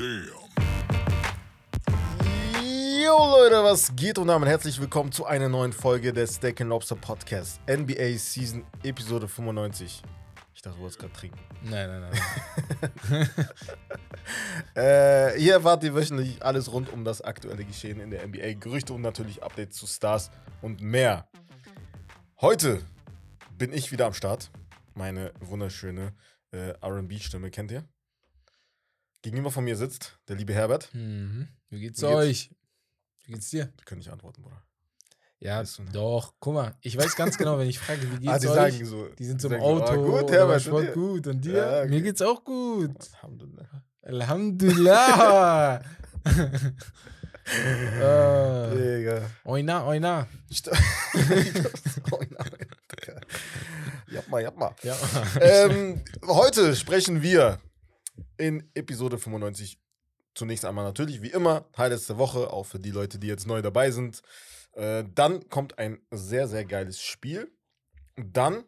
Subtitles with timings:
[0.00, 0.30] Damn.
[3.04, 6.96] Jo Leute, was geht und damit herzlich willkommen zu einer neuen Folge des Steak Lobster
[6.96, 7.60] Podcast.
[7.68, 10.00] NBA Season Episode 95.
[10.54, 11.38] Ich dachte, du wolltest gerade trinken.
[11.64, 12.10] Nein, nein,
[13.10, 13.28] nein.
[14.74, 18.94] Äh, hier erwartet ihr wöchentlich alles rund um das aktuelle Geschehen in der NBA, Gerüchte
[18.94, 20.30] und natürlich Updates zu Stars
[20.62, 21.28] und mehr.
[22.40, 22.80] Heute
[23.58, 24.50] bin ich wieder am Start.
[24.94, 26.14] Meine wunderschöne
[26.52, 27.84] äh, RB-Stimme kennt ihr?
[29.22, 30.88] Gegenüber von mir sitzt der liebe Herbert.
[30.94, 31.48] mhm.
[31.68, 32.16] Wie geht's Wie geht's?
[32.16, 32.50] euch?
[33.26, 33.66] Wie geht's dir?
[33.80, 34.62] Die können nicht antworten, Bruder.
[35.38, 35.94] Ja, Weißt du nicht.
[35.94, 36.34] doch.
[36.40, 38.54] Guck mal, ich weiß ganz genau, wenn ich frage, wie geht's Ah, die euch?
[38.54, 39.08] sagen so.
[39.08, 39.84] die sind so im sagen Auto.
[39.92, 40.62] ah, gut, Herbert.
[40.62, 40.92] voll dir?
[40.92, 41.26] gut.
[41.26, 41.52] Und dir?
[41.56, 41.88] Ja, okay.
[41.88, 42.96] Mir geht's auch gut.
[43.22, 43.84] Alhamdulillah.
[44.02, 45.80] Alhamdulillah.
[47.46, 49.22] äh, Digga.
[49.44, 50.26] oina, oina.
[52.10, 52.50] Oh nein,
[52.92, 53.20] Digga.
[54.10, 54.74] Japma, japma.
[54.82, 54.96] Ja.
[55.40, 57.60] ähm, heute sprechen wir
[58.40, 59.80] in Episode 95
[60.34, 63.62] zunächst einmal natürlich, wie immer, Highlights der Woche, auch für die Leute, die jetzt neu
[63.62, 64.22] dabei sind.
[64.72, 67.50] Äh, dann kommt ein sehr, sehr geiles Spiel.
[68.16, 68.64] Dann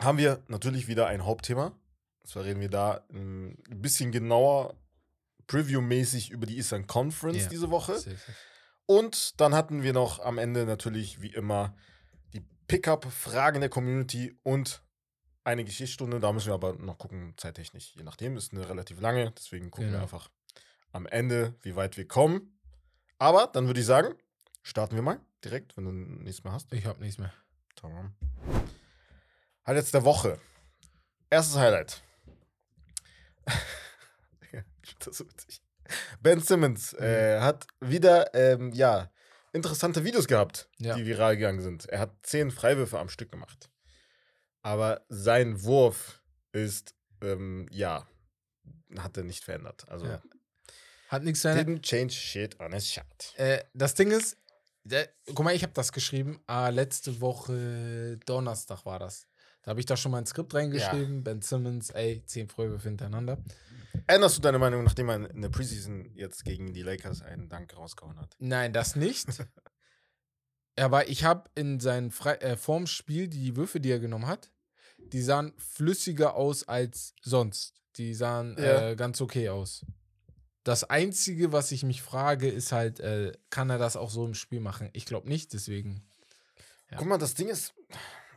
[0.00, 1.66] haben wir natürlich wieder ein Hauptthema.
[2.20, 4.76] Und zwar reden wir da ähm, ein bisschen genauer,
[5.46, 7.48] Preview-mäßig über die Eastern Conference Ja.
[7.48, 7.98] diese Woche.
[7.98, 8.16] Safe.
[8.86, 11.76] Und dann hatten wir noch am Ende natürlich wie immer
[12.32, 14.82] die Pickup-Fragen der Community und
[15.44, 16.20] eine Geschichtsstunde.
[16.20, 17.94] Da müssen wir aber noch gucken, zeittechnisch.
[17.96, 19.32] Je nachdem, ist eine relativ lange.
[19.32, 20.02] Deswegen gucken wir Genau.
[20.02, 20.30] einfach
[20.92, 22.58] am Ende, wie weit wir kommen.
[23.18, 24.14] Aber dann würde ich sagen,
[24.62, 26.72] starten wir mal direkt, wenn du nichts mehr hast.
[26.72, 27.32] Ich hab nichts mehr.
[27.76, 28.14] Tamam.
[29.66, 30.38] Highlights der Woche.
[31.30, 32.02] Erstes Highlight.
[35.04, 35.62] das so witzig.
[36.20, 39.10] Ben Simmons äh, hat wieder, ähm, ja,
[39.52, 40.94] interessante Videos gehabt, Ja.
[40.94, 41.86] die viral gegangen sind.
[41.86, 43.70] Er hat zehn Freiwürfe am Stück gemacht.
[44.62, 46.22] Aber sein Wurf
[46.52, 48.06] ist, ähm, ja,
[48.98, 49.88] hat er nicht verändert.
[49.88, 50.22] Also, Ja.
[51.08, 51.66] Hat nichts verändert.
[51.68, 53.34] didn't change shit on his shot.
[53.36, 54.36] Äh, das Ding ist,
[54.84, 56.40] der, guck mal, ich habe das geschrieben.
[56.46, 59.26] Ah, letzte Woche Donnerstag war das.
[59.62, 61.22] Da habe ich da schon mal ein Skript reingeschrieben.
[61.24, 63.38] Ben Simmons, ey, zehn Freiwürfe hintereinander.
[64.06, 67.76] Änderst du deine Meinung, nachdem er in der Preseason jetzt gegen die Lakers einen Dank
[67.76, 68.36] rausgehauen hat?
[68.38, 69.26] Nein, das nicht.
[70.78, 74.50] Aber ich habe in seinem Fre äh, vorm Spiel die Würfe, die er genommen hat,
[75.12, 77.74] die sahen flüssiger aus als sonst.
[77.96, 78.90] Die sahen Ja.
[78.90, 79.84] äh, ganz okay aus.
[80.64, 84.34] Das Einzige, was ich mich frage, ist halt, äh, kann er das auch so im
[84.34, 84.90] Spiel machen?
[84.92, 86.06] Ich glaube nicht, deswegen.
[86.90, 86.98] Ja.
[86.98, 87.74] Guck mal, das Ding ist,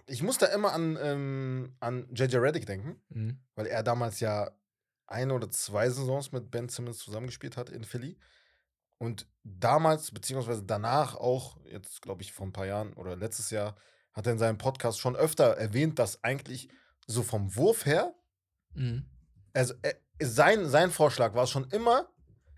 [0.07, 3.39] ich muss da immer an, ähm, an JJ Reddick denken, Mhm.
[3.55, 4.51] weil er damals ja
[5.07, 8.17] eine oder zwei Saisons mit Ben Simmons zusammengespielt hat in Philly.
[8.97, 13.75] Und damals, beziehungsweise danach auch, jetzt glaube ich vor ein paar Jahren oder letztes Jahr,
[14.13, 16.69] hat er in seinem Podcast schon öfter erwähnt, dass eigentlich
[17.07, 18.13] so vom Wurf her,
[18.75, 19.05] Mhm.
[19.53, 22.09] also er, sein, sein Vorschlag war schon immer,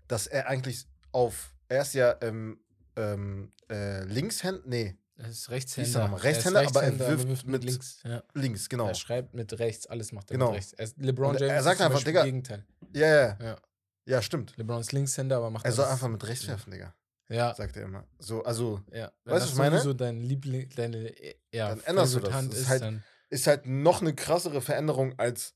[0.08, 2.60] dass er eigentlich auf, er ist ja ähm,
[2.96, 6.00] ähm, äh, Linkshänd, nee, Er ist ist er Rechtshänder.
[6.00, 8.00] Er ist Rechtshänder, aber er Rechtshänder, wirft mit- links.
[8.04, 8.22] Ja.
[8.34, 8.86] links, genau.
[8.88, 10.50] Er schreibt mit rechts, alles macht er Genau.
[10.50, 10.72] mit rechts.
[10.74, 12.64] Er ist LeBron Und James er sagt einfach, Digga, Gegenteil.
[12.92, 13.56] Ja, ja, Ja.
[14.06, 14.56] ja, stimmt.
[14.56, 16.94] LeBron ist Linkshänder, aber macht Er soll alles- einfach mit rechts werfen, Digga.
[17.28, 18.06] Ja, Sagt er immer.
[18.18, 19.06] So, also ja.
[19.06, 19.76] Weißt du, was das ich meine?
[19.78, 22.32] sowieso dein Liebling, deine, äh, ja, Dann änderst du das.
[22.32, 25.54] Hand ist ist, halt- dann, ist halt noch eine krassere Veränderung als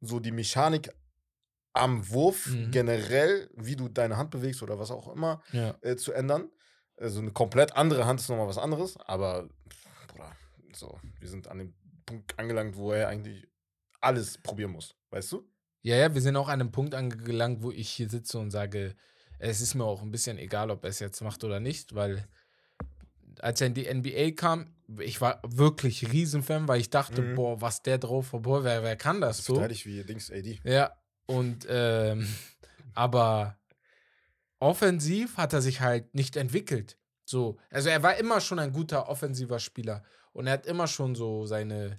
[0.00, 0.90] so die Mechanik
[1.72, 2.70] am Wurf Mhm.
[2.70, 5.76] generell, wie du deine Hand bewegst oder was auch immer, ja.
[5.80, 6.50] äh, zu ändern.
[6.96, 9.48] Also eine komplett andere Hand ist nochmal was anderes, aber
[10.08, 10.32] Bruder,
[10.72, 11.74] so, wir sind an dem
[12.06, 13.46] Punkt angelangt, wo er eigentlich
[14.00, 15.48] alles probieren muss, weißt du?
[15.82, 18.96] Ja, ja, wir sind auch an einem Punkt angelangt, wo ich hier sitze und sage,
[19.38, 22.26] es ist mir auch ein bisschen egal, ob er es jetzt macht oder nicht, weil
[23.40, 27.34] als er in die NBA kam, ich war wirklich Riesenfan, weil ich dachte, Mhm.
[27.36, 29.54] boah, was der drauf hat, boah, wer, wer kann das so?
[29.54, 30.60] Verteidigt wie Dings AD.
[30.64, 30.92] Ja,
[31.26, 32.26] und ähm,
[32.94, 33.58] aber
[34.58, 36.96] offensiv hat er sich halt nicht entwickelt.
[37.24, 41.14] So, also er war immer schon ein guter offensiver Spieler und er hat immer schon
[41.14, 41.96] so seine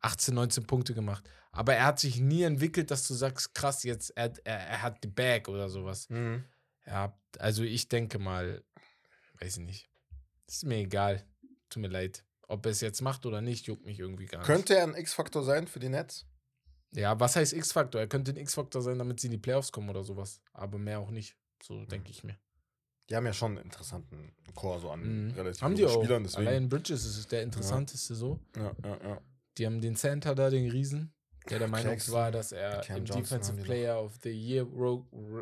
[0.00, 1.28] 18, 19 Punkte gemacht.
[1.50, 5.02] Aber er hat sich nie entwickelt, dass du sagst, krass, jetzt er, er, er hat
[5.04, 6.08] die Bag oder sowas.
[6.08, 6.44] Mhm.
[6.86, 8.62] Ja, also ich denke mal,
[9.40, 9.90] weiß ich nicht.
[10.46, 11.24] Ist mir egal.
[11.68, 12.24] Tut mir leid.
[12.48, 14.46] Ob er es jetzt macht oder nicht, juckt mich irgendwie gar nicht.
[14.46, 16.26] Könnte er ein X-Faktor sein für die Nets?
[16.92, 18.00] Ja, was heißt X-Faktor?
[18.02, 20.42] Er könnte ein X-Faktor sein, damit sie in die Playoffs kommen oder sowas.
[20.52, 21.36] Aber mehr auch nicht.
[21.62, 22.36] So denke ich mir.
[23.08, 25.30] Die haben ja schon einen interessanten Chor so an Mhm.
[25.32, 26.02] relativ Haben die auch.
[26.02, 26.46] Spielern, deswegen.
[26.48, 28.38] Allein Bridges ist der interessanteste so.
[28.56, 29.20] Ja, ja, ja.
[29.58, 31.14] Die haben den Center da, den Riesen,
[31.48, 33.62] der der Meinung Claxton, war, dass er im Johnson Defensive.
[33.62, 34.66] Player of the Year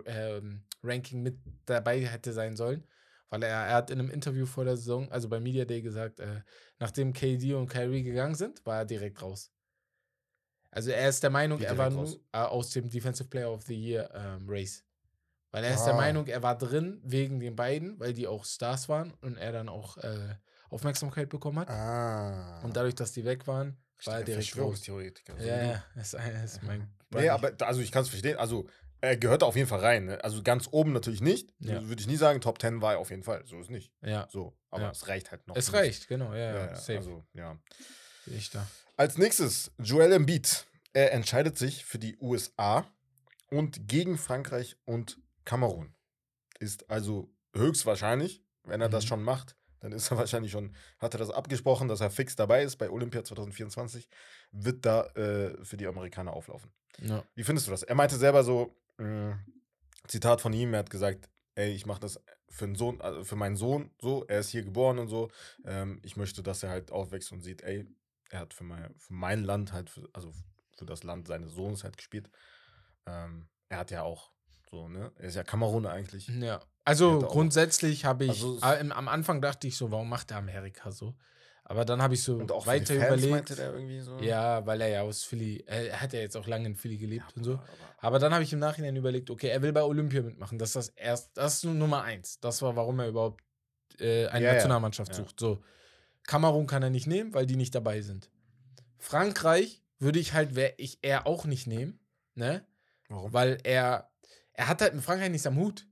[0.07, 2.87] ähm, Ranking mit dabei hätte sein sollen.
[3.29, 6.19] Weil er, er hat in einem Interview vor der Saison, also bei Media Day, gesagt,
[6.19, 6.43] äh,
[6.81, 9.53] nachdem KD und Kyrie gegangen sind, war er direkt raus.
[10.73, 12.21] Also er ist der Meinung, er war direkt nur raus?
[12.33, 14.85] äh, aus dem Defensive Player of the Year ähm, Race.
[15.53, 15.97] Weil er ist der Ah.
[15.97, 19.69] Meinung, er war drin wegen den beiden, weil die auch Stars waren und er dann
[19.69, 20.37] auch äh,
[20.69, 21.69] Aufmerksamkeit bekommen hat.
[21.71, 22.61] Ah.
[22.63, 24.47] Und dadurch, dass die weg waren, war er direkt raus.
[24.47, 25.39] Verschwörungstheoretiker.
[25.39, 26.89] wie Ja, ja, ist, ist mein.
[27.11, 28.39] Nee, aber also ich kann es verstehen.
[28.39, 28.69] Also
[29.01, 30.05] er gehört da auf jeden Fall rein.
[30.07, 30.23] Ne?
[30.25, 31.53] Also ganz oben natürlich nicht.
[31.59, 31.87] Ja.
[31.89, 32.41] Würde ich nie sagen.
[32.41, 33.45] Top 10 war er auf jeden Fall.
[33.47, 33.93] So ist nicht.
[34.03, 34.57] Ja, So.
[34.71, 34.91] Aber Ja.
[34.91, 35.57] es reicht halt noch.
[35.57, 35.75] es nicht.
[35.81, 36.99] reicht, genau, ja, ja, Ja, safe.
[36.99, 37.59] also, ja.
[38.27, 38.67] Sehe ich da.
[38.97, 40.67] Als nächstes Joel Embiid.
[40.93, 42.85] Er entscheidet sich für die USA
[43.51, 45.95] und gegen Frankreich und Kamerun.
[46.59, 49.09] Ist also höchstwahrscheinlich, wenn er das Mhm.
[49.09, 52.63] schon macht, dann ist er wahrscheinlich schon, hat er das abgesprochen, dass er fix dabei
[52.65, 54.09] ist bei Olympia 2024,
[54.51, 56.73] wird da äh, für die Amerikaner auflaufen.
[56.99, 57.25] Ja.
[57.35, 57.83] Wie findest du das?
[57.85, 59.39] Er meinte selber so, mh,
[60.09, 63.37] Zitat von ihm, er hat gesagt, ey, ich mache das für, einen Sohn, also für
[63.37, 65.31] meinen Sohn so, er ist hier geboren und so.
[65.65, 67.87] Ähm, ich möchte, dass er halt aufwächst und sieht, ey,
[68.31, 70.33] er hat für mein, für mein Land halt, für, also
[70.77, 72.31] für das Land seines Sohnes halt gespielt.
[73.07, 74.31] Ähm, er hat ja auch
[74.71, 75.13] so, ne?
[75.17, 76.29] Er ist ja Kameruner eigentlich.
[76.29, 80.09] Ja, Er also grundsätzlich habe ich, Also ah, im- am Anfang dachte ich so, warum
[80.09, 81.15] macht der Amerika so?
[81.71, 83.49] Aber dann habe ich so weiter überlegt.
[84.05, 84.19] so.
[84.19, 87.37] Ja, weil er ja aus Philly, er hat ja jetzt auch lange in Philly gelebt
[87.37, 87.53] und so.
[87.53, 87.63] aber-
[87.99, 90.59] Aber dann habe ich im Nachhinein überlegt, okay, er will bei Olympia mitmachen.
[90.59, 92.41] Das ist das erst, das ist Nummer eins.
[92.41, 93.45] Das war, warum er überhaupt
[94.01, 94.55] äh, eine Ja, ja.
[94.55, 95.17] Nationalmannschaft Ja.
[95.19, 95.39] sucht.
[95.39, 95.63] So,
[96.27, 98.31] Kamerun kann er nicht nehmen, weil die nicht dabei sind.
[98.99, 102.01] Frankreich würde ich halt, wäre ich er auch nicht nehmen,
[102.35, 102.65] ne?
[103.09, 103.33] Warum?
[103.33, 104.11] Weil er,
[104.55, 105.87] er hat halt mit Frankreich nichts am Hut.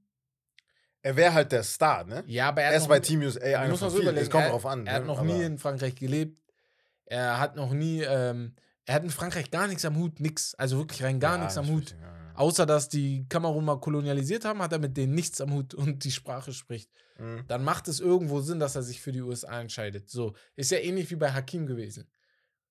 [1.02, 2.24] Er wäre halt der Star, ne?
[2.26, 4.30] Ja, aber er Er hat ist bei Team USA einer musst von so überlegen, Es
[4.30, 4.86] kommt er, drauf an.
[4.86, 5.06] er hat ne?
[5.08, 6.42] noch Aber- nie in Frankreich gelebt.
[7.06, 8.54] Er hat noch nie, ähm,
[8.84, 10.54] er hat in Frankreich gar nichts am Hut, nix.
[10.56, 11.90] Also wirklich rein gar Ja, nichts am Hut.
[11.92, 12.34] ja, ja.
[12.34, 16.04] Außer dass die Kamerun mal kolonialisiert haben, hat er mit denen nichts am Hut und
[16.04, 16.90] die Sprache spricht.
[17.18, 17.44] Mhm.
[17.48, 20.08] Dann macht es irgendwo Sinn, dass er sich für die USA entscheidet.
[20.10, 22.08] So, ist ja ähnlich wie bei Hakim gewesen.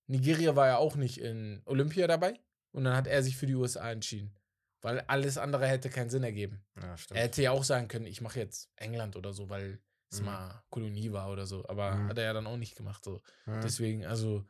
[0.05, 2.39] Nigeria war ja auch nicht in Olympia dabei
[2.71, 4.33] und dann hat er sich für die USA entschieden.
[4.81, 6.63] Weil alles andere hätte keinen Sinn ergeben.
[6.81, 6.95] Ja.
[7.11, 9.79] Er hätte ja auch sagen können, ich mache jetzt England oder so, weil
[10.11, 10.25] es Mhm.
[10.25, 11.67] mal Kolonie war oder so.
[11.67, 12.09] Aber Mhm.
[12.09, 13.03] hat er ja dann auch nicht gemacht.
[13.03, 13.21] So.
[13.45, 13.61] Mhm.
[13.61, 14.45] Deswegen, also,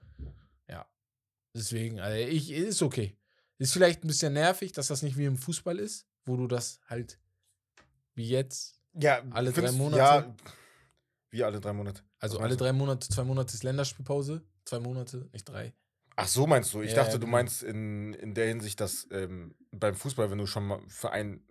[0.67, 0.85] ja.
[1.55, 3.17] Deswegen, also ich, ist okay.
[3.57, 6.79] Ist vielleicht ein bisschen nervig, dass das nicht wie im Fußball ist, wo du das
[6.87, 7.19] halt
[8.13, 9.97] wie jetzt, Ja, Alle drei Monate?
[9.99, 10.35] Ja,
[11.29, 12.01] wie alle drei Monate.
[12.19, 15.73] also alle drei Monate, zwei Monate ist Länderspielpause, zwei Monate, nicht drei.
[16.19, 16.81] Ach so meinst du?
[16.81, 17.31] Ich Ja, dachte, du genau.
[17.37, 21.45] meinst in, in der Hinsicht, dass ähm, beim Fußball, wenn du schon mal für ein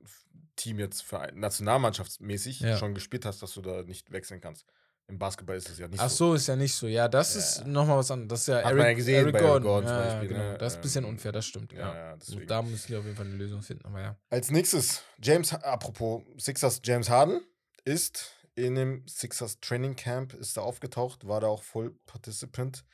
[0.57, 2.77] Team jetzt, für ein, nationalmannschaftsmäßig Ja.
[2.77, 4.67] schon gespielt hast, dass du da nicht wechseln kannst.
[5.09, 6.31] Im Basketball ist es ja nicht Ach so.
[6.31, 6.89] so, ist ja nicht so.
[6.89, 8.29] Ja, das Ja, ist nochmal was anderes.
[8.29, 10.41] Das ist ja Hat man ja gesehen bei Eric Gordon zum ja, Beispiel, genau.
[10.41, 10.59] ne?
[10.59, 11.73] Das ist ein bisschen Ähm, unfair, das stimmt.
[11.73, 14.17] Ja, da müssen wir auf jeden Fall eine Lösung finden, aber ja.
[14.31, 17.41] Als nächstes, James, apropos Sixers, James Harden
[17.85, 22.85] ist in dem Sixers Training Camp, ist da aufgetaucht, war da auch Full Participant,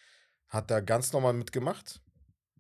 [0.53, 2.01] hat da ganz normal mitgemacht.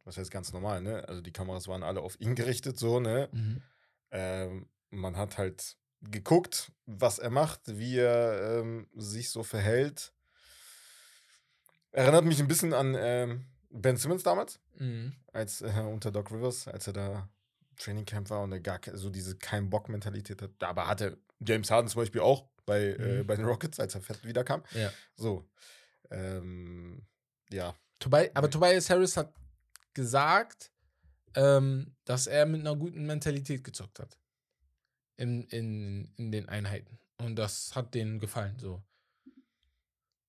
[0.04, 1.06] Was heißt ganz normal, ne?
[1.08, 3.28] Also die Kameras waren alle auf ihn gerichtet, so, ne?
[3.32, 3.62] Mhm.
[4.10, 10.12] Ähm, man hat halt geguckt, was er macht, wie er ähm, sich so verhält.
[11.92, 15.12] Erinnert mich ein bisschen an ähm, Ben Simmons damals, Mhm.
[15.32, 17.28] als äh, unter Doc Rivers, als er da
[17.76, 20.50] Training Camp war und er gar so diese kein Bock-Mentalität hat.
[20.62, 23.26] Aber hatte James Harden zum Beispiel auch bei, äh, Mhm.
[23.26, 24.62] bei den Rockets, als er fett wiederkam.
[24.74, 24.90] Ja.
[25.14, 25.48] So.
[26.10, 27.06] Ähm,
[27.52, 27.74] ja.
[27.98, 29.32] Tobi aber Tobias Harris hat
[29.94, 30.70] gesagt,
[31.34, 34.18] ähm, dass er mit einer guten Mentalität gezockt hat.
[35.16, 36.98] In, in, in den Einheiten.
[37.18, 38.58] Und das hat denen gefallen.
[38.58, 38.82] So.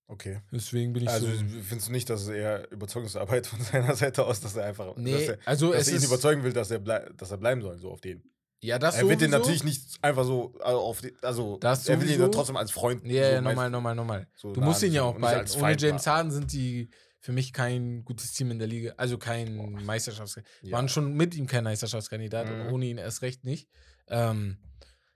[0.08, 0.42] Okay.
[0.52, 1.34] Deswegen bin ich Also so.
[1.64, 4.98] findest du nicht, dass es eher Überzeugungsarbeit von seiner Seite aus, dass er einfach, dass
[4.98, 7.92] Nee, er, also dass er ihn überzeugen will, dass er, dass er bleiben soll, so
[7.92, 8.24] auf den.
[8.62, 12.00] Ja, das er wird den natürlich nicht einfach so also auf den, also Das er
[12.00, 13.04] will ihn trotzdem als Freund.
[13.06, 14.28] Ja, so ja, nochmal, nochmal, nochmal.
[14.36, 16.08] so Du musst ihn ja auch als Ohne James.
[16.08, 16.90] Harden sind die
[17.24, 18.94] für mich kein gutes Team in der Liga.
[18.98, 20.62] Also kein Meisterschaftskandidat.
[20.62, 20.72] Ja.
[20.76, 22.74] Waren schon mit ihm kein Meisterschaftskandidat und Mhm.
[22.74, 23.70] ohne ihn erst recht nicht.
[24.10, 24.58] Ähm,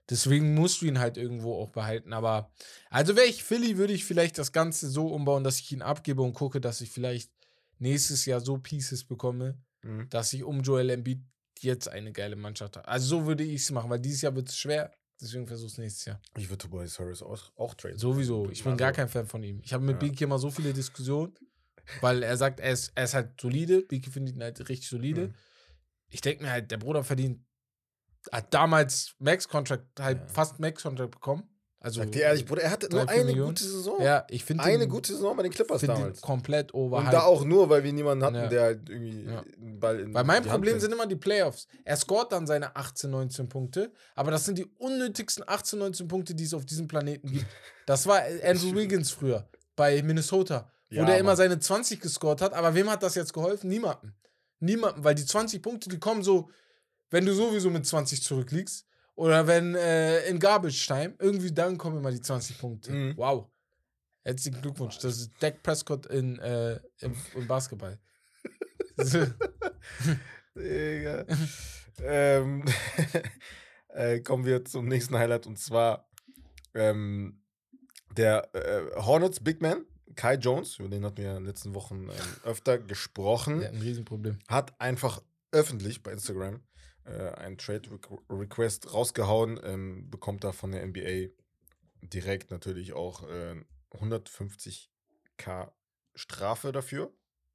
[0.08, 2.14] deswegen musst du ihn halt irgendwo auch behalten.
[2.14, 2.50] Aber
[2.88, 6.22] also wäre ich Philly, würde ich vielleicht das Ganze so umbauen, dass ich ihn abgebe
[6.22, 7.30] und gucke, dass ich vielleicht
[7.78, 10.08] nächstes Jahr so Pieces bekomme, Mhm.
[10.08, 11.20] dass ich um Joel Embiid
[11.60, 12.88] jetzt eine geile Mannschaft habe.
[12.88, 14.90] Also so würde ich es machen, weil dieses Jahr wird es schwer.
[15.20, 16.20] Deswegen versuch's nächstes Jahr.
[16.38, 17.98] Ich würde Tobias Harris auch, auch traden.
[17.98, 18.48] Sowieso.
[18.50, 19.60] Ich bin gar Also, kein Fan von ihm.
[19.64, 20.08] Ich habe mit Ja.
[20.08, 21.34] Biki immer so viele Diskussionen,
[22.00, 23.82] weil er sagt, er ist, er ist halt solide.
[23.82, 25.28] Biki findet ihn halt richtig solide.
[25.28, 25.34] Mhm.
[26.10, 27.40] Ich denke mir halt, der Bruder verdient,
[28.32, 30.26] hat damals Max-Contract, halt Ja.
[30.28, 31.44] fast Max-Contract bekommen.
[31.80, 33.50] Also, Sag dir ehrlich, Bruder, er hatte nur eine Millionen.
[33.50, 34.02] gute Saison.
[34.02, 36.20] ja, ich finde Eine gute Saison bei den Clippers damals.
[36.20, 37.12] komplett Und overhyped.
[37.12, 38.46] da auch nur, weil wir niemanden hatten, Ja.
[38.48, 39.42] der halt irgendwie Ja.
[39.42, 40.80] einen Ball in Weil mein die Hand Problem nimmt.
[40.82, 41.68] sind immer die Playoffs.
[41.84, 46.34] Er scoret dann seine 18, 19 Punkte, aber das sind die unnötigsten 18, 19 Punkte,
[46.34, 47.46] die es auf diesem Planeten gibt.
[47.86, 51.36] Das war Andrew Wiggins früher bei Minnesota, wo Ja, der immer Mann.
[51.36, 52.52] seine 20 gescored hat.
[52.54, 53.68] Aber wem hat das jetzt geholfen?
[53.68, 54.14] Niemandem.
[54.60, 56.50] Niemandem, weil die 20 Punkte, die kommen so,
[57.10, 61.98] wenn du sowieso mit 20 zurückliegst Oder wenn äh, in Garbage Time, irgendwie dann kommen
[61.98, 62.92] immer die 20 Punkte.
[62.92, 63.14] Mhm.
[63.16, 63.46] Wow.
[64.24, 64.98] Herzlichen Glückwunsch.
[64.98, 67.98] Das ist Dak Prescott in, äh, im, im Basketball.
[70.56, 71.24] Digga.
[72.02, 72.64] ähm,
[73.88, 76.08] äh, kommen wir zum nächsten Highlight und zwar
[76.74, 77.40] ähm,
[78.16, 79.84] der äh, Hornets Big Man,
[80.18, 82.10] Kai Jones, über den hatten wir ja in den letzten Wochen ähm,
[82.42, 84.38] öfter gesprochen, hat ein Riesenproblem.
[84.48, 85.22] hat einfach
[85.52, 86.60] öffentlich bei Instagram
[87.04, 91.32] äh, einen Trade Requ- Request rausgehauen, ähm, bekommt da von der NBA
[92.02, 93.54] direkt natürlich auch äh,
[93.92, 95.70] 150k
[96.16, 97.12] Strafe dafür.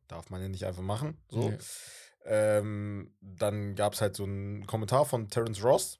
[0.08, 1.18] Darf man ja nicht einfach machen.
[1.30, 1.50] So.
[1.50, 1.58] Nee.
[2.26, 6.00] Ähm, dann gab es halt so einen Kommentar von Terence Ross.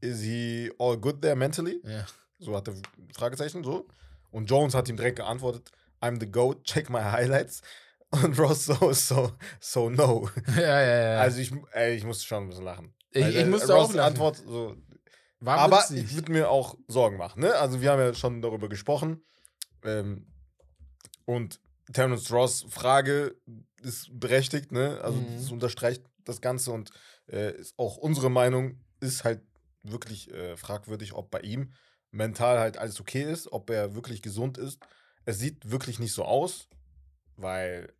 [0.00, 1.80] Is he all good there mentally?
[1.84, 2.06] Ja.
[2.38, 2.74] So hat er
[3.12, 3.88] Fragezeichen so.
[4.30, 5.70] Und Jones hat ihm direkt geantwortet,
[6.00, 7.62] I'm the GOAT, check my highlights.
[8.10, 10.30] Und Ross so, so, so no.
[10.56, 11.20] ja, ja, ja.
[11.20, 12.94] Also ich, ey, ich musste schon ein bisschen lachen.
[13.10, 14.06] ich, Weil, ich äh, musste Ross' auch lachen.
[14.12, 14.76] Antwort so,
[15.40, 16.04] War aber witzig.
[16.04, 17.40] ich würde mir auch Sorgen machen.
[17.42, 17.54] Ne?
[17.54, 19.22] Also wir haben ja schon darüber gesprochen.
[19.84, 20.26] Ähm,
[21.26, 21.60] und
[21.92, 23.36] Terence Ross Frage
[23.82, 24.72] ist berechtigt.
[24.72, 25.00] Ne?
[25.02, 25.36] Also Mhm.
[25.36, 26.90] das unterstreicht das Ganze und
[27.30, 29.42] äh, ist auch unsere Meinung ist halt
[29.82, 31.72] wirklich äh, fragwürdig, ob bei ihm
[32.10, 34.78] mental halt alles okay ist, ob er wirklich gesund ist.
[35.24, 36.68] Es sieht wirklich nicht so aus,
[37.36, 37.92] weil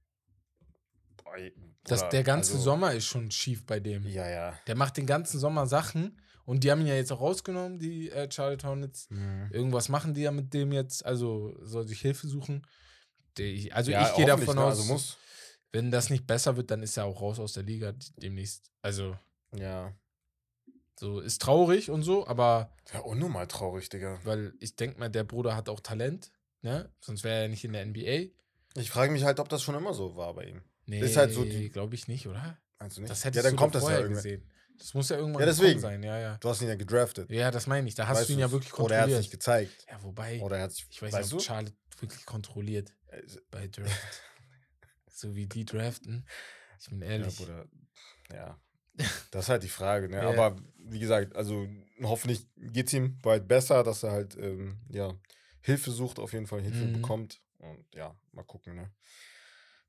[1.23, 1.37] boah,
[1.85, 4.07] das, der ganze also- Sommer ist schon schief bei dem.
[4.07, 4.59] Ja, ja.
[4.67, 8.11] Der macht den ganzen Sommer Sachen und die haben ihn ja jetzt auch rausgenommen, die
[8.11, 9.09] äh, Charlotte Hornets.
[9.11, 9.49] Mhm.
[9.53, 12.67] Irgendwas machen die ja mit dem jetzt, also soll sich Hilfe suchen.
[13.37, 14.62] Die, also Ja, ich gehe davon ne?
[14.65, 15.17] aus, Also
[15.71, 18.71] wenn das nicht besser wird, dann ist er auch raus aus der Liga demnächst.
[18.81, 19.17] Also
[19.55, 19.93] Ja.
[20.99, 24.19] So ist traurig und so, aber Ja, unnormal traurig, Digga.
[24.25, 26.31] weil ich denke mal, der Bruder hat auch Talent,
[26.62, 26.93] ne?
[27.00, 28.33] Sonst wäre er nicht in der NBA.
[28.75, 30.62] Ich frage mich halt, ob das schon immer so war bei ihm.
[30.87, 32.59] Nee, Ist halt so die- glaube ich nicht, oder?
[32.78, 33.11] Meinst du nicht?
[33.11, 34.14] Das hättest ja, dann du kommt das ja irgendwann.
[34.14, 34.50] gesehen.
[34.78, 35.81] Das muss ja irgendwann Ja, deswegen.
[35.81, 36.37] sein, ja, ja.
[36.38, 37.31] Du hast ihn ja gedraftet.
[37.31, 37.95] Ja, das meine ich.
[37.97, 39.19] Da hast Weißt du ihn ja wirklich Oder er hat kontrolliert.
[39.19, 39.87] nicht gezeigt.
[39.90, 40.87] ja, wobei, Oder er hat sich.
[40.88, 41.43] ich weiß nicht, ob?
[41.43, 43.90] Charlotte wirklich kontrolliert Äh, bei Draft.
[45.11, 46.26] so wie die draften.
[46.81, 47.37] Ich bin Ja, ehrlich.
[47.37, 47.67] Bruder.
[48.33, 48.61] Ja.
[49.31, 50.17] Das ist halt die Frage, ne?
[50.19, 50.28] Ja.
[50.28, 51.69] Aber wie gesagt, also
[52.02, 55.14] hoffentlich geht es ihm bald besser, dass er halt ähm, ja,
[55.61, 56.93] Hilfe sucht, auf jeden Fall Hilfe Mhm.
[56.93, 57.40] bekommt.
[57.59, 58.93] Und ja, mal gucken, ne?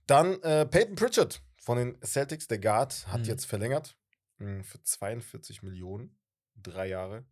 [0.08, 3.26] Dann äh, Peyton Pritchard von den Celtics, der Guard, hat Mhm.
[3.26, 3.96] jetzt verlängert
[4.38, 6.18] mh, für 42 Millionen,
[6.56, 7.26] drei Jahre.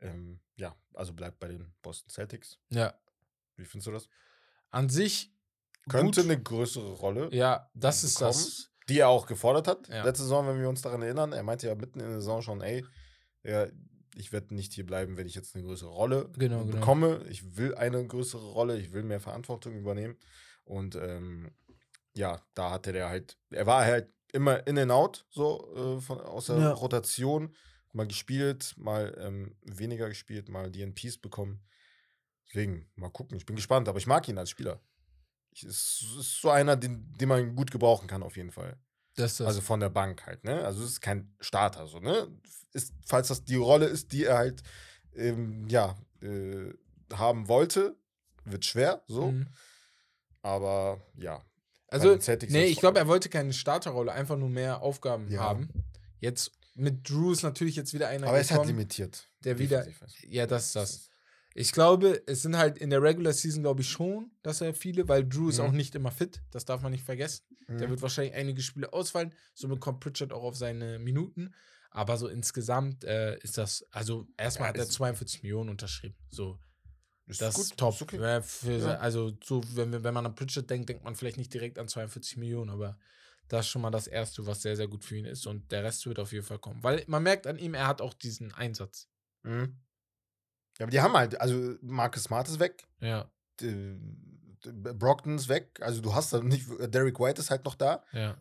[0.00, 2.58] Ähm, ja, also bleibt bei den Boston Celtics.
[2.70, 2.94] ja,
[3.56, 4.08] Wie findest du das?
[4.70, 5.34] an sich
[5.88, 6.30] Könnte gut.
[6.30, 8.28] eine größere Rolle, Ja, das ist bekommen.
[8.30, 8.70] das.
[8.90, 9.88] Die er auch gefordert hat.
[9.88, 10.04] Ja.
[10.04, 12.60] Letzte Saison, wenn wir uns daran erinnern, er meinte ja mitten in der Saison schon,
[12.60, 12.84] ey,
[13.42, 13.66] ja,
[14.16, 16.76] ich werde nicht hier bleiben, wenn ich jetzt eine größere Rolle Genau, genau.
[16.76, 17.24] bekomme.
[17.30, 20.16] Ich will eine größere Rolle, ich will mehr Verantwortung übernehmen.
[20.64, 21.50] Und ähm,
[22.14, 26.20] ja, da hatte der halt, er war halt immer in and out, so äh, von,
[26.20, 26.72] aus der Ja.
[26.72, 27.54] Rotation.
[27.92, 31.60] Mal gespielt, mal ähm, weniger gespielt, mal DNPs bekommen.
[32.48, 33.36] Deswegen, mal gucken.
[33.36, 34.80] Ich bin gespannt, aber ich mag ihn als Spieler.
[35.52, 38.76] Es ist so einer, den, den man gut gebrauchen kann, auf jeden Fall.
[39.46, 40.64] Also von der Bank halt, ne?
[40.64, 42.28] Also es ist kein Starter, so, ne?
[42.72, 44.62] Ist, falls das die Rolle ist, die er halt,
[45.14, 46.72] ähm, ja, äh,
[47.12, 47.96] haben wollte,
[48.44, 49.32] wird schwer, so.
[49.32, 49.48] Mhm.
[50.42, 51.44] Aber ja.
[51.88, 52.16] Also,
[52.48, 55.40] nee, ich glaube, er wollte keine Starterrolle, einfach nur mehr Aufgaben Ja.
[55.40, 55.68] haben.
[56.20, 59.28] Jetzt mit Drew ist natürlich jetzt wieder einer Aber er ist halt limitiert.
[59.44, 59.84] der wieder.
[60.22, 61.09] Ja, das ist das.
[61.54, 65.08] Ich glaube, es sind halt in der Regular Season, glaube ich, schon, dass er viele,
[65.08, 65.64] weil Drew ist Mhm.
[65.64, 66.40] auch nicht immer fit.
[66.52, 67.44] Das darf man nicht vergessen.
[67.68, 67.90] Der Mhm.
[67.92, 69.34] wird wahrscheinlich einige Spiele ausfallen.
[69.54, 71.52] Somit kommt Pritchard auch auf seine Minuten.
[71.90, 76.14] Aber so insgesamt äh, ist das, also erstmal Ja, hat er ist- 42 Millionen unterschrieben.
[76.30, 76.60] So,
[77.26, 77.94] Ist das gut, ist top.
[77.94, 78.20] ist okay.
[78.20, 78.94] Ja, für, Ja.
[78.98, 82.36] Also, so, wenn, wenn man an Pritchard denkt, denkt man vielleicht nicht direkt an 42
[82.36, 82.96] Millionen, aber
[83.48, 85.46] das ist schon mal das Erste, was sehr, sehr gut für ihn ist.
[85.48, 86.80] Und der Rest wird auf jeden Fall kommen.
[86.84, 89.08] Weil man merkt an ihm, er hat auch diesen Einsatz.
[89.42, 89.76] Mhm.
[90.80, 93.30] Ja, aber die haben halt, also Marcus Smart ist weg, Ja,
[93.62, 93.94] äh,
[94.64, 98.04] Brockton ist weg, also du hast da nicht, Derek White ist halt noch da.
[98.12, 98.36] ja.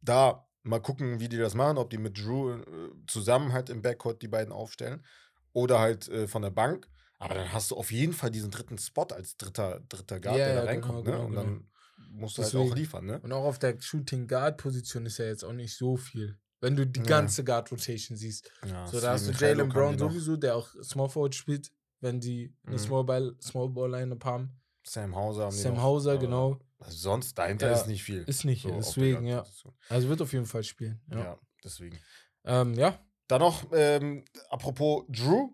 [0.00, 2.62] da mal gucken, wie die das machen, ob die mit Drew äh,
[3.08, 5.04] zusammen halt im Backcourt die beiden aufstellen
[5.52, 6.88] oder halt äh, von der Bank.
[7.18, 10.46] Aber dann hast du auf jeden Fall diesen dritten Spot als dritter, dritter Guard, Ja,
[10.46, 11.04] der da ja, reinkommt.
[11.04, 11.24] genau, ne?
[11.24, 11.70] Und genau, dann
[12.10, 12.76] musst du halt auch Deswegen.
[12.76, 13.20] liefern, ne?
[13.20, 16.38] Und auch auf der Shooting Guard Position ist ja jetzt auch nicht so viel.
[16.62, 17.06] Wenn du die Ja.
[17.06, 18.50] ganze Guard Rotation siehst.
[18.66, 22.54] Ja, So, da hast du Jalen Brown sowieso, der auch Small Forward spielt, wenn die
[22.64, 22.78] eine Mhm.
[22.78, 24.50] Small Ball, Small Ball Lineup haben.
[24.84, 26.58] Sam Hauser haben Sam Hauser, genau.
[26.88, 28.22] Sonst dahinter Ja, ist nicht viel.
[28.22, 29.44] Ist nicht, so deswegen, ja.
[29.88, 31.00] Also wird auf jeden Fall spielen.
[31.12, 31.38] Ja.
[31.62, 31.98] Deswegen.
[32.44, 32.98] Ähm, ja.
[33.28, 35.50] Dann noch, ähm, apropos Drew.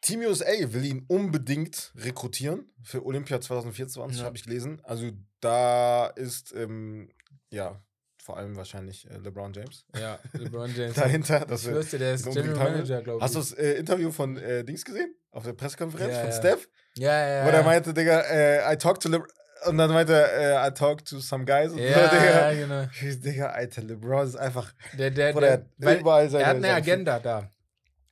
[0.00, 4.24] Team USA will ihn unbedingt rekrutieren für Olympia 2024, Ja.
[4.26, 4.80] habe ich gelesen.
[4.84, 7.10] Also da ist, ähm,
[7.50, 7.82] ja,
[8.30, 9.84] vor allem wahrscheinlich äh, LeBron James.
[9.98, 10.94] Ja, LeBron James.
[10.94, 12.70] Dahinter, das ich dir, der ist General.
[12.70, 13.22] Manager, glaube ich.
[13.24, 15.16] Hast du das äh, Interview von äh, Dings gesehen?
[15.32, 16.36] Auf der Pressekonferenz Ja, von ja.
[16.36, 16.68] Steph?
[16.96, 17.46] Ja, ja, ja.
[17.46, 19.26] Wo der meinte, Digga, äh, I talked to LeBron.
[19.66, 21.72] Und dann meinte er, äh, I talked to some guys.
[21.72, 22.52] Und Ja, Digga.
[22.52, 22.88] ja, genau.
[23.24, 24.72] Digga, Alter, LeBron ist einfach.
[24.96, 26.44] Der, der, Bruder, er der, hat weil seine.
[26.44, 27.50] er hat eine Agenda da.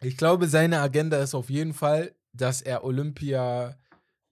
[0.03, 3.77] Ich glaube, seine Agenda ist auf jeden Fall, dass er Olympia,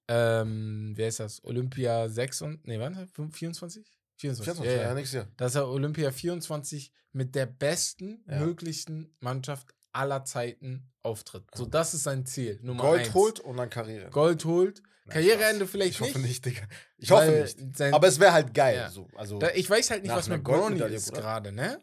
[0.08, 1.44] ähm, wer ist das?
[1.44, 3.08] Olympia 6 und, nee, wann?
[3.32, 3.95] 24?
[4.16, 4.44] 24.
[4.54, 4.94] 24, ja, ja, ja.
[4.94, 5.28] nächstes Jahr.
[5.36, 8.40] Dass er Olympia 24 mit der besten Ja.
[8.40, 11.44] möglichen Mannschaft aller Zeiten auftritt.
[11.54, 12.58] So, das ist sein Ziel.
[12.62, 13.14] Nummer Gold eins.
[13.14, 14.10] holt und dann Karriere.
[14.10, 14.82] Gold holt.
[15.06, 16.44] Nein, Karriereende vielleicht ich hoffe nicht.
[16.44, 16.62] nicht, Digga.
[16.98, 17.80] Ich hoffe nicht.
[17.94, 18.76] Aber es wäre halt geil.
[18.76, 18.90] Ja.
[18.90, 19.08] So.
[19.14, 21.80] Also, da, ich weiß halt nicht, was mit Bronny ist gerade, ne?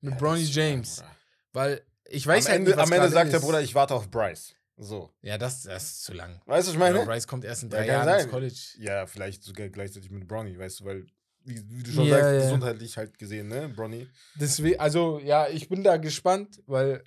[0.00, 0.96] Mit ja, Bronny das ist- James.
[0.96, 1.16] Bruder.
[1.52, 3.44] Weil ich weiß am halt Ende, nicht, was am Ende sagt der ist.
[3.44, 4.54] Bruder, ich warte auf Bryce.
[4.76, 5.14] So.
[5.22, 6.40] Ja, das, das ist zu lang.
[6.46, 7.04] Weißt du, was ich Meine?
[7.04, 8.60] Bryce kommt erst in Ja, drei kann Jahren ins College.
[8.78, 11.06] Ja, vielleicht sogar gleichzeitig mit Bronny, weißt du, weil,
[11.44, 12.40] wie, wie du schon Ja, sagst, ja.
[12.40, 13.68] gesundheitlich halt gesehen, ne?
[13.68, 14.08] Bronny.
[14.34, 17.02] Deswegen, also ja, ich bin da gespannt, weil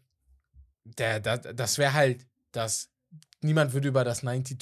[0.83, 2.89] der, der, das wäre halt, das
[3.41, 4.57] niemand würde über das 92,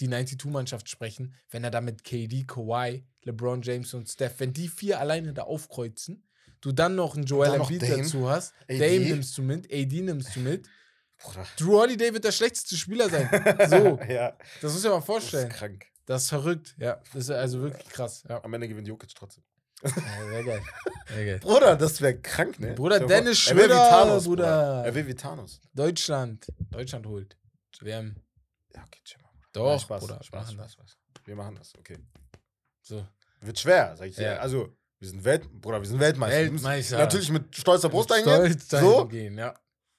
[0.00, 4.68] die 92-Mannschaft sprechen, wenn er da mit KD, Kawhi, LeBron James und Steph, wenn die
[4.68, 6.26] vier alleine da aufkreuzen,
[6.60, 8.78] du dann noch einen Joel Embiid dazu hast, AD.
[8.78, 10.68] Dame nimmst du mit, AD nimmst du mit,
[11.20, 11.46] Bruder.
[11.56, 13.28] Drew Holiday wird der schlechteste Spieler sein.
[13.68, 15.48] So, ja, das muss ich mal das ist vorstellen.
[15.48, 15.86] krank.
[16.08, 16.96] Das ist verrückt, ja.
[17.12, 18.24] Das ist also wirklich krass.
[18.26, 19.44] Ja, Am Ende gewinnt Jokic trotzdem.
[19.82, 20.62] ja sehr geil.
[21.08, 21.38] Sehr geil.
[21.42, 22.72] Bruder, das wäre krank, ne?
[22.72, 24.82] Bruder, Dennis er wär wie Schröder, Thanos, Bruder.
[24.86, 25.60] Er will wie Thanos.
[25.74, 26.46] Deutschland.
[26.70, 27.36] Deutschland holt.
[27.82, 28.16] WM.
[28.74, 29.28] Ja, okay, chill mal.
[29.32, 29.48] Bruder.
[29.52, 30.20] Doch, Nein, Spaß, Bruder.
[30.22, 30.72] Spaß, machen Spaß, das.
[30.72, 30.96] Spaß.
[31.26, 31.98] Wir machen das, okay.
[32.80, 33.06] So.
[33.42, 34.22] Wird schwer, sag ich dir.
[34.22, 34.36] Ja.
[34.38, 36.38] Also, wir sind Welt, Bruder, wir sind Weltmeister.
[36.38, 36.96] Wir Weltmeister.
[36.98, 38.58] Natürlich mit stolzer Brust Mit eingehen.
[38.58, 39.52] Stolz So, gehen, ja.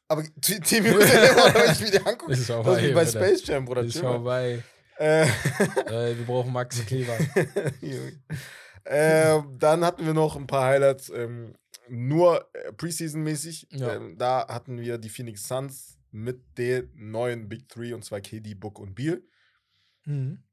[0.08, 3.06] aber Team USA, wenn ich mir die angucke, Ist das ist wie bei.
[3.06, 3.84] Space Jam, Bruder.
[3.84, 4.14] Ist chill mal.
[4.14, 4.64] vorbei.
[5.00, 7.18] Äh, äh, wir brauchen Maxi Kleber.
[8.86, 11.54] Äh, dann hatten wir noch ein paar Highlights, ähm,
[11.90, 13.68] nur äh, Preseason-mäßig.
[13.72, 13.96] Ja.
[13.96, 18.56] Ähm, da hatten wir die Phoenix Suns mit den neuen Big Three und zwar KD,
[18.56, 19.22] Book und Beal.
[20.06, 20.44] Mhm.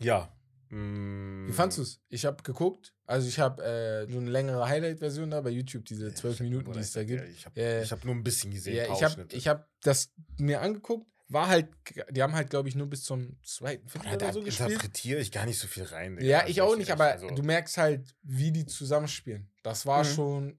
[0.00, 0.32] Ja.
[0.68, 2.00] Mm, Wie fandst du es?
[2.08, 2.94] Ich habe geguckt.
[3.06, 6.72] Also ich habe äh, so eine längere Highlight-Version da bei YouTube, diese Ja, zwölf Minuten,
[6.72, 7.22] die es da gibt.
[7.22, 8.76] dir, Ich habe Ja, hab nur ein bisschen gesehen.
[8.76, 11.08] Ja, ich habe hab das mir angeguckt.
[11.32, 11.68] War halt,
[12.10, 14.70] die haben halt, glaube ich, nur bis zum zweiten, vierten oder da so gespielt.
[14.72, 16.16] interpretiere ich gar nicht so viel rein.
[16.16, 16.26] Digga.
[16.28, 19.48] Ja, Also ich auch weiß nicht, aber also, du merkst halt, wie die zusammenspielen.
[19.62, 20.08] Das war Mhm.
[20.08, 20.58] schon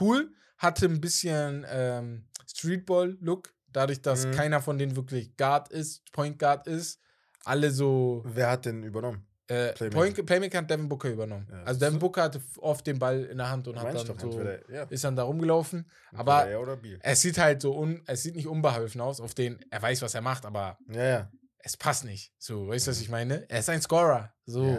[0.00, 0.32] cool.
[0.56, 4.30] Hatte ein bisschen ähm, Streetball-Look, dadurch, dass Mhm.
[4.32, 7.00] keiner von denen wirklich Guard ist, Point Guard ist.
[7.44, 8.22] Alle so.
[8.26, 9.26] Wer hat denn übernommen?
[9.48, 9.96] Äh, Playmaker.
[9.96, 11.46] Point, Playmaker hat Devin Booker übernommen.
[11.50, 11.98] Ja, also Devin?
[11.98, 15.16] Booker hatte oft den Ball in der Hand und hat dann so, ja, ist dann
[15.16, 15.90] da rumgelaufen.
[16.14, 19.80] Aber er es sieht halt so un, es sieht nicht unbeholfen aus, auf den er
[19.80, 21.30] weiß, was er macht, aber Ja,
[21.60, 22.32] es passt nicht.
[22.38, 23.48] So, weißt du, was ich meine?
[23.48, 24.32] Er ist ein Scorer.
[24.44, 24.78] So.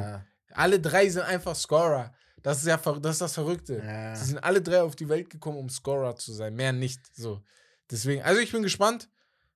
[0.51, 2.13] Alle drei sind einfach Scorer.
[2.41, 3.81] Das ist ja das, ist das Verrückte.
[4.15, 6.55] Sie sind alle drei auf die Welt gekommen, um Scorer zu sein.
[6.55, 7.01] Mehr nicht.
[7.15, 7.41] So.
[7.89, 9.09] Deswegen, also ich bin gespannt.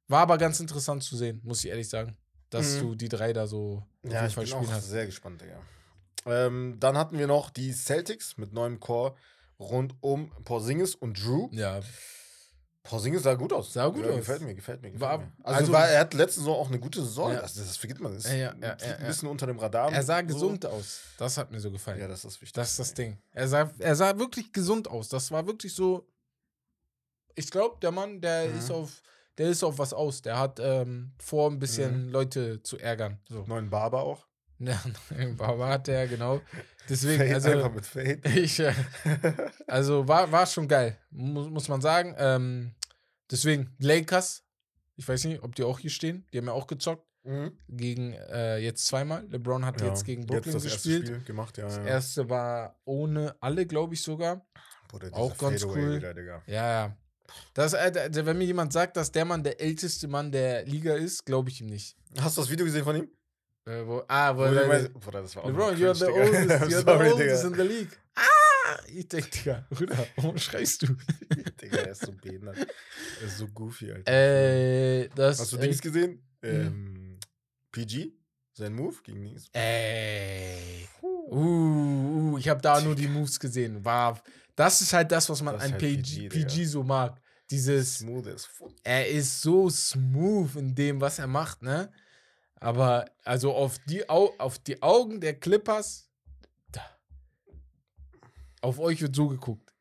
[0.08, 2.18] War aber ganz interessant zu sehen, muss ich ehrlich sagen.
[2.54, 2.80] Dass Mhm.
[2.82, 4.90] du die drei da so auf Ja, jeden ich Fall bin spielen auch hast.
[4.90, 5.60] sehr gespannt, Digga.
[6.26, 9.16] Ähm, dann hatten wir noch die Celtics mit neuem Core
[9.60, 11.50] rund um Porzingis und Drew.
[11.52, 11.82] Ja.
[12.84, 13.72] Porzingis sah gut aus.
[13.72, 14.18] Sah gut ja, aus.
[14.18, 14.92] Gefällt mir, gefällt mir.
[14.92, 15.32] Gefällt War- mir.
[15.44, 17.32] Also, also- war, er hat letzte Saison auch eine gute Saison.
[17.32, 17.42] Ja.
[17.42, 18.14] Das, das vergisst man.
[18.14, 19.92] Das Ja, ja, ja, ein bisschen unter dem Radar.
[19.92, 20.26] Er sah so.
[20.26, 21.00] gesund aus.
[21.18, 22.00] Das hat mir so gefallen.
[22.00, 22.54] Ja, das ist wichtig.
[22.54, 23.18] das ist das Ding.
[23.32, 25.08] Er sah, er sah wirklich gesund aus.
[25.10, 26.06] Das war wirklich so.
[27.36, 28.60] Ich glaube, der Mann, der Mhm.
[28.60, 29.02] ist auf,
[29.38, 30.22] der ist auf was aus.
[30.22, 33.20] Der hat ähm, vor, ein bisschen Leute zu ärgern.
[33.30, 33.44] So.
[33.48, 34.28] Neuen Barber auch.
[34.60, 34.80] Ja,
[35.38, 36.40] war, hat der, genau.
[36.88, 38.22] Deswegen, Fade also, einfach mit Fade.
[38.40, 38.72] ich, äh,
[39.68, 42.16] also war, war schon geil, muss, muss man sagen.
[42.18, 42.74] Ähm,
[43.30, 44.46] deswegen, Lakers,
[44.96, 47.58] ich weiß nicht, ob die auch hier stehen, die haben ja auch gezockt, Mhm.
[47.70, 49.26] gegen äh, jetzt zweimal.
[49.30, 51.08] LeBron hat Ja, jetzt gegen Brooklyn erste gespielt.
[51.08, 51.64] Spiel gemacht, ja.
[51.66, 51.86] Das ja.
[51.86, 54.46] erste war ohne alle, glaube ich sogar.
[54.90, 55.96] Bruder, auch ganz Fadeaway cool.
[55.98, 56.44] Wieder.
[56.48, 56.98] Ja, ja.
[57.54, 61.26] Das, d- wenn mir jemand sagt, dass der Mann der älteste Mann der Liga ist,
[61.26, 61.96] glaube ich ihm nicht.
[62.20, 63.08] Hast du das Video gesehen von ihm?
[63.66, 66.50] Äh, wo, ah, wo, Wo der meint- Bruder, das war auch LeBron, you're the oldest,
[66.64, 67.48] you're Sorry, the oldest Digga.
[67.48, 68.00] in the league.
[68.16, 68.80] Ah!
[68.94, 70.88] Ich denke, Digga, Bruder, warum schreist du?
[71.62, 72.58] Digga, er ist so behindert.
[72.58, 74.12] Er ist so goofy, Alter.
[74.12, 75.40] äh, das.
[75.40, 76.22] Hast du äh, Dings gesehen?
[76.42, 77.20] Ähm,
[77.72, 78.12] PG?
[78.56, 79.48] Sein Move gegen Dings?
[79.54, 80.88] Ey.
[81.02, 83.84] Uh, uh, ich habe da nur die Moves gesehen.
[83.84, 84.22] War,
[84.56, 87.20] das ist halt das, was man Das an halt PG, PG, so mag.
[87.50, 88.72] Dieses, Smooth as fuck.
[88.84, 91.92] er ist so smooth in dem, was er macht, ne?
[92.56, 96.10] Aber also auf die, Au auf die Augen der Clippers,
[96.72, 96.82] da.
[98.62, 99.74] auf euch wird so geguckt.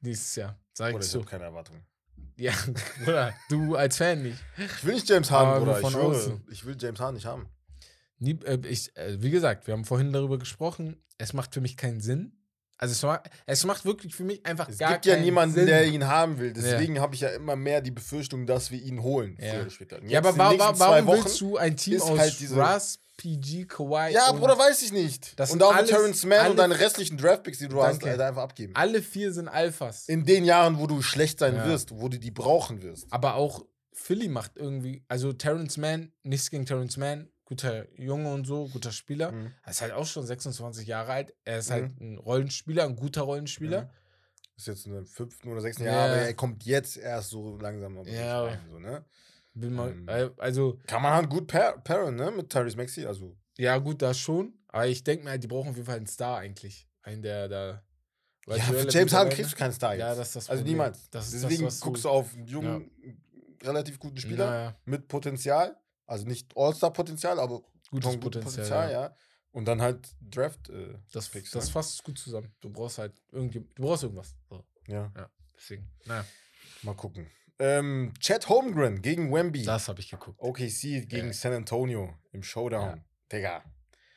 [0.00, 1.22] Dieses Jahr, sag Bruder, ich so.
[1.22, 1.82] keine Erwartungen.
[2.36, 2.52] Ja,
[3.04, 4.38] Bruder, du als Fan nicht.
[4.56, 5.76] Ich will nicht James Harden, Bruder.
[5.76, 6.06] Ich von schwöre.
[6.06, 6.46] außen.
[6.50, 7.48] Ich will James Harden nicht haben.
[8.18, 11.02] Nie, äh, ich, äh, wie gesagt, wir haben vorhin darüber gesprochen.
[11.18, 12.38] Es macht für mich keinen Sinn,
[12.82, 15.66] Also es macht, es macht wirklich für mich einfach Es gar gibt ja niemanden, Sinn.
[15.66, 16.54] der ihn haben will.
[16.54, 19.36] Deswegen habe ich ja immer mehr die Befürchtung, dass wir ihn holen.
[19.38, 19.50] Ja.
[19.52, 20.00] Früher oder später.
[20.00, 22.18] Und Ja, aber die wa nächsten wa zwei warum Wochen- willst du ein Team aus
[22.18, 25.38] halt Russ, PG, Kawhi Ja, Bruder, weiß ich nicht.
[25.38, 28.12] Das und auch alles- Terrence Mann und deine restlichen Draftpicks, die du hast, Danke.
[28.12, 28.72] Alter, einfach abgeben.
[28.74, 30.08] alle vier sind Alphas.
[30.08, 31.66] In den Jahren, wo du schlecht sein Ja.
[31.66, 33.06] wirst, wo du die brauchen wirst.
[33.10, 33.62] Aber auch
[33.92, 38.92] Philly macht irgendwie, also Terrence Mann, nichts gegen Terrence Mann, guter Junge und so, guter
[38.92, 39.32] Spieler.
[39.32, 39.52] Mhm.
[39.64, 41.34] Er ist halt auch schon 26 Jahre alt.
[41.44, 41.72] Er ist Mhm.
[41.74, 43.82] halt ein Rollenspieler, ein guter Rollenspieler.
[43.82, 43.88] Mhm.
[44.56, 45.90] Ist jetzt in der fünften oder sechsten Ja.
[45.92, 48.44] Jahr, aber er kommt jetzt erst so langsam aber Ja.
[48.44, 49.04] rein, so, ne?
[49.54, 50.08] Mal, Ähm.
[50.08, 52.30] äh, also, Kann man halt gut pair pairen, ne?
[52.30, 53.04] Mit Tyrese Maxey.
[53.04, 54.54] Also, ja, gut, das schon.
[54.68, 56.86] Aber ich denke mir halt, die brauchen auf jeden Fall einen Star eigentlich.
[57.02, 57.82] Einen, der da.
[58.46, 59.56] ja, für James Harden kriegst ne?
[59.56, 60.00] du keinen Star jetzt.
[60.00, 60.74] Ja, das ist das Also Problem.
[60.78, 61.10] niemals.
[61.10, 62.90] Das ist das, Deswegen du- guckst du auf einen jungen,
[63.62, 65.76] relativ guten Spieler Naja, mit Potenzial.
[66.10, 68.18] Also nicht All-Star-Potenzial, aber Potenzial.
[68.18, 69.16] gutes Potenzial, ja.
[69.52, 70.68] Und dann halt Draft.
[70.68, 71.72] Äh, Das, Picks, das ne?
[71.72, 72.52] fasst gut zusammen.
[72.60, 74.34] Du brauchst halt irgendwie, du brauchst irgendwas.
[74.48, 75.88] So, ja, ja, deswegen.
[76.06, 76.24] Naja,
[76.82, 77.28] mal gucken.
[77.58, 79.62] Ähm, Chad Holmgren gegen Wemby.
[79.64, 80.38] das habe ich geguckt.
[80.40, 81.32] OKC gegen Ja.
[81.32, 82.96] San Antonio im Showdown.
[82.96, 83.04] Ja.
[83.30, 83.64] Digga.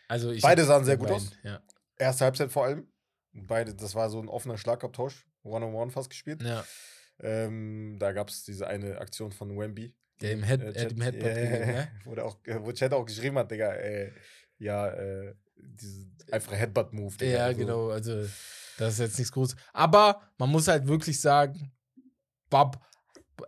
[0.07, 1.33] Also ich Beide sahen sehr gut beiden, aus.
[1.43, 1.61] Ja.
[1.97, 2.87] Erste Halbzeit vor allem.
[3.33, 5.25] Beide, das war so ein offener Schlagabtausch.
[5.43, 6.41] One-on-one fast gespielt.
[6.41, 6.63] ja.
[7.19, 9.93] Ähm, da gab es diese eine Aktion von Wemby.
[10.21, 11.87] Der im Head, Äh, äh, im Chat- Headbutt ja, gelegen, ne?
[12.05, 14.11] wo, der auch, wo Chad auch geschrieben hat, Digga, äh,
[14.59, 17.17] ja, äh, diese einfache Headbutt-Move.
[17.17, 17.89] Digga, Ja, also, genau.
[17.89, 18.21] Also,
[18.77, 19.55] das ist jetzt nichts Großes.
[19.73, 21.71] Aber man muss halt wirklich sagen,
[22.49, 22.79] Bob,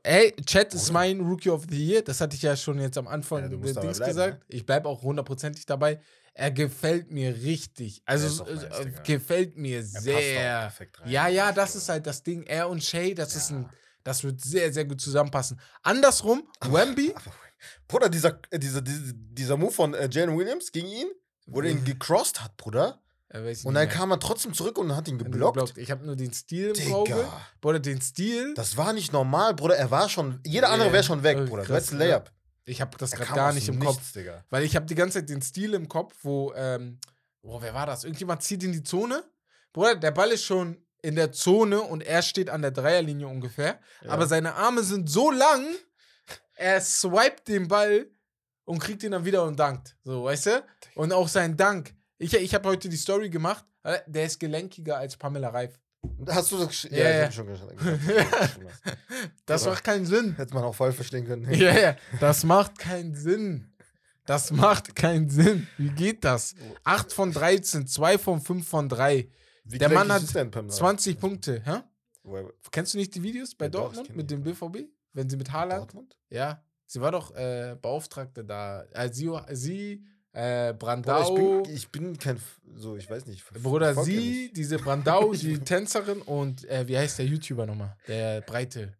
[0.04, 2.01] ey, Chat ist mein Rookie of the Year.
[2.01, 4.39] Das hatte ich ja schon jetzt am Anfang Ja, Dings bleiben, gesagt.
[4.39, 4.45] ne?
[4.49, 5.99] Ich bleibe auch hundertprozentig dabei.
[6.34, 8.01] Er gefällt mir richtig.
[8.06, 10.71] Also, ist nice, äh, gefällt mir sehr.
[11.06, 11.80] Ja, ja, das so.
[11.80, 12.43] ist halt das Ding.
[12.43, 13.58] Er und Shay, das ist Ja.
[13.58, 13.69] ein,
[14.06, 15.60] das wird sehr, sehr gut zusammenpassen.
[15.82, 17.13] Andersrum, Wemby,
[17.88, 21.08] Bruder, dieser, äh, dieser, dieser, Move von äh, Jalen Williams gegen ihn,
[21.48, 23.02] wo er ihn gecrossed hat, Bruder.
[23.34, 23.88] Und dann mehr.
[23.88, 25.78] kam er trotzdem zurück und hat ihn ihn geblockt.
[25.78, 27.13] Ich habe nur den Stil im Auge.
[27.13, 27.41] Digga.
[27.60, 28.54] Bruder, den Stil.
[28.54, 29.76] Das war nicht normal, Bruder.
[29.76, 30.39] Er war schon.
[30.46, 31.63] Jeder andere wäre schon weg, äh, Bruder.
[31.63, 32.32] Du krass, hättest ein Layup.
[32.65, 33.98] Ich habe das Er gerade gar nicht im Kopf.
[33.98, 34.46] Nichts, Digga.
[34.52, 37.00] Weil ich habe die ganze Zeit den Stil im Kopf, wo, ähm,
[37.41, 38.04] oh, wer war das?
[38.04, 39.24] Irgendjemand zieht in die Zone.
[39.74, 43.80] Bruder, der Ball ist schon in der Zone und er steht an der Dreierlinie ungefähr.
[44.02, 44.10] Ja.
[44.12, 45.65] Aber seine Arme sind so lang,
[46.56, 48.08] er swiped den Ball
[48.65, 49.96] und kriegt ihn dann wieder und dankt.
[50.04, 50.63] So, weißt du?
[50.96, 51.94] Und auch sein Dank.
[52.18, 53.63] Ich, ich habe heute die Story gemacht.
[53.84, 55.80] äh, Der ist gelenkiger als Pamela Reif.
[56.30, 57.32] Hast du das gesch- Ja, Ja, ja.
[57.32, 57.74] schon gesagt.
[59.46, 59.72] Das Oder?
[59.72, 60.36] macht keinen Sinn.
[60.36, 61.52] Hätte man auch voll verstehen können.
[61.54, 63.72] Ja, ja, das macht keinen Sinn.
[64.26, 65.68] Das macht keinen Sinn.
[65.78, 66.56] Wie geht das?
[66.84, 69.30] 8 von 13, 2 von 5 von 3.
[69.65, 70.73] Wie Der Mann hat ist denn Pamela?
[70.73, 71.62] 20 Punkte.
[71.65, 71.82] Hä?
[72.71, 74.89] Kennst du nicht die Videos bei Ja, doch, Dortmund kenn mit dem BVB?
[75.13, 75.82] Wenn sie mit Haaland?
[75.82, 76.17] Dortmund?
[76.30, 76.63] Ja.
[76.86, 78.84] Sie war doch äh, Beauftragte da.
[78.91, 81.62] Äh, sie, sie äh, Bruder, Brandau.
[81.62, 82.39] ich, bin, ich bin kein.
[82.75, 83.43] So, ich weiß nicht.
[83.54, 87.95] Bruder, sie, diese Brandau, die Tänzerin und äh, wie heißt der YouTuber nochmal?
[88.08, 88.93] Der Breite,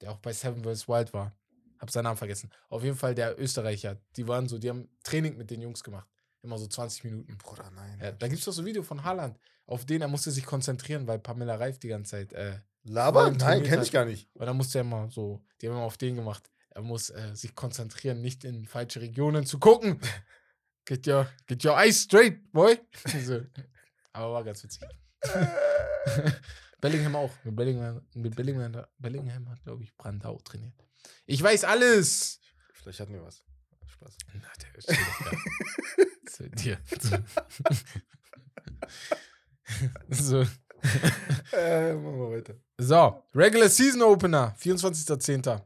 [0.00, 0.88] der auch bei Seven vs.
[0.88, 1.34] Wild war.
[1.78, 2.50] Hab seinen Namen vergessen.
[2.68, 3.96] Auf jeden Fall der Österreicher.
[4.16, 6.06] Die waren so, die haben Training mit den Jungs gemacht.
[6.42, 7.36] Immer so 20 Minuten.
[7.38, 7.98] Bruder, nein.
[8.00, 9.36] Ja, da gibt es doch so ein Video von Haaland,
[9.72, 12.32] auf den er musste sich konzentrieren, weil Pamela Reif die ganze Zeit.
[12.34, 13.30] Äh, Laber?
[13.30, 13.86] Nein, trainiert kenn hat.
[13.86, 14.28] ich gar nicht.
[14.34, 16.50] und dann musste er immer so, die haben immer auf den gemacht.
[16.70, 20.00] Er muss äh, sich konzentrieren, nicht in falsche Regionen zu gucken.
[20.84, 22.76] Get your, get your eyes straight, boy.
[23.24, 23.40] so.
[24.12, 24.82] Aber war ganz witzig.
[26.80, 27.30] Bellingham auch.
[27.44, 30.74] Mit Bellingham, mit Bellingham, Bellingham hat, glaube ich, Brandau trainiert.
[31.24, 32.40] Ich weiß alles.
[32.72, 33.44] Vielleicht hatten wir was.
[33.86, 34.16] Spaß.
[34.34, 34.88] Na, der ist
[36.26, 36.80] Zu dir.
[40.08, 40.40] So.
[41.52, 42.54] äh, machen wir weiter.
[42.78, 45.62] so, Regular Season Opener, 24.10.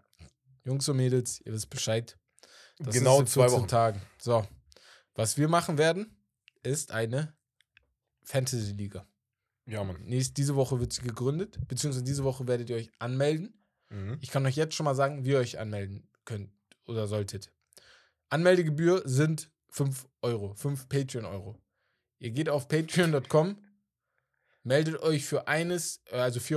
[0.64, 2.18] Jungs und Mädels, ihr wisst Bescheid.
[2.78, 3.68] Das genau in zwei 14 Wochen.
[3.68, 4.02] Tagen.
[4.18, 4.46] So,
[5.14, 6.16] was wir machen werden,
[6.62, 7.34] ist eine
[8.24, 9.06] Fantasy-Liga.
[9.66, 10.02] Ja, Mann.
[10.04, 13.58] Nächst, diese Woche wird sie gegründet, beziehungsweise diese Woche werdet ihr euch anmelden.
[13.88, 14.18] Mhm.
[14.20, 16.50] Ich kann euch jetzt schon mal sagen, wie ihr euch anmelden könnt
[16.86, 17.52] oder solltet.
[18.28, 21.60] Anmeldegebühr sind 5 Euro, 5 Patreon-Euro.
[22.18, 23.62] Ihr geht auf patreon.com,
[24.66, 26.56] meldet euch für eines, äh, also 4,50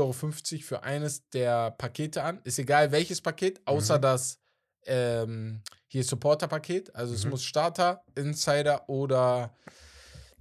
[0.56, 2.42] Euro für eines der Pakete an.
[2.44, 4.02] Ist egal welches Paket, außer Mhm.
[4.02, 4.40] das
[4.86, 6.96] ähm, hier Supporter-Paket.
[6.96, 7.32] Also es Mhm.
[7.32, 9.54] muss Starter, Insider oder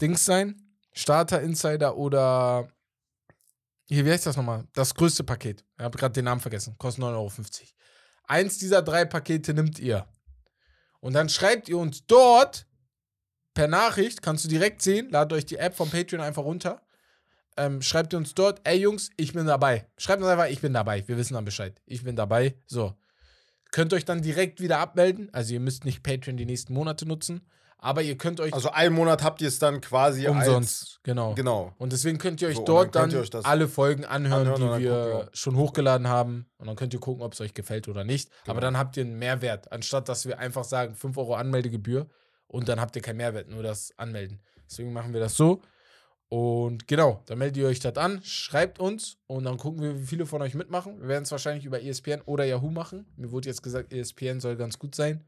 [0.00, 0.54] Dings sein.
[0.92, 2.68] Starter, Insider oder
[3.86, 4.66] hier, wie heißt das nochmal?
[4.74, 5.64] Das größte Paket.
[5.76, 6.76] Ich habe gerade den Namen vergessen.
[6.78, 7.68] Kostet 9,50 Euro.
[8.24, 10.06] Eins dieser drei Pakete nimmt ihr.
[11.00, 12.66] Und dann schreibt ihr uns dort
[13.54, 16.80] per Nachricht, kannst du direkt sehen, ladet euch die App von Patreon einfach runter.
[17.58, 19.86] Ähm, schreibt ihr uns dort, ey Jungs, ich bin dabei.
[19.96, 21.06] Schreibt uns einfach, ich bin dabei.
[21.06, 21.80] Wir wissen dann Bescheid.
[21.86, 22.54] Ich bin dabei.
[22.66, 22.94] So.
[23.70, 25.28] Könnt euch dann direkt wieder abmelden.
[25.32, 27.42] Also ihr müsst nicht Patreon die nächsten Monate nutzen.
[27.80, 31.28] Aber ihr könnt euch Also einen Monat habt ihr es dann quasi umsonst, genau.
[31.28, 31.36] als.
[31.36, 31.72] Genau.
[31.78, 34.86] Und deswegen könnt ihr euch So, dort dann dann, euch alle Folgen anhören, anhören die
[34.86, 36.46] wir schon hochgeladen haben.
[36.58, 38.30] Und dann könnt ihr gucken, ob es euch gefällt oder nicht.
[38.44, 38.60] Aber Genau.
[38.62, 42.08] dann habt ihr einen Mehrwert, anstatt dass wir einfach sagen, 5 Euro Anmeldegebühr
[42.48, 44.40] und dann habt ihr keinen Mehrwert, nur das Anmelden.
[44.68, 45.62] Deswegen machen wir das so.
[46.28, 50.06] Und genau, dann meldet ihr euch das an, schreibt uns und dann gucken wir, wie
[50.06, 51.00] viele von euch mitmachen.
[51.00, 53.06] Wir werden es wahrscheinlich über ESPN oder Yahoo machen.
[53.16, 55.24] Mir wurde jetzt gesagt, ESPN soll ganz gut sein.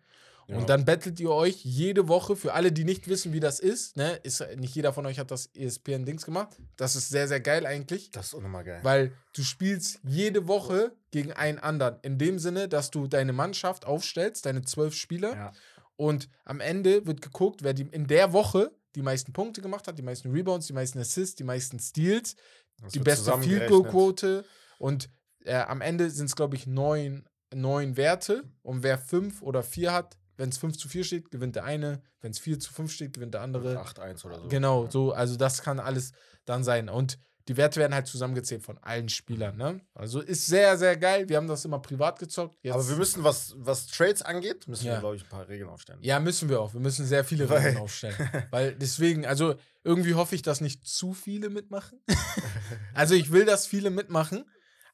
[0.47, 0.59] Ja.
[0.59, 3.97] Und dann bettelt ihr euch jede Woche, für alle, die nicht wissen, wie das ist,
[3.97, 6.57] ne, ist nicht jeder von euch hat das ESPN-Dings gemacht.
[6.77, 8.11] Das ist sehr, sehr geil eigentlich.
[8.11, 8.81] Das ist auch nochmal geil.
[8.83, 11.99] Weil du spielst jede Woche gegen einen anderen.
[12.03, 15.35] In dem Sinne, dass du deine Mannschaft aufstellst, deine zwölf Spieler.
[15.35, 15.53] Ja.
[15.97, 19.99] Und am Ende wird geguckt, wer die in der Woche die meisten Punkte gemacht hat,
[19.99, 22.35] die meisten Rebounds, die meisten Assists, die meisten Steals,
[22.81, 23.69] Das die beste Field.
[23.69, 24.45] Goal Quote.
[24.79, 25.09] Und
[25.45, 28.45] äh, am Ende sind es, glaube ich, neun, neun Werte.
[28.63, 32.03] Und wer fünf oder vier hat, wenn es 5 zu 4 steht, gewinnt der eine.
[32.23, 33.79] Wenn es 4 zu 5 steht, gewinnt der andere.
[33.79, 34.49] 8-1 oder so.
[34.49, 36.13] Genau, so, also das kann alles
[36.47, 36.89] dann sein.
[36.89, 37.19] Und
[37.51, 39.81] die Werte werden halt zusammengezählt von allen Spielern, ne?
[39.93, 41.29] Also ist sehr, sehr geil.
[41.29, 42.57] Wir haben das immer privat gezockt.
[42.63, 44.93] Jetzt, Aber wir müssen, was, was Trades angeht, müssen Ja.
[44.93, 45.99] wir, glaube ich, ein paar Regeln aufstellen.
[46.01, 46.73] ja, müssen wir auch.
[46.75, 48.15] Wir müssen sehr viele Regeln aufstellen.
[48.53, 52.01] Weil deswegen, also irgendwie hoffe ich, dass nicht zu viele mitmachen.
[52.95, 54.45] also ich will, dass viele mitmachen,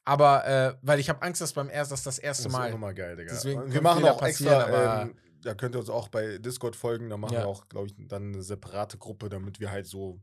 [0.03, 2.59] aber äh, weil ich habe Angst, dass beim erst, dass das Das erste ist auch
[2.59, 2.71] Mal.
[2.71, 3.33] nochmal geil, Digga.
[3.33, 7.09] Deswegen wir machen auch extra, aber- ähm, da könnt ihr uns auch bei Discord folgen,
[7.11, 7.41] da machen Ja.
[7.41, 10.19] wir auch, glaube ich, dann eine separate Gruppe, damit wir halt so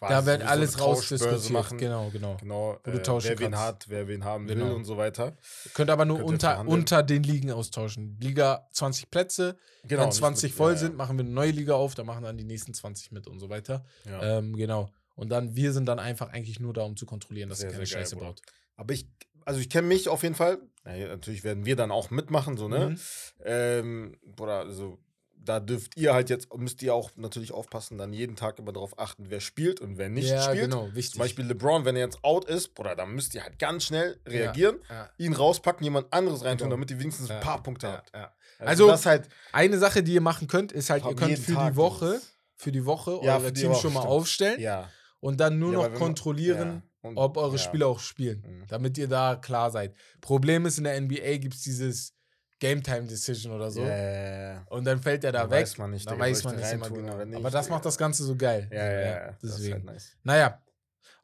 [0.00, 1.78] Da wird so alles rausdiskutiert.
[1.78, 2.36] Genau, genau.
[2.40, 3.60] Genau, Wo du äh, tauschen wer wen kannst.
[3.66, 4.66] hat, wer wen haben Genau.
[4.66, 5.36] will und so weiter.
[5.74, 8.16] Könnt aber nur Könnt ihr unter, unter den Ligen austauschen.
[8.20, 10.02] Liga 20 Plätze, Genau.
[10.02, 12.22] Wenn nicht 20 mit- voll ja, sind, machen wir eine neue Liga auf, da machen
[12.24, 13.84] dann die nächsten 20 mit und so weiter.
[14.04, 14.12] Ja.
[14.22, 14.38] Ja.
[14.38, 14.88] Ähm, genau.
[15.14, 17.72] Und dann, wir sind dann einfach eigentlich nur da, um zu kontrollieren, dass Sehr, ihr
[17.74, 18.40] keine sehr geil, Scheiße baut.
[18.76, 19.06] Aber ich,
[19.44, 20.58] also ich kenne mich auf jeden Fall.
[20.84, 22.90] Naja, natürlich werden wir dann auch mitmachen, so, ne?
[22.90, 22.98] Mhm.
[23.44, 24.98] Ähm, Bruder, also
[25.44, 28.98] da dürft ihr halt jetzt, müsst ihr auch natürlich aufpassen, dann jeden Tag immer darauf
[28.98, 30.70] achten, wer spielt und wer nicht ja, spielt.
[30.70, 31.12] genau, wichtig.
[31.12, 34.18] Zum Beispiel LeBron, wenn er jetzt out ist, Bruder, dann müsst ihr halt ganz schnell
[34.26, 36.76] reagieren, Ja, ihn rauspacken, jemand anderes reintun, Genau.
[36.76, 38.12] damit ihr wenigstens ja, ein paar Punkte ja, habt.
[38.14, 38.32] ja.
[38.58, 41.72] Also, Also, halt, Eine Sache, die ihr machen könnt, ist halt, ihr könnt für Tag
[41.72, 42.20] die Woche,
[42.54, 44.12] für die Woche Ja, Teams Woche, schon mal stimmt.
[44.12, 44.88] aufstellen ja.
[45.18, 47.08] und dann nur Ja, noch kontrollieren, ja.
[47.08, 47.58] Und- ob eure ja.
[47.58, 48.66] Spieler auch spielen, Mhm.
[48.68, 49.96] damit ihr da klar seid.
[50.20, 52.14] Problem ist, in der NBA gibt es dieses
[52.62, 53.82] Game Time Decision oder so.
[53.82, 54.62] Ja.
[54.70, 55.62] Und dann fällt er da Dann weg.
[55.62, 57.24] weiß man nicht, da Digga, weiß man ich nicht da immer genau.
[57.24, 58.68] nicht, Aber das macht das Ganze so geil.
[58.70, 59.38] Ja, ja, ja.
[59.42, 59.74] Deswegen.
[59.74, 60.16] halt nice.
[60.22, 60.62] Naja,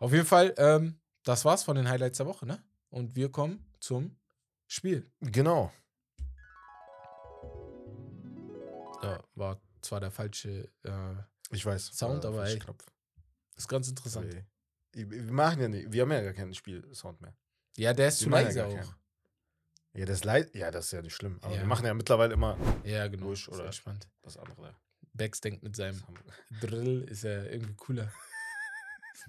[0.01, 2.61] auf jeden Fall, ähm, das war's von den Highlights der Woche, ne?
[2.90, 4.16] Und wir kommen zum
[4.66, 5.09] Spiel.
[5.20, 5.72] Genau.
[9.05, 10.90] Ja, war zwar der falsche, äh,
[11.53, 11.92] Ich weiß.
[11.96, 12.85] Sound, äh, aber ey, Knopf.
[13.57, 14.35] ist ganz interessant.
[14.35, 15.09] Ey.
[15.09, 17.37] Wir machen ja nicht, wir haben ja gar keinen Spielsound mehr.
[17.77, 18.74] Ja, der ist Wir zu leise auch.
[18.74, 18.94] keinen.
[19.98, 20.54] Ja, das ist leid.
[20.54, 21.38] Ja, das ist ja nicht schlimm.
[21.42, 21.61] Aber Ja.
[21.61, 23.26] wir machen ja mittlerweile immer Ja, genau.
[23.26, 23.64] Ruhig, ist oder?
[23.66, 24.08] entspannt.
[24.22, 24.74] das andere.
[25.12, 28.12] Bex denkt mit seinem Das haben- Drill ist ja irgendwie cooler.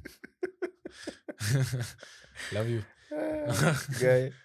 [2.51, 2.81] Love you.
[3.99, 4.33] Geil.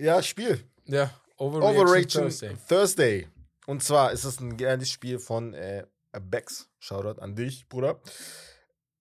[0.00, 0.62] Ja, Spiel.
[0.84, 2.56] Ja, Overreaction, Overreaction Thursday.
[2.68, 3.28] Thursday.
[3.66, 5.86] Und zwar ist es ein geiles Spiel von äh,
[6.20, 6.68] Bex.
[6.78, 8.00] Shoutout an dich, Bruder.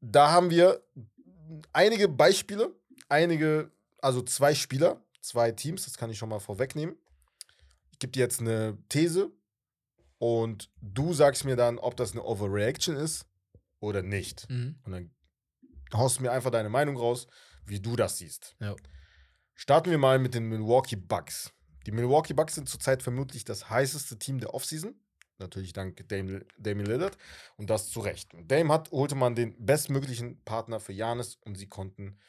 [0.01, 0.81] Da haben wir
[1.71, 2.73] einige Beispiele,
[3.09, 3.69] einige,
[4.01, 6.95] also zwei Spieler, zwei Teams, das kann ich schon mal vorwegnehmen.
[7.91, 9.31] Ich gebe dir jetzt eine These
[10.17, 13.25] und du sagst mir dann, ob das eine Overreaction ist
[13.79, 14.49] oder nicht.
[14.49, 14.79] Mhm.
[14.83, 15.11] Und dann
[15.93, 17.27] haust du mir einfach deine Meinung raus,
[17.65, 18.55] wie du das siehst.
[18.59, 18.75] Ja.
[19.55, 21.51] Starten wir mal mit den Milwaukee Bucks.
[21.85, 24.95] Die Milwaukee Bucks sind zurzeit vermutlich das heißeste Team der Offseason.
[25.39, 27.17] Natürlich dank Dame, Damian Lillard.
[27.57, 28.33] Und das zu Recht.
[28.33, 32.19] Und Dame hat, holte man den bestmöglichen Partner für Janis und sie konnten,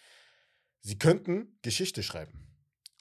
[0.81, 2.48] sie könnten Geschichte schreiben.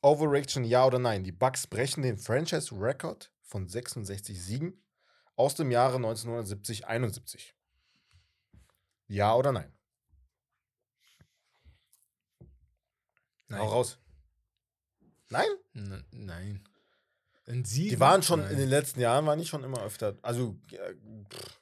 [0.01, 1.23] Overreaction, ja oder nein?
[1.23, 4.83] Die Bucks brechen den Franchise-Record von 66 Siegen
[5.35, 7.53] aus dem Jahre 1970-71.
[9.07, 9.71] Ja oder nein?
[13.47, 13.61] Nein.
[13.61, 13.97] Hau raus.
[15.29, 15.47] Nein?
[15.73, 16.67] N nein.
[17.47, 18.51] Die waren schon Nein.
[18.51, 20.17] in den letzten Jahren, waren die schon immer öfter.
[20.21, 20.95] Also äh,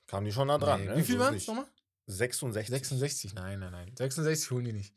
[0.07, 0.81] kamen die schon nah dran.
[0.81, 0.89] Nee.
[0.89, 0.97] Ne?
[0.97, 1.67] Wie viel waren es nochmal?
[2.07, 2.69] 66.
[2.69, 3.33] 66?
[3.35, 3.95] Nein, nein, nein.
[3.95, 4.95] 66 holen die nicht.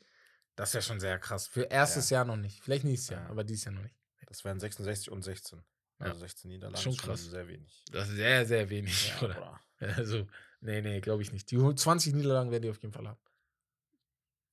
[0.58, 1.46] Das wäre schon sehr krass.
[1.46, 2.60] Für erstes Jahr noch nicht.
[2.62, 3.30] Vielleicht nächstes Jahr, Ja.
[3.30, 3.96] aber dieses Jahr noch nicht.
[4.26, 5.62] Das wären 66 und 16.
[5.98, 6.18] Also Ja.
[6.20, 6.82] 16 Niederlagen.
[6.82, 7.24] Schon ist krass.
[7.24, 7.84] Sehr wenig.
[7.92, 9.34] Das ist sehr, sehr wenig, Ja, oder?
[9.34, 9.60] Bruder.
[9.96, 10.26] Also,
[10.60, 11.50] nee, nee, glaube ich nicht.
[11.52, 13.18] Die holen 20 Niederlagen werden die auf jeden Fall haben.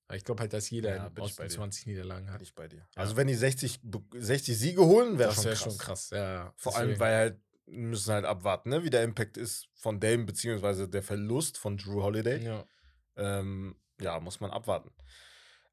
[0.08, 1.26] Aber ich glaube halt, dass jeder Ja, dir.
[1.50, 2.38] 20 Niederlagen hat.
[2.38, 2.88] Bin ich bei dir.
[2.94, 5.64] Also wenn die 60, be- 60 Siege holen, wäre das schon, wäre krass.
[5.64, 6.10] schon krass.
[6.12, 6.54] Ja, ja.
[6.58, 7.00] Vor allem, Deswegen.
[7.00, 8.84] weil halt, müssen halt abwarten, ne?
[8.84, 12.44] wie der Impact ist von Dame, beziehungsweise der Verlust von Drew Holiday.
[12.46, 12.68] Ja.
[13.16, 14.92] Ähm, ja, muss man abwarten.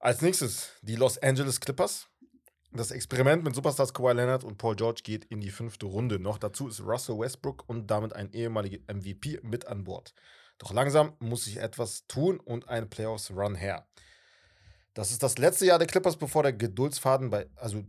[0.02, 2.08] Als nächstes die Los Angeles Clippers.
[2.72, 6.18] Das Experiment mit Superstars Kawhi Leonard und Paul George geht in die fünfte Runde.
[6.18, 10.12] Noch dazu ist Russell Westbrook und damit ein ehemaliger MVP mit an Bord.
[10.58, 13.86] Doch langsam muss sich etwas tun und ein Playoffs-Run her.
[14.92, 17.84] Das ist das letzte Jahr der Clippers, bevor der Geduldsfaden bei, also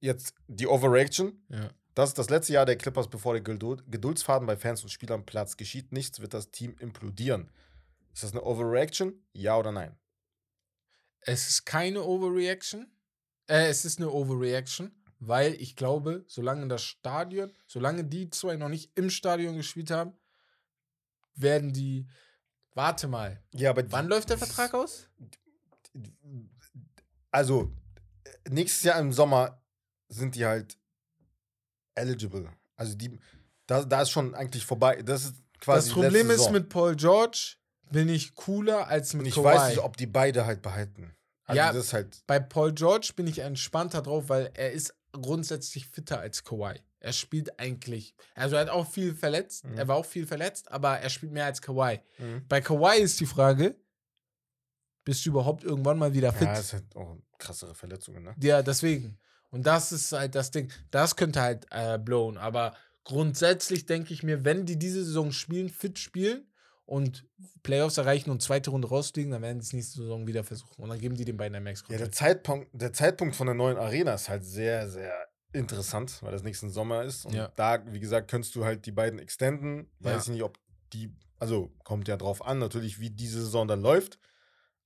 [0.00, 1.44] jetzt die Overreaction.
[1.50, 1.68] Ja.
[1.94, 5.26] Das ist das letzte Jahr der Clippers, bevor der Geduld, Geduldsfaden bei Fans und Spielern
[5.26, 5.92] Platz geschieht.
[5.92, 7.50] Nichts wird das Team implodieren.
[8.14, 9.22] Ist das eine Overreaction?
[9.34, 9.99] Ja oder nein?
[11.20, 12.90] Es ist keine Overreaction.
[13.46, 18.68] Äh, es ist eine Overreaction, weil ich glaube, solange das Stadion, solange die zwei noch
[18.68, 20.14] nicht im Stadion gespielt haben,
[21.34, 22.06] werden die.
[22.74, 23.42] Warte mal.
[23.52, 25.08] Ja, aber Wann läuft der Vertrag aus?
[27.30, 27.72] Also,
[28.24, 29.60] äh, nächstes Jahr im Sommer
[30.08, 30.78] sind die halt
[31.94, 32.50] eligible.
[32.76, 33.18] Also, die,
[33.66, 35.02] da, da ist schon eigentlich vorbei.
[35.02, 35.88] Das ist quasi.
[35.88, 37.56] das Problem ist, mit Paul George
[37.90, 39.44] bin ich cooler als mit Und ich Kawhi.
[39.44, 41.14] weiß nicht, ob die beide halt behalten.
[41.44, 41.72] Also, Ja.
[41.72, 42.22] das ist halt.
[42.26, 46.80] Bei Paul George bin ich entspannter drauf, weil er ist grundsätzlich fitter als Kawhi.
[47.00, 49.78] Er spielt eigentlich, also er hat auch viel verletzt, Mhm.
[49.78, 52.00] er war auch viel verletzt, aber er spielt mehr als Kawhi.
[52.18, 52.44] Mhm.
[52.48, 53.74] Bei Kawhi ist die Frage,
[55.04, 56.42] bist du überhaupt irgendwann mal wieder fit?
[56.48, 58.34] Ja, ist halt auch krassere Verletzungen, ne?
[58.40, 59.18] Ja, deswegen.
[59.50, 60.70] Und das ist halt das Ding.
[60.90, 62.36] Das könnte halt äh, blown.
[62.36, 66.46] Aber grundsätzlich denke ich mir, wenn die diese Saison spielen, fit spielen
[66.90, 67.24] und
[67.62, 70.82] Playoffs erreichen und zweite Runde rausfliegen, dann werden die es nächste Saison wieder versuchen.
[70.82, 73.76] Und dann geben die den beiden max Ja, der Zeitpunkt, der Zeitpunkt von der neuen
[73.78, 75.12] Arena ist halt sehr, sehr
[75.52, 77.24] interessant, weil das nächsten Sommer ist.
[77.26, 77.52] Und Ja.
[77.54, 79.88] da, wie gesagt, könntest du halt die beiden extenden.
[80.00, 80.14] Ja.
[80.14, 80.58] Weiß ich nicht, ob
[80.92, 84.18] die, also kommt ja drauf an, natürlich, wie diese Saison dann läuft.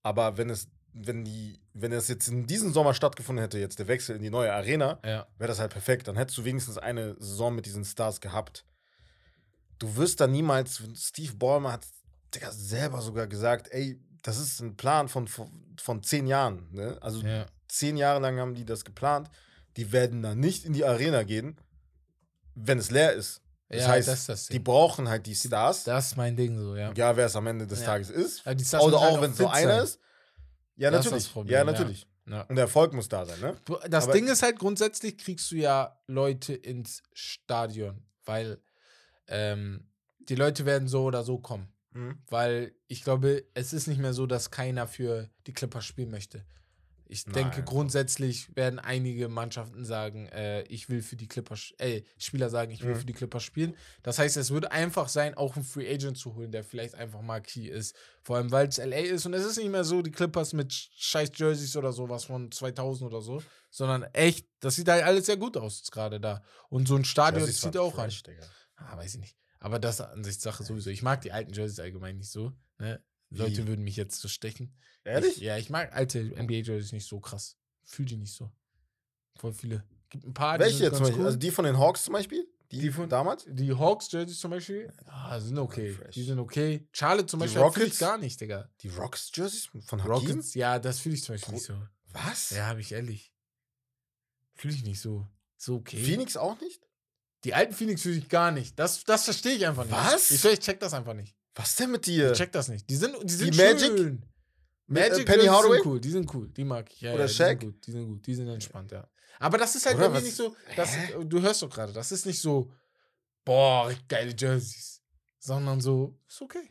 [0.02, 3.88] Aber wenn es, wenn die, wenn es jetzt in diesem Sommer stattgefunden hätte, jetzt der
[3.88, 5.26] Wechsel in die neue Arena, Ja.
[5.38, 6.06] wäre das halt perfekt.
[6.06, 8.66] Dann hättest du wenigstens eine Saison mit diesen Stars gehabt.
[9.84, 11.86] Du wirst da niemals, Steve Ballmer hat
[12.34, 16.66] Digga, selber sogar gesagt, ey, das ist ein Plan von, von, von zehn Jahren.
[16.72, 16.96] Ne?
[17.02, 17.44] Also ja.
[17.68, 19.28] zehn Jahre lang haben die das geplant.
[19.76, 21.58] Die werden da nicht in die Arena gehen,
[22.54, 23.42] wenn es leer ist.
[23.68, 25.84] Das ja, heißt, das das die brauchen halt die Stars.
[25.84, 26.92] Das ist mein Ding so, ja.
[26.94, 27.86] Ja, wer es am Ende des Ja.
[27.86, 28.46] Tages ist.
[28.46, 29.98] Oder müssen halt auch wenn es so einer ist.
[30.76, 31.24] Ja, Das ist natürlich.
[31.24, 32.06] das Problem, ja, natürlich.
[32.26, 32.40] Ja.
[32.42, 33.54] Und der Erfolg muss da sein, ne?
[33.90, 38.58] Das Aber- Ding ist halt, grundsätzlich kriegst du ja Leute ins Stadion, weil
[39.28, 41.72] ähm, die Leute werden so oder so kommen.
[41.92, 42.18] Mhm.
[42.28, 46.44] Weil ich glaube, es ist nicht mehr so, dass keiner für die Clippers spielen möchte.
[47.06, 47.64] Ich denke, Nein.
[47.66, 52.82] grundsätzlich werden einige Mannschaften sagen, äh, ich will für die Clippers, äh, Spieler sagen, ich
[52.82, 53.00] will Mhm.
[53.00, 53.76] für die Clippers spielen.
[54.02, 57.20] Das heißt, es würde einfach sein, auch einen Free Agent zu holen, der vielleicht einfach
[57.20, 57.94] mal key ist.
[58.22, 60.72] Vor allem, weil es LA ist und es ist nicht mehr so die Clippers mit
[60.72, 65.36] scheiß Jerseys oder sowas von 2000 oder so, sondern echt, das sieht halt alles sehr
[65.36, 66.42] gut aus gerade da.
[66.70, 68.10] Und so ein Stadion zieht waren auch an.
[68.10, 68.46] Digga.
[68.76, 69.36] Ah, weiß ich nicht.
[69.60, 70.90] Aber das an sich Sache sowieso.
[70.90, 72.52] Ich mag die alten Jerseys allgemein nicht so.
[72.78, 73.02] Ne?
[73.30, 74.76] Leute würden mich jetzt so stechen.
[75.04, 75.36] Ehrlich?
[75.38, 77.56] Ich, ja, ich mag alte NBA-Jerseys nicht so krass.
[77.84, 78.50] Fühl die nicht so.
[79.36, 79.84] Voll viele.
[80.10, 81.20] Gibt ein paar, Welche jetzt zum Beispiel?
[81.20, 81.26] cool.
[81.26, 82.46] Also die von den Hawks zum Beispiel?
[82.70, 83.44] Die, Die von- damals?
[83.48, 85.90] die Hawks-Jerseys zum Beispiel, ah, sind okay.
[85.92, 86.14] fresh.
[86.14, 86.88] Die sind okay.
[86.92, 87.98] Charlotte zum Die Beispiel fühle ich Rockets?
[87.98, 88.68] gar nicht, Digga.
[88.80, 90.10] Die Rocks Jerseys von Hakim?
[90.12, 91.74] Rockets, ja, das fühle ich zum Beispiel nicht so.
[92.12, 92.50] Was?
[92.50, 93.32] Ja, habe ich ehrlich.
[94.54, 95.26] Fühle ich nicht so.
[95.56, 96.02] So okay.
[96.02, 96.82] Phoenix auch nicht?
[97.44, 98.78] Die alten Phoenix fühle ich gar nicht.
[98.78, 99.92] Das, das verstehe ich einfach nicht.
[99.92, 100.30] Was?
[100.30, 101.36] Ich, ich check das einfach nicht.
[101.54, 102.32] Was denn mit dir?
[102.32, 102.88] Ich check das nicht.
[102.88, 103.98] Die sind, die sind Magic?
[103.98, 104.22] schön.
[104.22, 104.26] Äh,
[104.86, 105.76] Magic Penny Jerseys Hardaway?
[105.76, 106.00] sind cool.
[106.00, 106.48] Die sind cool.
[106.48, 107.00] Die mag ich.
[107.02, 107.60] Ja, Oder ja, die Shaq?
[107.60, 107.86] sind gut.
[107.86, 108.26] Die sind gut.
[108.26, 109.08] Die sind entspannt, ja.
[109.38, 110.24] Aber das ist halt Oder bei mir was?
[110.24, 110.56] nicht so.
[110.76, 111.24] Das, Hä?
[111.24, 112.72] du hörst doch gerade, das ist nicht so,
[113.44, 115.02] boah, geile Jerseys.
[115.38, 116.70] Sondern so, ist okay.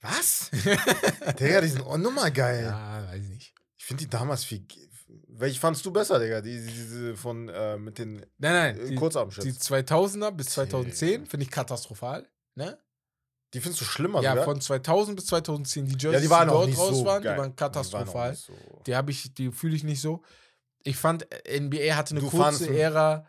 [0.00, 0.50] Was?
[1.40, 2.64] Digga, die sind auch nochmal geil.
[2.64, 3.54] Ja, weiß ich nicht.
[3.76, 4.64] Ich finde die damals viel.
[5.28, 6.40] Welche fandst du besser, Digga?
[6.40, 8.80] Die, diese von äh, mit den Nein, nein.
[8.80, 9.52] äh, Die, Kurzarmschützen.
[9.52, 10.54] die Die, 2000er bis Digga.
[10.68, 12.28] 2010 finde ich katastrophal.
[12.54, 12.78] Ne?
[13.52, 14.44] findest du schlimmer ja, sogar?
[14.44, 15.86] von 2000 bis 2010.
[15.86, 17.34] Die Jerseys, ja, die waren die dort nicht raus so waren, geil.
[17.34, 18.30] die waren katastrophal.
[18.32, 18.52] nicht so-
[18.86, 20.22] Die habe ich, die fühle ich nicht so.
[20.82, 23.26] Ich fand, äh, NBA hatte eine Du kurze Ära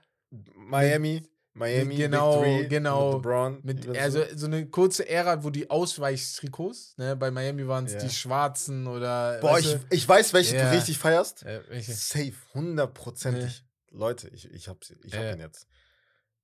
[0.55, 1.23] Miami,
[1.57, 3.13] Miami, Genau, Three, genau.
[3.17, 3.59] Mit LeBron.
[3.63, 7.99] mit, also so eine kurze Ära, wo die Ausweichstrikots, ne, bei Miami waren es Ja.
[7.99, 9.39] die schwarzen oder.
[9.41, 10.69] Boah, weißt ich, du, ich weiß, welche Ja.
[10.69, 11.43] du richtig feierst.
[11.43, 11.93] äh, welche?
[11.93, 13.63] Safe, hundertprozentig.
[13.91, 15.33] Leute, ich, ich hab, ich hab Ja.
[15.33, 15.67] ihn jetzt.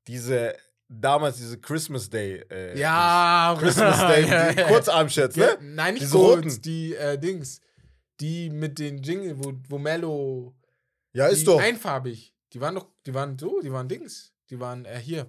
[0.08, 0.56] Diese,
[0.90, 2.44] damals diese Christmas Day.
[2.50, 4.68] Äh, Ja, Christmas Day, ja, ja.
[4.68, 5.58] Kurzarmshirts, Ja, ne?
[5.62, 6.62] Nein, nicht Diese kurz, roten.
[6.62, 7.60] die äh, Dings.
[8.20, 10.56] Die mit den Jingle, wo, wo Mello.
[11.14, 11.60] Ja, ist doch.
[11.60, 12.34] Einfarbig.
[12.54, 14.33] Die waren doch, die waren so, die waren Dings.
[14.50, 15.28] Die waren äh, hier.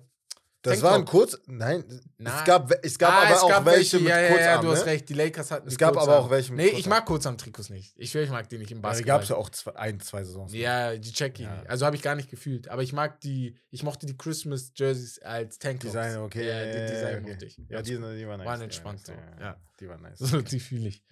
[0.62, 0.90] Das Tanktop.
[0.92, 1.38] waren kurz.
[1.46, 1.84] Nein,
[2.16, 2.38] Na.
[2.38, 4.46] es gab, es gab Ah, aber es auch gab welche mit ja, ja, Kurzarm.
[4.56, 4.92] ja, du hast ne?
[4.92, 5.08] recht.
[5.10, 6.24] Die Lakers hatten Es gab aber Kurzarm.
[6.24, 6.90] auch welche mit Nee, ich Kurzarm.
[6.90, 7.92] mag Kurzarm-Trikots nicht.
[7.98, 9.14] Ich schwöre, ich mag die nicht im Ja, die Basketball.
[9.14, 10.54] gab es ja auch zwei, ein, zwei Saisons.
[10.54, 11.62] Ja, die check ich Ja.
[11.68, 12.68] Also habe ich gar nicht gefühlt.
[12.68, 15.92] Aber ich mag die, ich mochte die Christmas Jerseys als Tanktops.
[15.92, 16.48] Design, okay.
[16.48, 17.30] Ja, die Design okay.
[17.30, 17.60] mochte ich.
[17.68, 18.46] Ja, die, die waren nice.
[18.46, 19.60] waren die entspannt so, ja.
[19.78, 20.18] Die waren nice.
[20.18, 21.04] So, die fühle ich.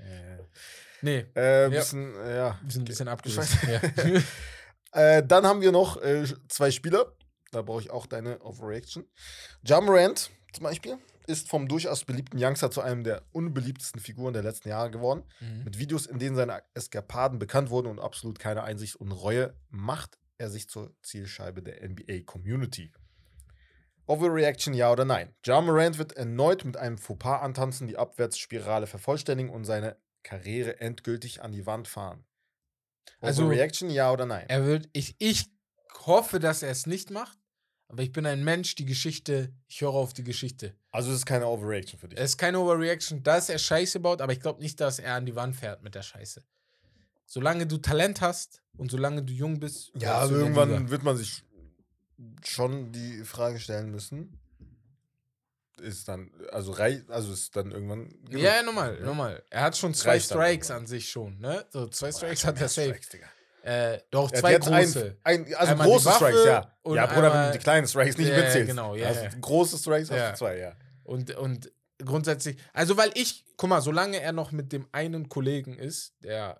[1.02, 2.58] Nee, Äh, bisschen, äh, ja.
[2.62, 3.36] wir sind ein bisschen Ich.
[3.68, 4.20] Ja.
[4.94, 7.14] Äh, dann haben wir noch äh, zwei Spieler.
[7.52, 9.06] Da brauche ich auch deine Overreaction.
[9.62, 14.70] Jamorant zum Beispiel ist vom durchaus beliebten Youngster zu einem der unbeliebtesten Figuren der letzten
[14.70, 15.22] Jahre geworden.
[15.40, 15.64] Mhm.
[15.64, 20.18] Mit Videos, in denen seine Eskapaden bekannt wurden und absolut keine Einsicht und Reue, macht
[20.38, 22.90] er sich zur Zielscheibe der NBA-Community.
[24.06, 25.32] Overreaction, ja oder nein?
[25.44, 31.42] Ja Morant wird erneut mit einem Fauxpas antanzen, die Abwärtsspirale vervollständigen und seine Karriere endgültig
[31.42, 32.24] an die Wand fahren.
[33.20, 34.46] Also, Overreaction, ja oder nein?
[34.48, 35.50] Er wird, ich, ich
[36.06, 37.38] hoffe, dass er es nicht macht.
[37.92, 40.74] Aber ich bin ein Mensch, die Geschichte, ich höre auf die Geschichte.
[40.92, 42.18] Also es ist keine Overreaction für dich.
[42.18, 45.26] Es ist keine Overreaction, dass er Scheiße baut, aber ich glaube nicht, dass er an
[45.26, 46.42] die Wand fährt mit der Scheiße.
[47.26, 49.92] Solange du Talent hast und solange du jung bist.
[49.94, 50.40] ja, in der Liga.
[50.62, 51.44] irgendwann wird man sich
[52.44, 54.38] schon die Frage stellen müssen.
[55.78, 58.08] Ist dann, also rei also ist dann irgendwann.
[58.24, 58.42] genug.
[58.42, 59.04] Ja, ja, nochmal, Ja.
[59.06, 59.42] nochmal.
[59.50, 60.76] Er hat schon zwei Reicht Strikes irgendwann.
[60.84, 61.66] an sich schon, ne?
[61.70, 62.88] So zwei Strikes schon hat er safe.
[62.88, 63.26] Strikes, Digga.
[63.62, 65.16] Äh, doch, hat zwei große.
[65.22, 66.76] Ein, ein, also Einmal große Waffe Strikes, ja.
[66.82, 68.68] und Ja, Bruder, wenn einmal- du die kleinen Strikes nicht Ja, mitzählst.
[68.68, 69.30] genau, ja, Also ja.
[69.40, 70.30] Große Strikes hast Ja.
[70.32, 70.76] du zwei, ja.
[71.04, 71.72] Und, und
[72.04, 76.58] grundsätzlich, also weil ich, guck mal, solange er noch mit dem einen Kollegen ist, der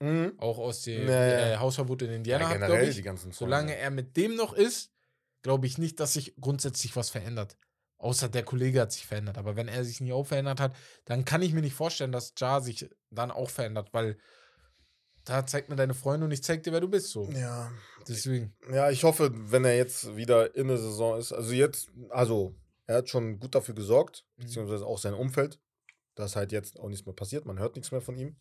[0.00, 0.32] äh, Mhm.
[0.38, 1.52] auch aus dem Ja, ja.
[1.52, 3.82] äh, Hausverbot in Indiana Ja, hat, generell glaube ich, die ganzen solange Freunde.
[3.82, 4.90] er mit dem noch ist,
[5.42, 7.56] glaube ich nicht, dass sich grundsätzlich was verändert.
[7.98, 9.38] Außer der Kollege hat sich verändert.
[9.38, 10.74] Aber wenn er sich nicht auch verändert hat,
[11.04, 14.18] dann kann ich mir nicht vorstellen, dass Ja sich dann auch verändert, weil
[15.24, 17.10] da zeigt mir deine Freunde und ich zeig dir, wer du bist.
[17.10, 17.28] So.
[17.30, 17.70] Ja.
[18.08, 18.52] Deswegen.
[18.72, 22.54] ja, ich hoffe, wenn er jetzt wieder in der Saison ist, also jetzt, also
[22.86, 24.42] er hat schon gut dafür gesorgt, Mhm.
[24.42, 25.60] beziehungsweise auch sein Umfeld,
[26.16, 27.46] dass halt jetzt auch nichts mehr passiert.
[27.46, 28.36] Man hört nichts mehr von ihm,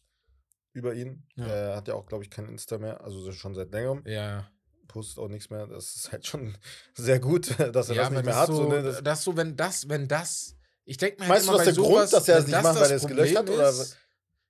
[0.73, 1.27] über ihn.
[1.35, 1.45] Ja.
[1.47, 4.01] Er hat ja auch, glaube ich, kein Insta mehr, also schon seit längerem.
[4.05, 4.49] Ja.
[4.87, 5.67] Postet auch nichts mehr.
[5.67, 6.57] Das ist halt schon
[6.95, 8.47] sehr gut, dass er ja, das nicht mehr das hat.
[8.47, 8.81] So, So, ne?
[8.83, 10.55] das, das so, wenn das, wenn das.
[10.83, 12.37] Ich denke mir halt Meinst du, immer das bei ist der Grund, sowas, dass er
[12.39, 13.97] es nicht das macht, weil er es gelöscht hat, Problem oder ist,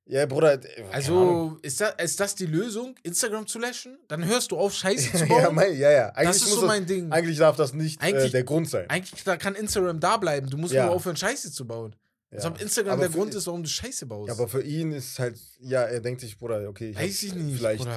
[0.05, 0.53] ja, Bruder.
[0.63, 0.83] äh.
[0.91, 3.97] Also, ist das, ist das die Lösung, Instagram zu löschen?
[4.07, 5.41] Dann hörst du auf, Scheiße zu bauen.
[5.41, 6.09] ja, mein, ja, ja.
[6.09, 7.11] Eigentlich, das ist so das, mein Ding.
[7.11, 8.89] eigentlich darf das nicht äh, der Grund sein.
[8.89, 10.49] Eigentlich da kann Instagram da bleiben.
[10.49, 10.85] Du musst Ja.
[10.85, 11.95] nur aufhören, Scheiße zu bauen.
[12.31, 12.49] Als Ja.
[12.49, 14.27] ob Instagram Aber der Grund ist, warum du Scheiße baust.
[14.29, 17.35] Ja, aber für ihn ist halt, ja, er denkt sich, Bruder, okay, ich Weiß ich
[17.35, 17.57] nicht.
[17.57, 17.87] vielleicht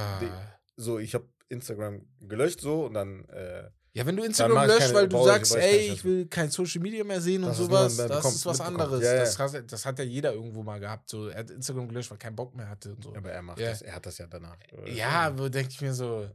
[0.77, 3.65] so, ich habe Instagram gelöscht so und dann äh,
[3.97, 6.83] Ja, wenn du Instagram löscht, keine- weil du sagst, ich ey, ich will kein Social
[6.83, 9.03] Media mehr sehen und Dass es sowas, mehr das bekommt- ist was anderes.
[9.05, 9.21] Ja, ja.
[9.21, 11.09] Das, hat, das hat ja jeder irgendwo mal gehabt.
[11.09, 13.15] So, er hat Instagram gelöscht, weil er keinen Bock mehr hatte und so.
[13.15, 13.71] aber er macht Ja.
[13.71, 14.57] das, er hat das ja danach.
[14.87, 16.29] Ja, wo denke ich mir so,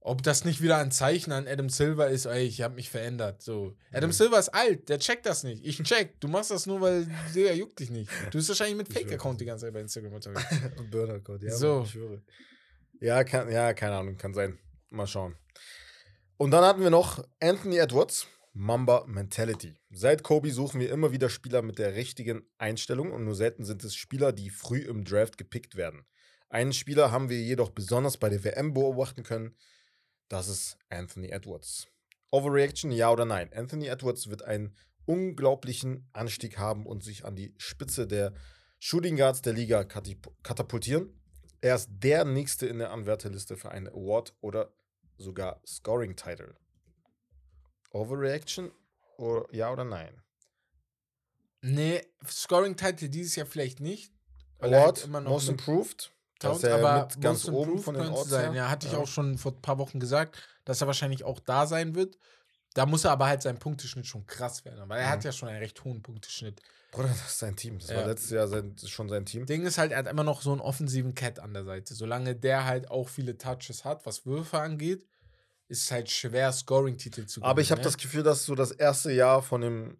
[0.00, 3.42] ob das nicht wieder ein Zeichen an Adam Silver ist, ey, ich habe mich verändert.
[3.42, 3.74] So.
[3.92, 4.14] Adam Mhm.
[4.14, 5.66] Silver ist alt, der checkt das nicht.
[5.66, 6.20] Ich check.
[6.20, 8.08] Du machst das nur, weil der juckt dich nicht.
[8.30, 8.92] Du bist wahrscheinlich mit.
[8.92, 10.46] Fake-Account die ganze Zeit bei Instagram unterwegs.
[10.78, 11.82] Und Burner Code, ja, So.
[11.84, 12.22] Ich schwöre.
[13.00, 14.56] Ja, kann, ja, keine Ahnung, kann sein.
[14.90, 15.34] Mal schauen.
[16.40, 19.74] Und dann hatten wir noch Anthony Edwards, Mamba Mentality.
[19.90, 23.82] Seit Kobe suchen wir immer wieder Spieler mit der richtigen Einstellung und nur selten sind
[23.82, 26.06] es Spieler, die früh im Draft gepickt werden.
[26.48, 29.56] Einen Spieler haben wir jedoch besonders bei der WM beobachten können.
[30.28, 31.88] Das ist Anthony Edwards.
[32.30, 33.52] Overreaction, ja oder nein?
[33.52, 34.76] Anthony Edwards wird einen
[35.06, 38.32] unglaublichen Anstieg haben und sich an die Spitze der
[38.78, 41.20] Shooting Guards der Liga katapultieren.
[41.60, 44.72] Er ist der nächste in der Anwärterliste für einen Award oder
[45.18, 46.56] sogar Scoring Title.
[47.92, 48.70] Overreaction
[49.16, 50.22] oder ja oder nein?
[51.60, 54.12] Nee, Scoring-Title dieses Jahr vielleicht nicht.
[54.60, 56.12] er halt Award, immer noch Most Improved.
[56.38, 58.54] Towns, Das ist ja aber mit ganz oben von den Orts sein.
[58.54, 59.00] Ja, hatte ich Ja.
[59.00, 62.16] auch schon vor ein paar Wochen gesagt, dass er wahrscheinlich auch da sein wird.
[62.78, 65.10] Da muss er aber halt sein Punkteschnitt schon krass werden, weil er Mhm.
[65.10, 66.60] hat ja schon einen recht hohen Punkteschnitt.
[66.92, 67.80] Bruder, das ist sein Team.
[67.80, 67.96] Das Ja.
[67.96, 69.46] war letztes Jahr sein, schon sein Team.
[69.46, 71.94] Ding ist halt, er hat immer noch so einen offensiven Cat an der Seite.
[71.94, 75.04] Solange der halt auch viele Touches hat, was Würfe angeht,
[75.66, 77.50] ist es halt schwer, Scoring-Titel zu gewinnen.
[77.50, 77.84] Aber ich habe ne?
[77.84, 79.98] das Gefühl, dass so das erste Jahr von dem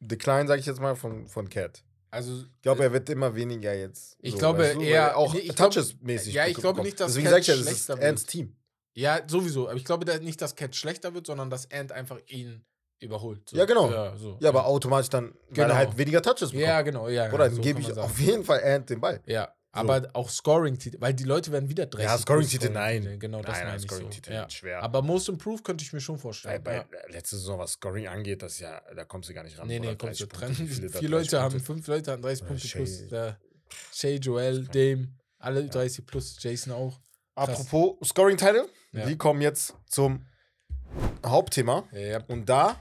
[0.00, 1.84] Decline, sage ich jetzt mal, von, von Cat.
[2.10, 4.16] Also, Ich glaube, er wird immer weniger jetzt.
[4.20, 6.32] Ich so, glaube weißt du, eher- er auch nee, Touches-mäßig.
[6.34, 7.90] ja, ich glaube nicht, dass Deswegen Cat sag ich ja, das ist.
[7.90, 8.56] Ants Team.
[8.94, 9.68] Ja, sowieso.
[9.68, 12.64] Aber ich glaube da nicht, dass Cat schlechter wird, sondern dass Ant einfach ihn
[13.00, 13.48] überholt.
[13.48, 13.56] So.
[13.56, 13.90] Ja, genau.
[13.90, 14.38] Ja, so.
[14.40, 15.68] Ja, aber automatisch dann, Genau.
[15.68, 16.60] er halt weniger Touches bekommt.
[16.62, 17.26] Ja, genau, ja.
[17.28, 18.24] Oder ja, dann so gebe ich man auf sagen.
[18.26, 19.20] jeden Fall Ant den Ball.
[19.26, 22.06] Ja, aber auch Scoring-Titel, weil die Leute werden wieder 30.
[22.08, 23.18] Ja, Scoring-Titel, nein.
[23.18, 23.88] Genau, das Nein, meine ich so.
[23.88, 24.40] Scoring-Titel Ja.
[24.42, 24.82] sind schwer.
[24.82, 26.62] Aber Most Improved könnte ich mir schon vorstellen.
[26.62, 26.84] bei ja.
[27.08, 29.66] letzte Saison, was Scoring angeht, das ja, da kommst du gar nicht ran.
[29.66, 30.68] Nee, nee, kommst du 30 dran.
[30.92, 33.08] Da Vier 30 Leute haben, fünf Leute haben 30 Ja, Punkte Shay- plus.
[33.08, 33.40] Der
[33.92, 35.08] Shay, Joel, Dame,
[35.40, 37.00] alle 30 plus, Jason auch.
[37.34, 37.48] Krass.
[37.48, 39.08] Apropos Scoring-Title, Ja.
[39.08, 40.26] wir kommen jetzt zum
[41.24, 41.84] Hauptthema.
[41.92, 42.76] Ja, Und da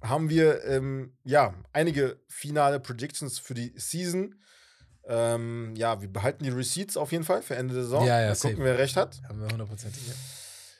[0.00, 4.34] haben wir ähm, ja einige finale Predictions für die Season.
[5.04, 8.06] Ähm, ja, wir behalten die Receipts auf jeden Fall für Ende der Saison.
[8.06, 9.20] Ja, ja, gucken, wer recht hat.
[9.28, 10.06] Haben wir hundertprozentig.
[10.08, 10.14] Ja.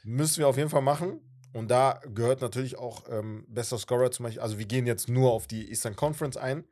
[0.05, 1.21] Müssen wir auf jeden Fall machen.
[1.53, 4.41] Und da gehört natürlich auch ähm, bester Scorer zum Beispiel.
[4.41, 6.65] Also wir gehen jetzt nur auf die Eastern Conference ein.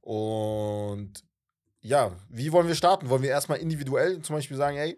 [0.00, 1.24] Und
[1.80, 3.08] ja, wie wollen wir starten?
[3.08, 4.96] Wollen wir erstmal individuell zum Beispiel sagen, ey,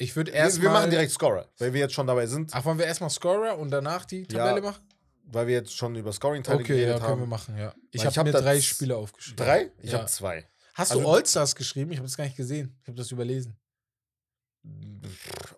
[0.00, 2.64] Ich würde wir, erst wir machen direkt Scorer, weil wir jetzt schon dabei sind, Ach,
[2.64, 4.82] wollen wir erstmal Scorer und danach die Tabelle machen?
[5.30, 7.28] weil wir jetzt schon über Scoring-Teile Okay, ja, geredet können wir haben.
[7.28, 7.74] machen, ja.
[7.90, 9.44] Ich habe hab mir drei Spiele aufgeschrieben.
[9.44, 9.70] Drei?
[9.82, 9.98] Ich Ja.
[9.98, 10.48] habe zwei.
[10.72, 11.90] Hast Also- du Allstars geschrieben?
[11.90, 12.78] Ich habe das gar nicht gesehen.
[12.80, 13.58] Ich habe das überlesen.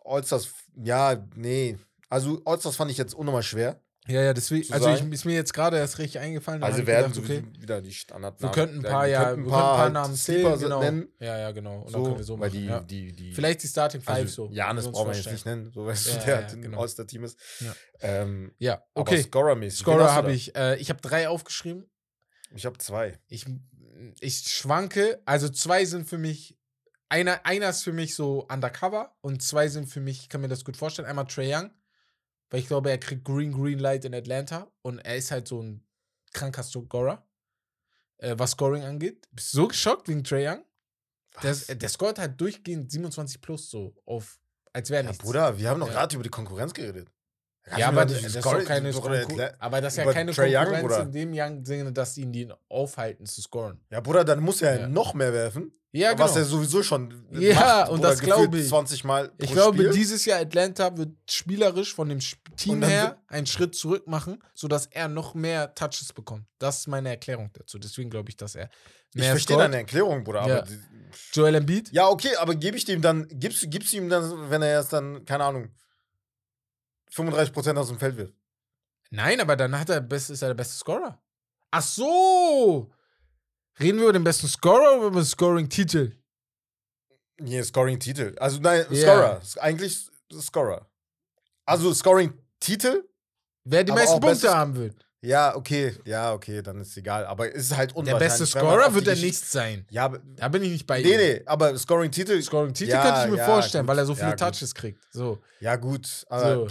[0.05, 1.79] Allstars, ja, nee.
[2.09, 3.81] Also Allstars fand ich jetzt unnormal schwer.
[4.09, 4.73] Ja, ja, deswegen.
[4.73, 6.63] Also ich, ist mir jetzt gerade erst richtig eingefallen.
[6.63, 8.41] dann Also werden gedacht, okay, wieder die Standard.
[8.41, 10.81] wir könnten ein paar, ja, wir könnten ein paar halt Namen Sleeper zählen, genau.
[10.81, 11.09] nennen.
[11.21, 11.83] Ja, ja, genau.
[11.83, 12.61] Und dann So, können wir so weil machen.
[12.61, 12.81] die, ja.
[12.81, 14.53] die, die, Vielleicht die Starting Five also, so.
[14.53, 16.81] Janis brauchen wir jetzt nicht nennen, so weißt Ja, du, der ja, halt im genau.
[16.81, 17.39] All-Star-Team ist.
[17.61, 17.75] Ja.
[18.01, 19.23] Ähm, Ja, okay.
[19.23, 19.81] Scorer-mäßig.
[19.81, 20.57] Scorer habe ich.
[20.57, 21.85] Äh, ich habe drei aufgeschrieben.
[22.55, 23.19] Ich habe zwei.
[23.29, 23.45] Ich,
[24.21, 25.21] ich schwanke.
[25.27, 26.57] Also zwei sind für mich.
[27.11, 30.49] Einer, einer ist für mich so undercover und zwei sind für mich, ich kann mir
[30.49, 31.09] das gut vorstellen.
[31.09, 31.71] Einmal Trey Young,
[32.51, 35.63] weil ich glaube, er kriegt Green Green Light in Atlanta und er ist halt so
[35.63, 35.87] ein
[36.33, 37.27] kranker Scorer,
[38.19, 39.29] äh, was Scoring angeht.
[39.33, 40.65] Bist du so geschockt wegen Trey Young?
[41.43, 44.41] Der, der scoret halt durchgehend 27 plus so auf,
[44.73, 45.25] als wäre Ja, nichts.
[45.25, 45.93] Bruder, wir haben doch Ja.
[45.95, 47.09] gerade über die Konkurrenz geredet.
[47.77, 48.89] Ja, aber das Scoring- doch keine
[49.59, 51.03] Aber das ist ja keine Young, Konkurrenz Bruder.
[51.03, 53.81] in dem Young Sinne, dass ihn die aufhalten zu scoren.
[53.91, 54.89] Ja, Bruder, dann muss er Ja.
[54.89, 55.73] noch mehr werfen.
[55.93, 56.23] Ja, genau.
[56.25, 58.69] Was er sowieso schon Ja, macht, und Bruder, das glaub gefühlt ich.
[58.69, 59.91] 20 Mal pro Ich glaube, Spiel.
[59.91, 62.21] dieses Jahr Atlanta wird spielerisch von dem
[62.57, 66.45] Team her einen Schritt zurück machen, sodass er noch mehr Touches bekommt.
[66.61, 67.79] Das ist meine Erklärung dazu.
[67.81, 68.71] Deswegen glaube ich, dass er
[69.15, 70.65] Ich verstehe deine Erklärung, Bruder, Ja.
[71.33, 71.91] Joel Embiid?
[71.91, 74.93] Ja, okay, aber gebe ich dem dann, gibst, gibst du ihm dann, wenn er erst
[74.93, 75.71] dann, keine Ahnung,
[77.13, 78.35] 35% aus dem Feld wirft?
[79.11, 81.21] Nein, aber dann hat er ist er der beste Scorer.
[81.71, 82.93] Ach so!
[83.79, 86.17] Reden wir über den besten Scorer oder über den Scoring-Titel?
[87.39, 88.37] Nee, Scoring-Titel.
[88.39, 89.41] Also nein, Ja.
[89.43, 89.63] Scorer.
[89.65, 90.87] Eigentlich Scorer.
[91.65, 93.09] Also Scoring-Titel?
[93.65, 95.07] Wer die meisten Punkte haben wird.
[95.23, 97.27] Ja, okay, ja, okay, dann ist egal.
[97.27, 98.39] Aber es ist halt Der unwahrscheinlich.
[98.39, 99.87] beste wenn man Scorer wird er nicht sein.
[99.91, 101.17] Ja, Da bin ich nicht bei nee, ihm.
[101.19, 102.41] nee, aber Scoring-Titel.
[102.41, 103.89] Scoring-Titel Ja, könnte ich mir ja, vorstellen, gut.
[103.91, 104.37] weil er so viele Ja.
[104.37, 105.03] Touches kriegt.
[105.13, 105.39] So.
[105.61, 106.07] Ja, gut.
[106.07, 106.69] So.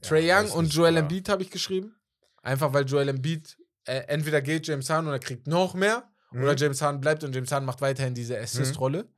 [0.00, 1.00] Trey Young und Joel Bruder.
[1.02, 1.94] Embiid habe ich geschrieben.
[2.42, 6.42] Einfach weil Joel Embiid äh, entweder geht James Harden und er kriegt noch mehr Mhm.
[6.44, 9.08] oder James Harden bleibt und James Harden macht weiterhin diese Assist-Rolle.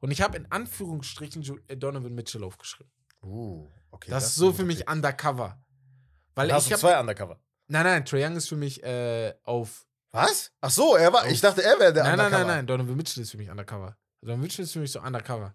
[0.00, 2.90] Und ich habe in Anführungsstrichen äh, Donovan Mitchell aufgeschrieben.
[3.22, 4.10] Uh, okay.
[4.10, 5.62] das, ist so für mich undercover.
[6.34, 7.38] Weil ich habe zwei Undercover.
[7.72, 9.86] Nein, nein, Trae Young ist für mich äh, auf.
[10.10, 10.52] Was?
[10.60, 11.26] Ach so, er war.
[11.28, 12.46] Ich dachte, er wäre der nein, nein, Undercover.
[12.48, 13.96] nein, nein, Donovan Mitchell ist für mich undercover.
[14.20, 15.54] Donovan Mitchell ist für mich so undercover.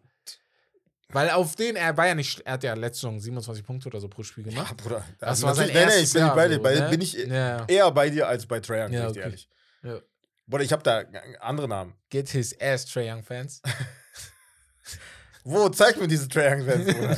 [1.09, 3.99] Weil auf den, er war ja nicht, er hat ja letzte Saison 27 Punkte oder
[4.01, 4.77] so pro Spiel Ja, gemacht.
[4.77, 5.05] Bruder.
[5.19, 6.35] das Also war sein nee, nee, erstes ich bin Jahr.
[6.35, 6.59] bei dir.
[6.61, 6.89] Bei, ne?
[6.89, 7.65] bin ich ja.
[7.67, 9.19] eher bei dir als bei Trae Young, Ja, bin ich dir okay.
[9.21, 9.49] ehrlich.
[9.83, 9.99] Ja.
[10.47, 11.03] Bruder, ich habe da
[11.39, 11.93] andere Namen.
[12.09, 13.61] Get his ass, Trae Young Fans.
[15.43, 15.69] Wo?
[15.69, 17.17] Zeig mir diese Trae Young-Fans, Bruder.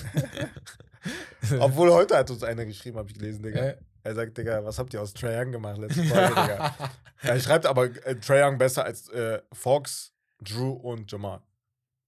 [1.66, 3.74] Obwohl heute hat uns einer geschrieben, habe ich gelesen, Digga.
[4.04, 6.76] Er sagt, Digga, was habt ihr aus Trae Young gemacht letzte Folge, Digga?
[7.22, 11.42] Er schreibt aber äh, Trae Young besser als äh, Fox, Drew und Jamal.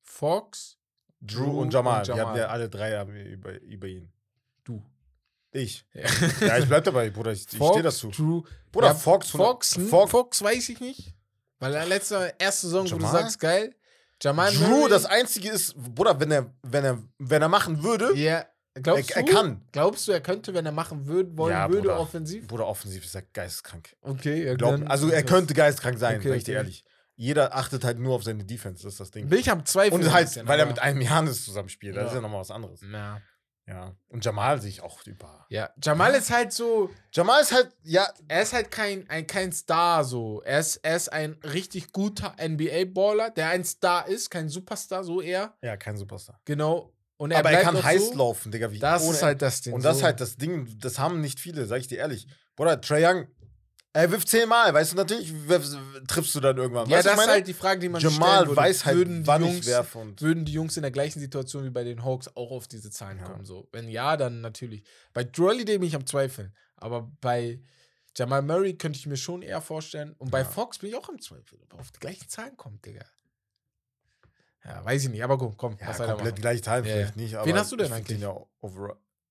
[0.01, 0.77] Fox,
[1.21, 1.99] Drew, Drew und Jamal.
[2.01, 2.39] und Wir hatten Jamal.
[2.39, 4.11] ja alle drei über, über ihn.
[4.63, 4.81] du.
[5.51, 5.85] Ich.
[5.93, 6.07] Ja.
[6.47, 7.31] Ja, ich bleib dabei, Bruder.
[7.33, 8.09] Ich, ich Fox, stehe dazu.
[8.09, 8.41] Drew.
[8.71, 11.13] Bruder, Ja, Fox, Fox, hm, Fox, Fox weiß ich nicht.
[11.59, 13.21] Weil er letzte, erste Saison, wo du Jamal?
[13.23, 13.75] sagst, geil.
[14.21, 18.15] Jamal Drew, Murray, das einzige ist, Bruder, wenn er, wenn er, wenn er machen würde,
[18.15, 19.31] Ja, glaubst er, er du?
[19.33, 19.61] kann.
[19.71, 21.99] Glaubst du, er könnte, wenn er machen würde, wollen Ja, würde, Bruder.
[21.99, 22.47] offensiv?
[22.47, 23.95] Bruder, offensiv ist er geisteskrank.
[24.01, 26.51] Okay, ja, Glaub, dann- also er könnte geistkrank sein, Okay, dir okay.
[26.53, 26.83] ehrlich.
[27.15, 29.27] Jeder achtet halt nur auf seine Defense, das ist das Ding.
[29.27, 29.93] Bin ich am Zweifel.
[29.99, 32.07] Und halt, bisschen, weil er mit einem Janis zusammenspielt, das Ja.
[32.09, 32.81] ist ja nochmal was anderes.
[32.81, 33.21] Ja.
[33.67, 33.95] Ja.
[34.09, 35.45] Und Jamal sehe ich auch über.
[35.49, 39.51] ja, Jamal ist halt so, Jamal ist halt, ja, er ist halt kein, ein, kein
[39.53, 40.41] Star so.
[40.41, 45.21] Er ist, er ist ein richtig guter NBA-Baller, der ein Star ist, kein Superstar, so
[45.21, 45.53] eher.
[45.61, 46.39] ja, kein Superstar.
[46.45, 46.91] Genau.
[47.21, 48.15] Und er Aber er kann heiß so.
[48.15, 48.71] laufen, Digga.
[48.71, 49.73] Wie Das ohne ist halt das Ding.
[49.73, 49.99] Und das so.
[49.99, 52.25] ist halt das Ding, das haben nicht viele, sag ich dir ehrlich.
[52.55, 53.27] Bruder, Trae Young,
[53.93, 56.89] er wirft zehnmal, weißt du, natürlich wirfst, triffst du dann irgendwann.
[56.89, 58.61] Ja, weißt das ist halt die Frage, die man Jamal stellen würde.
[58.61, 60.13] weiß halt, würden die wann Jungs, ich werfe.
[60.17, 63.19] Würden die Jungs in der gleichen Situation wie bei den Hawks auch auf diese Zahlen
[63.19, 63.25] Ja.
[63.25, 63.45] kommen?
[63.45, 63.67] So.
[63.71, 64.83] Wenn ja, dann natürlich.
[65.13, 66.55] Bei Holiday bin ich am Zweifeln.
[66.77, 67.59] Aber bei
[68.17, 70.15] Jamal Murray könnte ich mir schon eher vorstellen.
[70.17, 70.45] Und bei Ja.
[70.45, 73.05] Fox bin ich auch am Zweifeln, ob er auf die gleichen Zahlen kommt, Digga.
[74.63, 75.23] Ja, weiß ich nicht.
[75.23, 76.35] Aber gut, komm, ja, komplett machen?
[76.35, 77.21] gleich teilen Ja, vielleicht ja.
[77.21, 77.45] nicht.
[77.45, 78.19] Wen hast du denn eigentlich?
[78.19, 78.35] Ja.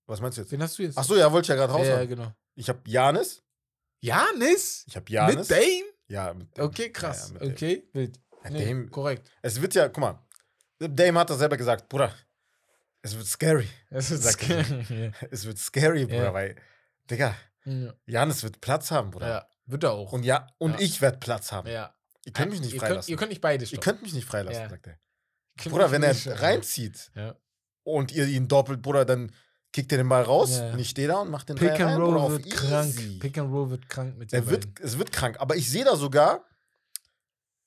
[0.07, 0.51] Was meinst du jetzt?
[0.53, 0.99] Wen hast du jetzt?
[0.99, 1.87] Achso, ja, wollte ich ja gerade raus.
[1.87, 2.33] ja, genau.
[2.57, 3.43] Ich habe Janis.
[4.01, 4.85] Janis?
[4.89, 5.49] Ich habe Mit Janis.
[5.49, 5.85] Dame?
[6.09, 6.69] Ja, mit Dame.
[6.69, 7.29] Okay, krass.
[7.35, 8.19] Ja, mit okay, wild.
[8.51, 9.31] Nee, Dame- korrekt.
[9.43, 10.19] Es wird ja, guck mal,
[10.81, 12.13] Dame hat das selber gesagt, Bruder,
[13.03, 13.69] es wird scary.
[13.91, 15.13] Es er scary.
[15.31, 16.57] Es wird scary, Bruder, weil,
[17.11, 17.93] Digga, Ja.
[18.07, 19.29] Janis wird Platz haben, Bruder.
[19.29, 19.47] ja.
[19.67, 20.13] Wird er auch.
[20.13, 21.69] Und ja, und ich werde Platz haben.
[21.69, 21.95] ja.
[22.27, 23.01] Ihr könnt mich nicht ihr freilassen.
[23.01, 23.83] könnt, ihr könnt nicht beide Ihr stoppen.
[23.85, 24.99] könnt mich nicht freilassen, sagt er.
[25.63, 27.35] Könnt Bruder, wenn er nicht reinzieht Ja.
[27.85, 29.33] und ihr ihn doppelt, Bruder, dann
[29.73, 30.73] kickt er den Ball raus Ja.
[30.73, 32.89] und ich stehe da und mach den Pick and rein, Bruder, Roll auf wird krank.
[32.89, 33.19] easy.
[33.19, 35.37] Pick and Roll wird krank mit Er wird, es wird krank.
[35.41, 36.45] Aber ich sehe da sogar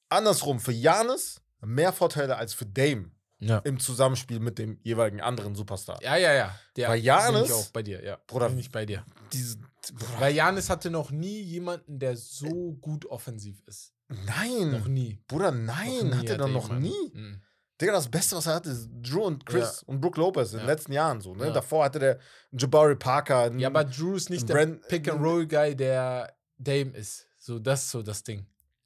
[0.09, 3.59] andersrum für Janis mehr Vorteile als für Dame Ja.
[3.59, 5.99] im Zusammenspiel mit dem jeweiligen anderen Superstar.
[6.01, 6.55] Ja, ja, ja.
[6.75, 8.17] Der Bei ich auch bei dir, ja.
[8.27, 9.05] Bruder, bin ich bei dir.
[9.31, 9.57] Diese,
[9.93, 13.93] Bruder, Weil Janis hatte noch nie jemanden, der so gut offensiv ist.
[14.07, 15.19] nein, Noch nie.
[15.27, 17.11] Bruder, Noch nein, nie hat er noch nie.
[17.13, 17.41] Mhm.
[17.83, 20.67] Digga, das Beste, was er hatte, ist Drew und Chris und Brooke Lopez in den
[20.67, 20.71] Ja.
[20.73, 21.33] letzten Jahren so.
[21.35, 21.47] Ne?
[21.47, 21.51] Ja.
[21.51, 22.19] Davor hatte der
[22.51, 23.51] Jabari Parker.
[23.57, 27.27] Ja, aber Drew ist nicht der Brand- Pick-and-Roll-Guy, der Dame ist.
[27.37, 28.45] So, das ist so das Ding.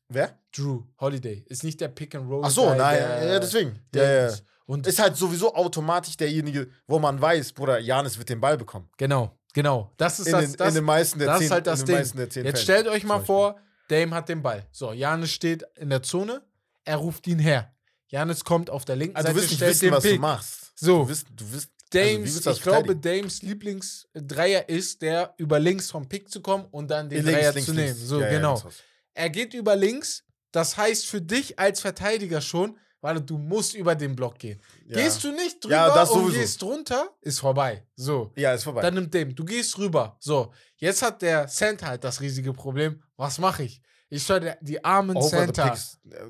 [0.09, 0.37] Wer?
[0.55, 2.41] Drew Holiday ist nicht der Pick-and-Roll.
[2.45, 3.79] Ach so, Guy, nein, der ja, deswegen.
[3.93, 4.25] Ja, ja.
[4.27, 4.43] Ist.
[4.65, 8.89] Und Ist halt sowieso automatisch derjenige, wo man weiß, Bruder, Janis wird den Ball bekommen.
[8.97, 9.93] genau, genau.
[9.97, 11.85] Das ist In, das, den, das, in den meisten der das zehn, ist halt das
[11.85, 11.95] Ding.
[11.95, 12.55] der Jetzt Fällen.
[12.57, 13.57] stellt euch mal vor,
[13.89, 14.65] Dame hat den Ball.
[14.71, 16.41] So, Janis steht in der Zone,
[16.83, 17.73] er ruft ihn her.
[18.09, 20.15] Janis kommt auf der linken Also, du Seite, wirst nicht wissen, was Pick.
[20.15, 20.71] du machst.
[20.75, 21.03] So.
[21.03, 22.95] Du wirst, du wirst, also, Dames, du das ich glaube?
[22.95, 27.53] Dames Lieblingsdreier ist, der über links vom Pick zu kommen und dann den Links, Dreier
[27.53, 27.93] links, zu links.
[27.97, 28.07] nehmen.
[28.07, 28.63] So, Ja, ja, genau.
[28.63, 28.75] war's.
[29.13, 30.23] er geht über links.
[30.51, 34.59] Das heißt für dich als Verteidiger schon, weil du musst über den Block gehen.
[34.87, 34.97] Ja.
[34.97, 37.85] Gehst du nicht drüber Ja, das und gehst runter, ist vorbei.
[37.95, 38.31] So.
[38.35, 38.81] Ja, ist vorbei.
[38.81, 39.35] Dann nimmt dem.
[39.35, 40.17] Du gehst rüber.
[40.19, 40.51] So.
[40.77, 43.01] Jetzt hat der Center halt das riesige Problem.
[43.17, 43.81] Was mache ich?
[44.09, 45.77] Ich der- die armen over Center.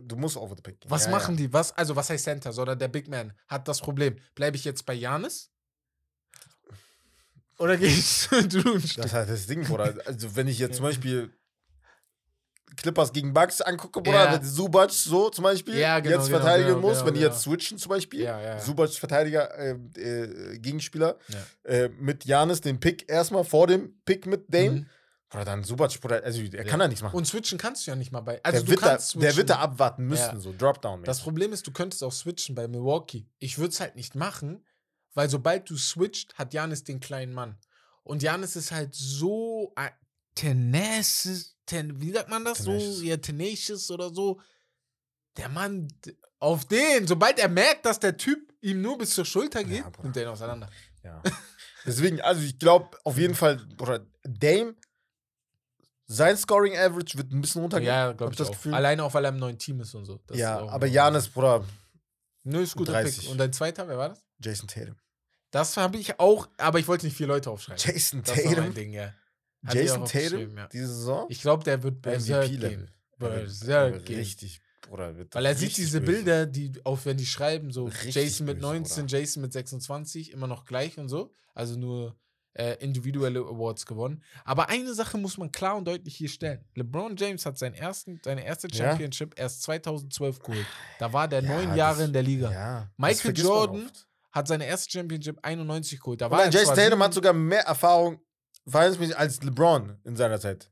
[0.01, 0.89] Du musst over the pick gehen.
[0.89, 1.41] Was ja, machen ja.
[1.45, 1.53] die?
[1.53, 2.51] Was, also, was heißt Center?
[2.51, 4.15] Sondern der Big Man hat das Problem.
[4.34, 5.51] Bleibe ich jetzt bei Janis?
[7.59, 8.36] Oder gehe ich zu
[8.80, 9.03] Stück?
[9.03, 9.95] Das halt das Ding, Bruder.
[10.05, 11.32] Also, wenn ich jetzt zum Beispiel
[12.75, 14.32] Clippers gegen Bucks angucke, Bruder, Ja.
[14.34, 17.19] mit Subac so zum Beispiel Ja, genau, jetzt genau, verteidigen genau, muss, genau, wenn die
[17.21, 17.32] genau.
[17.34, 18.59] jetzt switchen zum Beispiel, Ja, ja.
[18.59, 21.71] Subac Verteidiger, äh, äh, Gegenspieler, Ja.
[21.71, 24.86] äh, mit Janis den Pick erstmal vor dem Pick mit Dame, Mhm.
[25.30, 25.91] Bruder, dann Subac,
[26.23, 26.86] also er kann Ja.
[26.86, 27.15] da nichts machen.
[27.15, 28.41] Und switchen kannst du ja nicht mal bei.
[28.43, 30.39] Also der, du wird da, kannst der wird da abwarten müssen, Ja.
[30.39, 31.03] so Dropdown.
[31.03, 33.28] Das Problem ist, du könntest auch switchen bei Milwaukee.
[33.39, 34.65] Ich würde es halt nicht machen,
[35.13, 37.57] weil sobald du switcht, hat Janis den kleinen Mann.
[38.03, 39.89] Und Janis ist halt so äh,
[40.36, 42.63] tenacious, ten, wie sagt man das?
[42.63, 42.97] Tenacious.
[42.97, 44.39] So, ja, tenacious oder so.
[45.36, 45.88] Der Mann,
[46.39, 50.03] auf den, sobald er merkt, dass der Typ ihm nur bis zur Schulter geht, Bruder.
[50.03, 50.69] nimmt er ihn auseinander.
[51.03, 51.21] Ja.
[51.86, 54.75] Deswegen, also ich glaube auf jeden Fall, Bruder, Dame,
[56.07, 57.89] sein Scoring Average wird ein bisschen runtergehen.
[57.89, 58.53] Ja, glaube ich das auch.
[58.53, 58.73] Gefühl.
[58.73, 60.19] Alleine auch, weil er im neuen Team ist und so.
[60.25, 61.65] Das ja, aber Janis, Bruder,
[62.43, 63.19] Nö, ist guter 30.
[63.19, 63.29] Pick.
[63.29, 64.23] Und dein zweiter, wer war das?
[64.39, 64.95] Jason Tatum.
[65.51, 67.81] Das habe ich auch, aber ich wollte nicht vier Leute aufschreiben.
[67.85, 68.73] Jason Das war mein Tatum.
[68.73, 69.13] Ding, ja.
[69.69, 70.67] Jason Tatum, ja.
[70.67, 71.25] diese Saison.
[71.29, 72.89] Ich glaube, der wird Berserk gehen.
[73.19, 74.17] Er Berserk er.
[74.17, 75.17] Richtig, Bruder.
[75.17, 76.11] Wird Weil er sieht diese böse.
[76.13, 79.19] Bilder, die, auch wenn die schreiben, so Richtig Jason mit böse, 19, Bruder.
[79.19, 81.33] Jason mit 26, immer noch gleich und so.
[81.53, 82.15] Also nur
[82.57, 84.23] äh, individuelle Awards gewonnen.
[84.45, 86.65] Aber eine Sache muss man klar und deutlich hier stellen.
[86.75, 88.89] LeBron James hat seinen ersten, seine erste Ja.
[88.89, 90.65] Championship erst 2012 geholt.
[90.99, 92.51] Da war der Ja, neun das- Jahre in der Liga.
[92.51, 93.91] Ja, das Michael Jordan.
[94.31, 96.21] Hat seine erste Championship 91 geholt.
[96.21, 98.19] Da war zwar Tatum hat sogar mehr Erfahrung
[98.67, 100.69] verhältnismäßig als LeBron in seiner Zeit.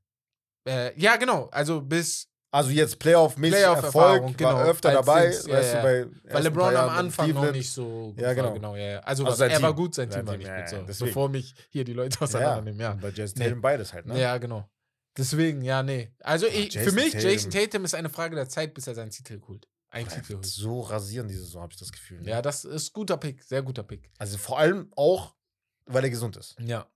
[0.68, 1.46] äh, Ja, genau.
[1.52, 5.82] Also bis Also jetzt Playoff-mäßig Playoff-Erfahrung, Erfolg, war genau, öfter als dabei, ja, weißt ja.
[5.82, 8.48] du, bei Weil LeBron am Anfang noch nicht so gut Ja, genau.
[8.48, 8.54] war.
[8.54, 9.00] Genau, ja, ja.
[9.00, 9.76] Also, Also er war Team.
[9.76, 10.70] gut, sein Team war nicht gut.
[10.70, 10.78] So.
[10.88, 11.10] deswegen.
[11.10, 12.94] Bevor mich hier die Leute auseinandernehmen, ja.
[12.94, 13.46] bei Jason Nee.
[13.46, 14.20] Tatum beides halt, ne?
[14.20, 14.70] Ja, genau.
[15.18, 16.14] Deswegen, ja, nee.
[16.20, 17.30] Also ich, für mich, Tatum.
[17.30, 19.68] Jason Tatum ist eine Frage der Zeit, bis er seinen Titel holt.
[19.90, 20.46] Ein Titel holt.
[20.46, 22.22] so rasieren diese Saison, habe ich das Gefühl.
[22.22, 22.30] Ne?
[22.30, 24.10] Ja, das ist guter Pick, sehr guter Pick.
[24.18, 25.36] Also vor allem auch,
[25.86, 26.56] weil er gesund ist.
[26.60, 26.88] Ja,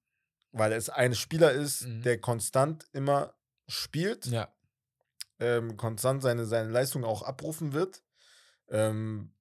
[0.52, 2.02] Weil es ein Spieler ist, Mhm.
[2.02, 3.34] der konstant immer
[3.68, 4.50] spielt, ja.
[5.40, 8.02] Ähm, konstant seine, seine Leistung auch abrufen wird.
[8.70, 9.34] Ähm,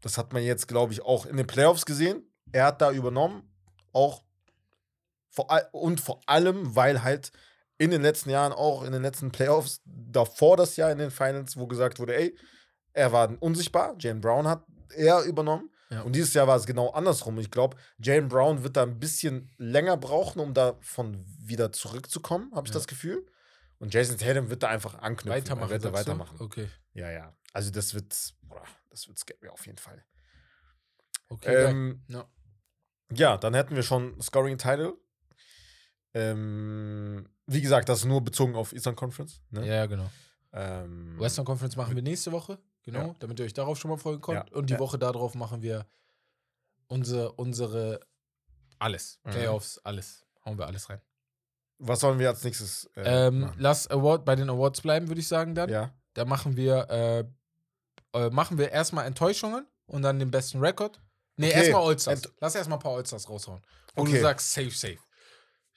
[0.00, 2.22] das hat man jetzt, glaube ich, auch in den Playoffs gesehen.
[2.52, 3.48] Er hat da übernommen,
[3.92, 4.22] auch
[5.30, 7.32] vor, und vor allem, weil halt
[7.78, 11.56] in den letzten Jahren, auch in den letzten Playoffs, davor das Jahr in den Finals,
[11.56, 12.36] wo gesagt wurde, ey,
[12.92, 14.64] er war unsichtbar, Jalen Brown hat
[14.94, 15.70] er übernommen.
[15.90, 16.02] Ja.
[16.02, 17.38] Und dieses Jahr war es genau andersrum.
[17.38, 22.66] Ich glaube, Jalen Brown wird da ein bisschen länger brauchen, um davon wieder zurückzukommen, habe
[22.66, 22.78] ich Ja.
[22.78, 23.26] das Gefühl.
[23.82, 25.32] Und Jason Tatum wird da einfach anknüpfen.
[25.32, 25.70] Er Weitermachen.
[25.70, 26.10] wird da sagst du?
[26.12, 26.36] weitermachen.
[26.40, 26.68] Okay.
[26.94, 27.36] Ja, ja.
[27.52, 30.04] Also das wird, boah, das wird scary auf jeden Fall.
[31.28, 31.52] Okay.
[31.70, 32.30] Ähm, Ja.
[33.12, 34.94] ja, dann hätten wir schon Scoring Title.
[36.14, 39.42] Ähm, wie gesagt, das ist nur bezogen auf Eastern Conference.
[39.50, 39.66] Ne?
[39.66, 40.08] ja, genau.
[40.52, 43.14] Ähm, Western Conference machen wir nächste Woche, genau, Ja.
[43.18, 44.48] damit ihr euch darauf schon mal folgen könnt.
[44.50, 44.78] Ja, Und die.
[44.78, 45.86] Woche darauf machen wir
[46.86, 48.00] unsere, unsere
[48.78, 49.18] alles.
[49.24, 49.30] Mhm.
[49.30, 50.24] Playoffs, alles.
[50.44, 51.00] Hauen wir alles rein.
[51.84, 55.28] Was sollen wir als nächstes äh, Ähm, lass Award bei den Awards bleiben, würde ich
[55.28, 55.68] sagen dann.
[55.70, 57.24] Ja, Da machen wir, äh,
[58.18, 61.00] äh, machen wir erstmal Enttäuschungen und dann den besten Rekord.
[61.36, 61.58] Nee, Okay.
[61.58, 62.24] erstmal Allstars.
[62.24, 63.62] Ent- Lass erstmal ein paar Allstars raushauen.
[63.94, 64.12] Wo Okay.
[64.12, 64.98] du sagst, safe, safe.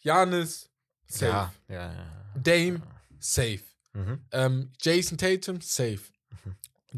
[0.01, 0.69] Janis,
[1.07, 1.25] safe.
[1.31, 2.33] Ja, ja, ja.
[2.35, 2.81] Dame,
[3.19, 3.61] safe.
[3.93, 4.25] Mhm.
[4.31, 6.01] Ähm, Jason Tatum, safe.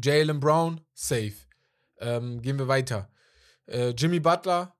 [0.02, 1.34] Jalen Brown, safe.
[1.98, 3.10] Ähm, gehen wir weiter.
[3.66, 4.74] Äh, Jimmy Butler,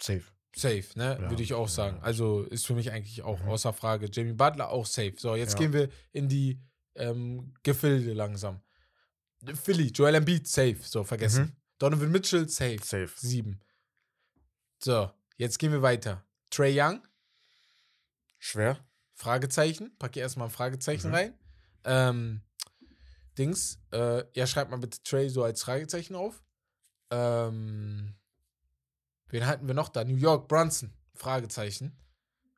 [0.00, 0.24] Safe.
[0.56, 1.18] Safe, ne?
[1.20, 1.96] Ja, Würde ich auch sagen.
[1.98, 2.02] ja.
[2.02, 3.48] Also ist für mich eigentlich auch Mhm.
[3.48, 4.06] außer Frage.
[4.06, 5.14] Jimmy Butler auch safe.
[5.18, 5.58] So, jetzt Ja.
[5.60, 6.60] gehen wir in die
[6.96, 8.60] ähm, Gefilde langsam.
[9.62, 10.76] Philly, Joel Embiid, safe.
[10.82, 11.44] So, vergessen.
[11.44, 11.56] Mhm.
[11.78, 12.78] Donovan Mitchell, safe.
[12.82, 13.10] Safe.
[13.16, 13.60] Sieben.
[14.82, 16.24] So, jetzt gehen wir weiter.
[16.50, 17.00] Trey Young,
[18.38, 18.78] Schwer.
[19.14, 19.96] Fragezeichen.
[19.98, 21.14] Pack hier erstmal ein Fragezeichen Mhm.
[21.14, 21.38] rein.
[21.84, 22.42] Ähm,
[23.38, 26.42] Dings, äh, ja, schreibt mal bitte Trey so als Fragezeichen auf.
[27.10, 28.14] Ähm,
[29.30, 30.04] wen hatten wir noch da?
[30.04, 30.92] New York, Brunson.
[31.14, 31.96] Fragezeichen.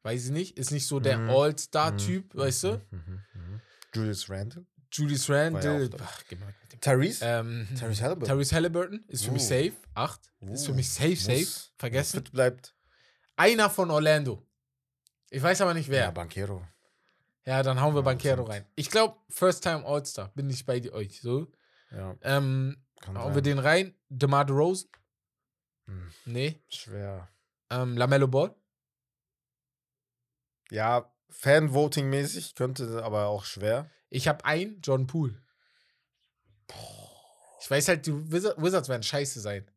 [0.02, 0.58] Weiß ich nicht.
[0.58, 1.30] Ist nicht so der Mhm.
[1.30, 2.72] All-Star-Typ, Mhm, weißt du?
[2.90, 3.60] mhm, mhm, mhm.
[3.94, 4.66] Julius Randle.
[4.90, 5.90] Julius ja Randle.
[6.02, 6.80] Ach, geh mal mit dem.
[6.80, 7.24] Tyrese?
[7.24, 8.28] Ähm, Tyrese Halliburton.
[8.34, 9.46] Tyrese Halliburton ist für mich Uh.
[9.46, 9.72] safe.
[9.94, 10.20] Acht.
[10.40, 11.38] Ist für mich safe, safe.
[11.40, 11.72] Muss.
[11.78, 12.16] Vergessen.
[12.18, 12.74] Fit bleibt.
[13.36, 14.46] Einer von Orlando.
[15.30, 16.12] Ich weiß aber nicht Ja, wer.
[16.12, 16.66] Banquero.
[17.46, 18.66] Ja, dann hauen wir Ja, Banquero rein.
[18.74, 20.30] Ich glaube, First Time All-Star.
[20.34, 21.20] Bin ich bei euch.
[21.22, 21.50] So.
[21.90, 23.94] Ja, Ähm, hauen wir den rein.
[24.10, 24.88] DeMar DeRozan?
[25.86, 26.62] Hm, Nee.
[26.68, 27.28] Schwer.
[27.70, 28.54] Ähm, Lamello Ball?
[30.70, 33.90] Ja, Fan-Voting-mäßig könnte aber auch schwer.
[34.10, 35.40] Ich habe einen, John Poole.
[37.60, 39.70] Ich weiß halt, die Wizard Wizards werden scheiße sein.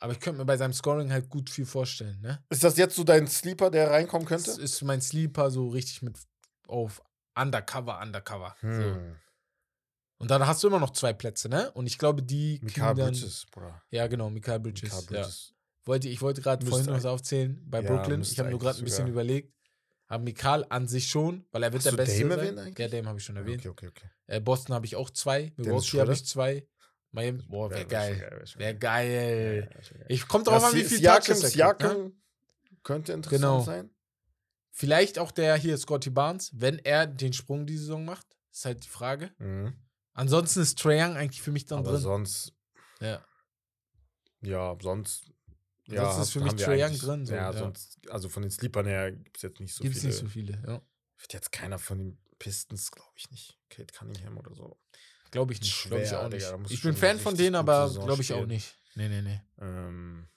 [0.00, 2.44] Aber ich könnte mir bei seinem Scoring halt gut viel vorstellen, ne?
[2.50, 4.62] Ist das jetzt so dein Sleeper, der reinkommen Das könnte?
[4.62, 6.16] ist mein Sleeper so richtig mit
[6.68, 7.02] auf
[7.34, 8.56] Undercover, Undercover.
[8.62, 8.68] So.
[10.18, 11.70] Und dann hast du immer noch zwei Plätze, ne?
[11.72, 13.82] Und ich glaube, die Mikael kriegen dann, Bridges, Bruder.
[13.90, 14.82] Ja, genau, Mikael Bridges.
[14.82, 15.22] Mikael Ja.
[15.22, 15.54] Bridges.
[15.84, 18.20] Wollte, ich wollte gerade vorhin noch was aufzählen bei Ja, Brooklyn.
[18.20, 19.12] Ich habe nur gerade ein bisschen sogar.
[19.12, 19.54] überlegt.
[20.08, 22.38] Aber Mikal an sich schon, weil er wird Hast der Beste Dame sein.
[22.40, 22.78] erwähnt eigentlich?
[22.78, 23.60] Ja, Dame habe ich schon erwähnt.
[23.60, 24.10] Okay, okay, okay.
[24.26, 25.52] Äh, Boston habe ich auch zwei.
[25.56, 26.66] Milwaukee habe ich zwei.
[27.12, 28.44] Miami, boah, wäre Wär- geil.
[28.56, 29.08] Wäre Ja, geil.
[29.08, 30.06] wär geil.
[30.08, 31.48] Ich kommt drauf Ja, an, wie viel Siakam, Touches ne?
[31.48, 32.12] Siakam
[32.82, 33.60] könnte interessant Genau.
[33.62, 33.90] sein.
[34.70, 38.26] Vielleicht auch der hier, Scotty Barnes, wenn er den Sprung die Saison macht.
[38.52, 39.30] Ist halt die Frage.
[39.38, 39.74] Mhm.
[40.18, 42.00] Ansonsten ist Trae Young eigentlich für mich dann Aber drin.
[42.00, 42.52] sonst,
[43.00, 43.24] ja.
[44.40, 45.30] ja, sonst.
[45.86, 47.52] Sonst ist für mich Trae Young drin, so, ja, ja.
[47.52, 50.12] sonst, also von den Sleepern her gibt es jetzt nicht so Gibt es viele.
[50.12, 50.52] nicht so viele.
[50.66, 50.82] Ja.
[51.18, 53.60] Wird jetzt keiner von den Pistons, glaube ich nicht.
[53.70, 54.76] Kate Cunningham oder so.
[55.30, 55.84] Glaube ich nicht.
[55.84, 56.46] Glaube ich auch nicht.
[56.46, 58.76] Digga, ich bin Fan von denen, aber glaube ich auch nicht.
[58.96, 59.40] Nee, nee, nee.
[59.60, 60.28] Ähm,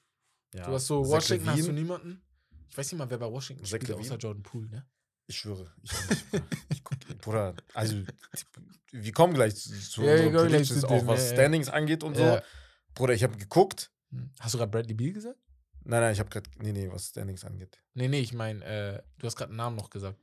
[0.53, 0.65] ja.
[0.67, 2.21] Du hast so Zach Washington, hast du niemanden?
[2.69, 4.17] Ich weiß nicht mal, wer bei Washington Zach spielt, außer Levine?
[4.17, 4.87] Jordan Poole, ne?
[5.31, 5.71] Ich schwöre.
[5.81, 6.43] Ich, Bruder.
[6.69, 8.03] ich guck, Bruder, also
[8.91, 11.33] wir kommen gleich zu, zu Ja, gleich Predictions, auch was ja, ja.
[11.35, 12.39] Standings angeht und so.
[12.93, 13.91] Bruder, ich habe geguckt.
[14.09, 14.29] Hm.
[14.41, 15.39] Hast du gerade Bradley Beal gesagt?
[15.85, 17.81] Nein, nein, ich habe gerade, nee, nee, was Standings angeht.
[17.93, 20.19] Nee, nee, ich meine, äh, du hast gerade einen Namen noch gesagt.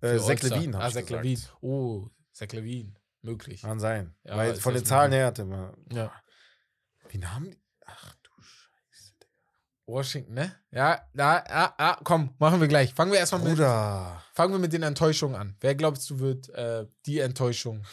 [0.00, 0.42] Äh, Zach.
[0.42, 1.24] Levine Ah, ich Zach gesagt.
[1.24, 1.40] Levine.
[1.60, 2.94] Oh, Zach Levine.
[3.22, 3.62] Möglich.
[3.62, 4.16] Kann sein.
[4.24, 5.72] Weil von den Zahlen her hatte man.
[5.92, 6.12] Ja.
[7.22, 7.56] Haben die?
[7.86, 8.16] Ach.
[9.86, 10.54] Washington, ne?
[10.70, 12.94] Ja, da, ah, ah, komm, machen wir gleich.
[12.94, 15.56] Fangen wir erstmal mit, fangen wir mit den Enttäuschungen an.
[15.60, 17.84] Wer glaubst du wird äh, die Enttäuschung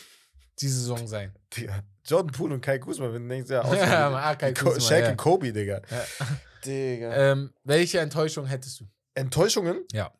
[0.59, 1.35] diese Saison sein?
[1.55, 1.83] Digga.
[2.05, 5.09] Jordan Poole und Kai Kuzma, wenn du denkst, ja, ah, Kai Kuzma, Shaq ja.
[5.11, 5.81] und Kobe, Digga.
[5.89, 6.05] Ja.
[6.65, 7.31] Digga.
[7.31, 8.87] Ähm, welche Enttäuschung hättest du?
[9.13, 9.85] Enttäuschungen?
[9.91, 10.11] Ja.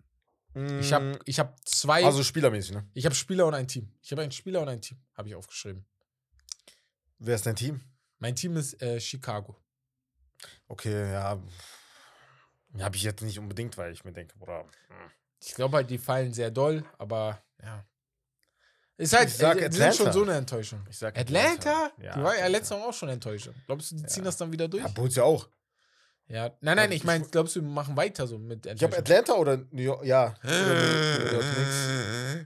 [0.53, 2.03] Ich Mm, habe ich hab zwei.
[2.03, 2.85] Also spielermäßig, ne?
[2.93, 3.89] ich habe Spieler und ein Team.
[4.01, 5.85] Ich habe einen Spieler und ein Team, habe ich aufgeschrieben.
[7.19, 7.79] Wer ist dein Team?
[8.19, 9.55] Mein Team ist äh, Chicago.
[10.71, 11.37] Okay, ja.
[12.79, 14.61] Habe ich jetzt nicht unbedingt, weil ich mir denke, Bruder.
[14.87, 15.11] hm.
[15.43, 17.83] Ich glaube halt, die fallen sehr doll, aber ja.
[18.97, 20.11] Ist halt, Ich sag äh, die sind schon Atlanta.
[20.13, 20.85] so eine Enttäuschung.
[20.89, 21.91] Ich sag Atlanta?
[21.97, 22.47] Ja, die war ja Atlanta.
[22.47, 23.55] letztes Mal auch schon Enttäuschung.
[23.65, 24.25] Glaubst du, die ziehen Ja.
[24.25, 24.83] das dann wieder durch?
[24.83, 25.49] Ja, Bulls ja auch.
[26.27, 26.51] Ja.
[26.61, 28.95] Nein, nein, ich ich- meine, glaubst du, wir machen weiter so mit Ich habe?
[28.97, 30.35] Atlanta oder New York, ja.
[30.43, 31.87] Oder New York Knicks.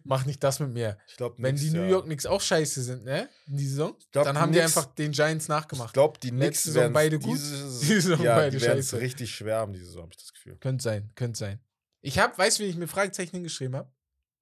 [0.04, 0.98] Mach nicht das mit mir.
[1.08, 3.30] Ich glaube, Wenn die New York Knicks auch scheiße sind, ne?
[3.48, 5.94] In die Saison, glaub, dann haben die Knicks- einfach den Giants Ich nachgemacht.
[5.94, 8.90] glaube, die Knicks Saison werden beide gut, Diese, diese Saison ja, beide die werden es
[8.90, 9.02] scheiße.
[9.02, 10.58] richtig schwer haben, diese Saison, habe ich das Gefühl.
[10.58, 11.60] Könnte sein, könnte sein.
[12.02, 13.92] Ich habe, weißt du, wie ich mir Fragezeichen hingeschrieben habe?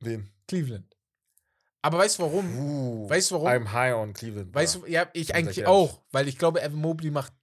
[0.02, 0.30] Wen?
[0.48, 0.96] Cleveland.
[1.82, 2.58] Aber weißt du warum?
[2.58, 3.48] Uh, Weißt du warum?
[3.48, 4.54] I'm high on Cleveland.
[4.56, 7.34] Weißt du, ja, ich eigentlich auch, weil ich glaube, Evan Mobley macht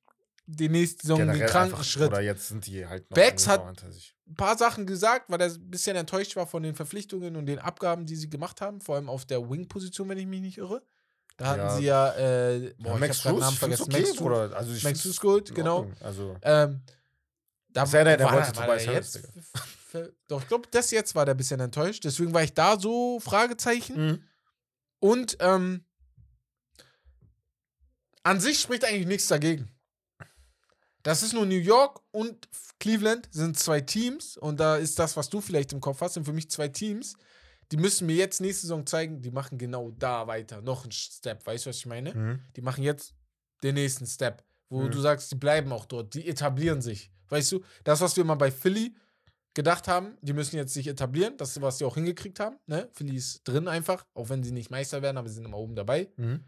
[0.56, 2.08] die nächste Saison einen kranken einfach, Schritt.
[2.08, 3.82] Oder jetzt sind die halt noch Becks hat-.
[4.28, 7.58] Ein paar Sachen gesagt, weil er ein bisschen enttäuscht war von den Verpflichtungen und den
[7.58, 10.82] Abgaben, die sie gemacht haben, vor allem auf der Wing-Position, wenn ich mich nicht irre.
[11.36, 11.76] Da hatten Ja.
[11.76, 13.82] sie ja, äh, boah, Ja, ich Max hab Namen ich find's vergessen.
[13.92, 14.56] okay, Max Bruder.
[14.56, 15.90] Also ich Max in genau.
[16.00, 16.82] Also, Ähm,
[17.72, 19.28] da Ist er der, der war wollte Tobias Harris, jetzt,
[20.28, 22.04] Doch, ich glaube, das jetzt war der ein bisschen enttäuscht.
[22.04, 24.06] Deswegen war ich da so Fragezeichen.
[24.06, 24.24] Mhm.
[25.00, 25.84] Und ähm,
[28.22, 29.68] an sich spricht eigentlich nichts dagegen.
[31.02, 32.48] Das ist nur New York und
[32.78, 36.24] Cleveland sind zwei Teams und da ist das, was du vielleicht im Kopf hast, sind
[36.24, 37.14] für mich zwei Teams.
[37.72, 40.60] Die müssen mir jetzt nächste Saison zeigen, die machen genau da weiter.
[40.60, 42.14] Noch einen Step, weißt du, was ich meine?
[42.14, 42.40] Mhm.
[42.56, 43.14] Die machen jetzt
[43.62, 44.90] den nächsten Step, wo Mhm.
[44.90, 47.10] du sagst, die bleiben auch dort, die etablieren sich.
[47.28, 48.94] Weißt du, das, was wir immer bei Philly
[49.54, 52.56] gedacht haben, die müssen jetzt sich etablieren, das ist, was die auch hingekriegt haben.
[52.66, 52.88] Ne?
[52.92, 55.74] Philly ist drin einfach, auch wenn sie nicht Meister werden, aber sie sind immer oben
[55.76, 56.08] dabei.
[56.16, 56.44] Mhm.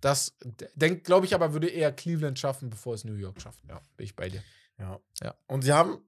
[0.00, 0.36] Das
[0.74, 3.64] denkt, glaube ich, aber würde eher Cleveland schaffen, bevor es New York schafft.
[3.68, 4.42] Ja, bin ich bei dir.
[4.78, 5.00] Ja.
[5.22, 5.34] Ja.
[5.46, 5.98] Und sie haben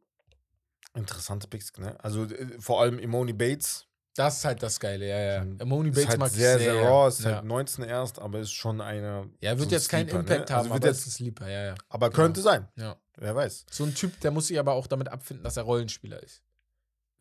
[0.94, 1.98] interessante Picks, ne?
[2.02, 3.86] Also äh, vor allem Imoni Bates.
[4.14, 5.42] Das ist halt das Geile, ja, ja.
[5.42, 7.36] Ähm, Amoni Ist Bates halt mag ich sehr, sehr raw, ist ja.
[7.36, 9.30] halt 19 erst, aber ist schon eine.
[9.40, 10.54] ja, wird so jetzt keinen Sleeper, Impact ne?
[10.56, 11.74] haben, Also wird aber jetzt, ist ein Sleeper, ja, ja.
[11.88, 12.68] aber könnte sein.
[12.76, 12.96] ja.
[13.16, 13.66] Wer weiß.
[13.70, 16.42] So ein Typ, der muss sich aber auch damit abfinden, dass er Rollenspieler ist.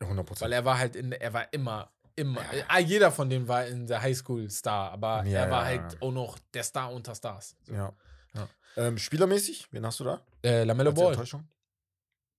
[0.00, 0.52] 100 Weil Prozent.
[0.52, 4.00] er war halt in, er war immer, immer, ah, jeder von denen war in der
[4.02, 5.98] Highschool Star, aber Ja, er war ja, halt ja.
[6.02, 7.56] auch noch der Star unter Stars.
[7.62, 7.72] So.
[7.74, 7.92] Ja.
[8.34, 8.48] Ja.
[8.76, 10.20] Ähm, spielermäßig, wen hast du da?
[10.44, 11.08] Äh, Lamello Ball.
[11.12, 11.48] Enttäuschung?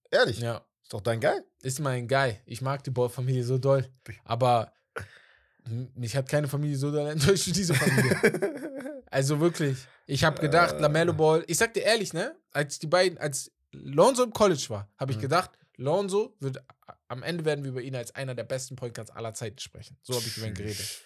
[0.10, 0.40] Ehrlich?
[0.40, 1.44] Ja, Ist doch dein Geil.
[1.62, 2.38] ist mein Guy.
[2.46, 3.86] Ich mag die Ball-Familie so doll.
[4.24, 4.72] Aber
[5.96, 8.62] mich hat keine Familie so doll enttäuscht wie diese Familie.
[9.14, 9.78] Also wirklich.
[10.06, 10.80] Ich habe gedacht, Äh.
[10.80, 12.34] Lamello Ball, ich sag dir ehrlich, ne?
[12.54, 15.22] Als die beiden, als Lonzo im College war, habe ich Mhm.
[15.24, 16.64] gedacht, Lonzo wird,
[17.12, 19.98] am Ende werden wir über ihn als einer der besten Point Guards aller Zeiten sprechen.
[20.02, 21.02] So habe ich über ihn geredet.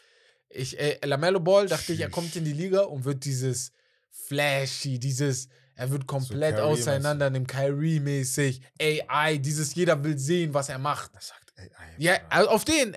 [0.49, 3.71] Ich, äh, Lamello Ball dachte ich, er kommt in die Liga und wird dieses
[4.11, 6.81] flashy, dieses, er wird komplett Kyrie-mäßig.
[6.87, 11.13] auseinandernehmen, Kyrie-mäßig, AI, dieses, jeder will sehen, was er macht.
[11.15, 12.95] Das sagt, ey, Ja, also auf den,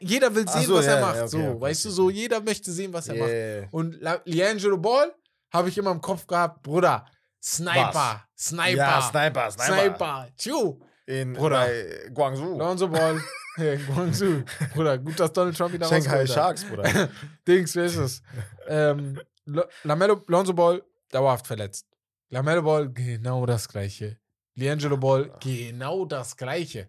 [0.00, 1.16] jeder will sehen, so, was ja, er macht.
[1.18, 1.96] okay, so, okay, weißt du, okay.
[1.96, 3.30] so, jeder möchte sehen, was er macht.
[3.30, 3.68] Yeah.
[3.70, 5.14] Und La Liangelo Ball
[5.52, 7.06] habe ich immer im Kopf gehabt, Bruder,
[7.40, 9.80] Sniper, Sniper, Ja, Sniper, Sniper.
[9.80, 10.80] Sniper, Tschu.
[11.10, 11.66] In Bruder.
[11.66, 12.56] bei Guangzhou.
[12.58, 13.20] Lonzo Ball,
[13.56, 14.42] hey, Guangzhou.
[14.74, 16.28] Bruder, gut, dass Donald Trump wieder Shanghai hat.
[16.28, 17.08] Sharks, Bruder.
[17.48, 18.22] Dings, wer ist es?
[18.68, 21.86] ähm, Lo- Lamello, Lonzo Ball, dauerhaft verletzt.
[22.28, 24.18] Lamello Ball, genau das Gleiche.
[24.54, 26.88] Liangelo Ball, genau das Gleiche.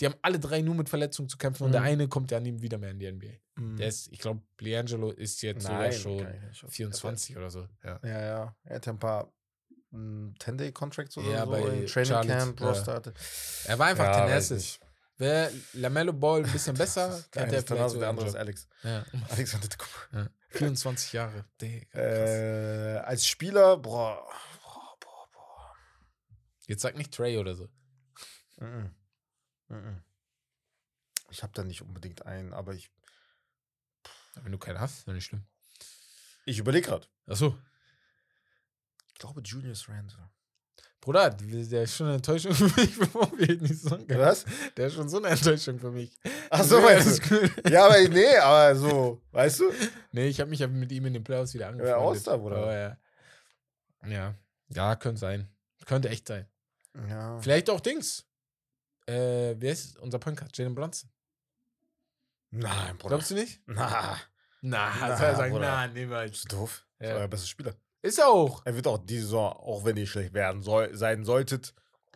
[0.00, 1.86] Die haben alle drei nur mit Verletzungen zu kämpfen und der Mhm.
[1.88, 3.32] eine kommt ja nie wieder mehr in die NBA.
[3.56, 3.76] Mhm.
[3.76, 6.70] Der ist, ich glaube, Liangelo ist jetzt sogar Nein, schon ich nicht schon.
[6.70, 7.66] 24 oder so.
[7.84, 7.98] Ja.
[8.04, 8.56] Ja, ja.
[8.64, 9.32] Er hatte ein paar
[9.92, 12.68] 10-Day-Contracts oder Ja, so bei in Training Charlotte, Camp, ja.
[12.68, 13.14] Roster hatte.
[13.64, 14.78] Er war einfach Ja, Tenacious.
[15.16, 18.36] Wäre Lamello Ball ein bisschen besser, Der hätte er vielleicht so der andere ist.
[18.36, 18.68] Alex.
[18.82, 19.04] Ja.
[19.30, 19.56] Alex.
[20.12, 20.28] Ja.
[20.50, 21.44] 24 Jahre.
[21.60, 22.00] Digga, krass.
[22.00, 24.24] Äh, als Spieler, boah,
[24.62, 25.74] boah, boah, boah.
[26.66, 27.68] Jetzt sag nicht Trey oder so.
[28.58, 28.94] Mhm.
[29.68, 30.02] Mhm.
[31.30, 32.90] Ich habe da nicht unbedingt einen, aber ich,
[34.42, 35.44] Wenn du keinen hast, dann nicht schlimm.
[36.46, 37.06] ich überlege gerade.
[37.26, 37.58] Achso.
[39.18, 40.30] Ich glaube Julius Randle.
[41.00, 44.20] Bruder, der ist schon eine Enttäuschung für mich, bevor wir ihn nicht sagen können.
[44.20, 44.44] Was?
[44.76, 46.16] Der ist schon so eine Enttäuschung für mich.
[46.50, 47.40] Ach so, Nee, meinst alles du?
[47.40, 47.70] gut.
[47.70, 49.72] Ja, aber nee, aber so, weißt du?
[50.12, 52.00] Nee, ich habe mich ja mit ihm in den Playoffs wieder angefreundet.
[52.00, 52.56] All-Star, Bruder.
[52.58, 52.96] Aber ja.
[54.06, 54.34] ja.
[54.68, 55.48] Ja, könnte sein.
[55.84, 56.46] Könnte echt sein.
[57.08, 57.40] Ja.
[57.40, 58.24] Vielleicht auch Dings.
[59.06, 60.56] Äh, wer ist unser Guard?
[60.56, 61.10] Jalen Brunson.
[62.50, 63.16] Nein, Bruder.
[63.16, 63.60] Glaubst du nicht?
[63.66, 64.16] Na,
[64.60, 65.66] Na, Na, soll er sagen, Bruder.
[65.66, 66.30] na, niemals.
[66.30, 66.86] bist du doof?
[67.00, 67.06] Ja.
[67.06, 67.74] Das war euer bester Spieler.
[68.02, 68.62] Ist er auch.
[68.64, 71.74] Er wird auch diese Saison, auch wenn ihr schlecht werden soll, sein solltet,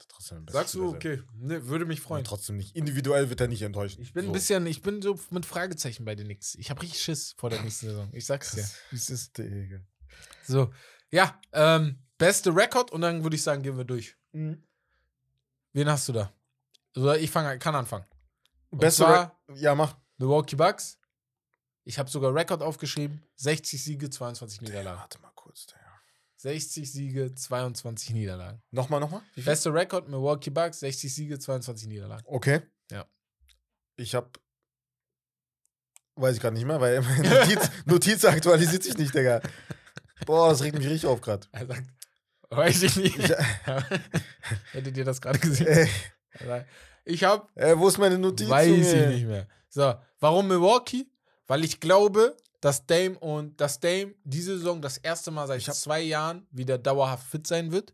[0.09, 1.22] trotzdem ein bester Sagst du, okay.
[1.35, 2.24] Ne, würde mich Und freuen.
[2.24, 2.76] trotzdem nicht.
[2.76, 3.99] Individuell wird er nicht enttäuscht.
[3.99, 4.30] Ich bin so.
[4.30, 6.55] ein bisschen, ich bin so mit Fragezeichen bei den Knicks.
[6.55, 8.09] Ich habe richtig Schiss vor der nächsten Saison.
[8.12, 8.68] Ich sag's dir.
[8.93, 9.39] es ist.
[9.39, 9.80] Digga.
[10.47, 10.72] So,
[11.11, 14.16] ja, ähm, beste Rekord und dann würde ich sagen, gehen wir durch.
[14.33, 16.33] Wen hast du da?
[16.97, 18.05] Oder ich fange, kann anfangen.
[18.70, 19.97] Und Beste Ja, mach.
[20.18, 20.99] Milwaukee Bucks.
[21.85, 23.22] Ich habe sogar Rekord aufgeschrieben.
[23.37, 25.01] 60 Siege, 22 Niederlagen.
[25.01, 25.80] Warte mal kurz, Digga.
[26.36, 28.62] 60 Siege, 22 Niederlagen.
[28.70, 29.22] Nochmal, nochmal?
[29.36, 32.24] Beste Rekord Milwaukee Bucks, 60 Siege, 22 Niederlagen.
[32.26, 32.62] Okay.
[32.90, 33.07] Ja.
[33.97, 34.40] Ich hab.
[36.16, 39.40] Weiß ich gerade nicht mehr, weil meine Notiz, Notiz aktualisiert sich nicht, Digga.
[40.26, 41.47] Boah, das regt mich richtig auf gerade.
[41.53, 41.84] Er sagt,
[42.51, 43.18] weiß ich nicht.
[43.18, 43.30] Ich,
[44.72, 45.66] Hättet ihr das gerade gesehen?
[45.66, 45.86] äh,
[46.45, 46.68] sagt,
[47.05, 48.49] Ich habe äh, wo ist meine Notiz?
[48.49, 49.47] Weiß ich nicht mehr.
[49.68, 51.07] So, warum Milwaukee?
[51.47, 56.01] Weil ich glaube, dass Dame und dass Dame diese Saison das erste Mal seit zwei
[56.01, 57.93] Jahren wieder dauerhaft fit sein wird.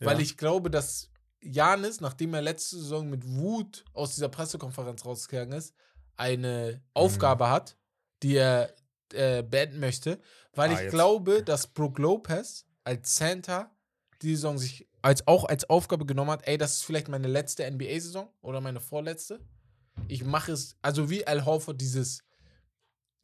[0.00, 0.08] Ja.
[0.08, 1.08] Weil ich glaube, dass
[1.40, 5.72] Janis, nachdem er letzte Saison mit Wut aus dieser Pressekonferenz rausgegangen ist,
[6.16, 6.80] eine Mhm.
[6.94, 7.76] Aufgabe hat,
[8.22, 8.74] die er
[9.12, 10.18] äh, beenden möchte.
[10.54, 10.90] Weil Ah, ich jetzt.
[10.90, 13.70] glaube, dass Brook Lopez als Center
[14.22, 17.64] die Saison sich als, auch als Aufgabe genommen hat, ey, das ist vielleicht meine letzte
[17.70, 19.38] NBA-Saison oder meine vorletzte.
[20.08, 22.20] Ich mache es, also wie Al Horford dieses,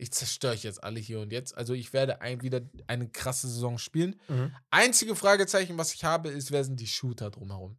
[0.01, 1.57] ich zerstöre euch jetzt alle hier und jetzt.
[1.57, 4.19] Also ich werde ein, wieder eine krasse Saison spielen.
[4.29, 4.55] Mhm.
[4.71, 7.79] Einzige Fragezeichen, was ich habe, ist, wer sind die Shooter drumherum?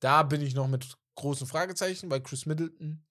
[0.00, 3.04] Da bin ich noch mit großen Fragezeichen, weil Chris Middleton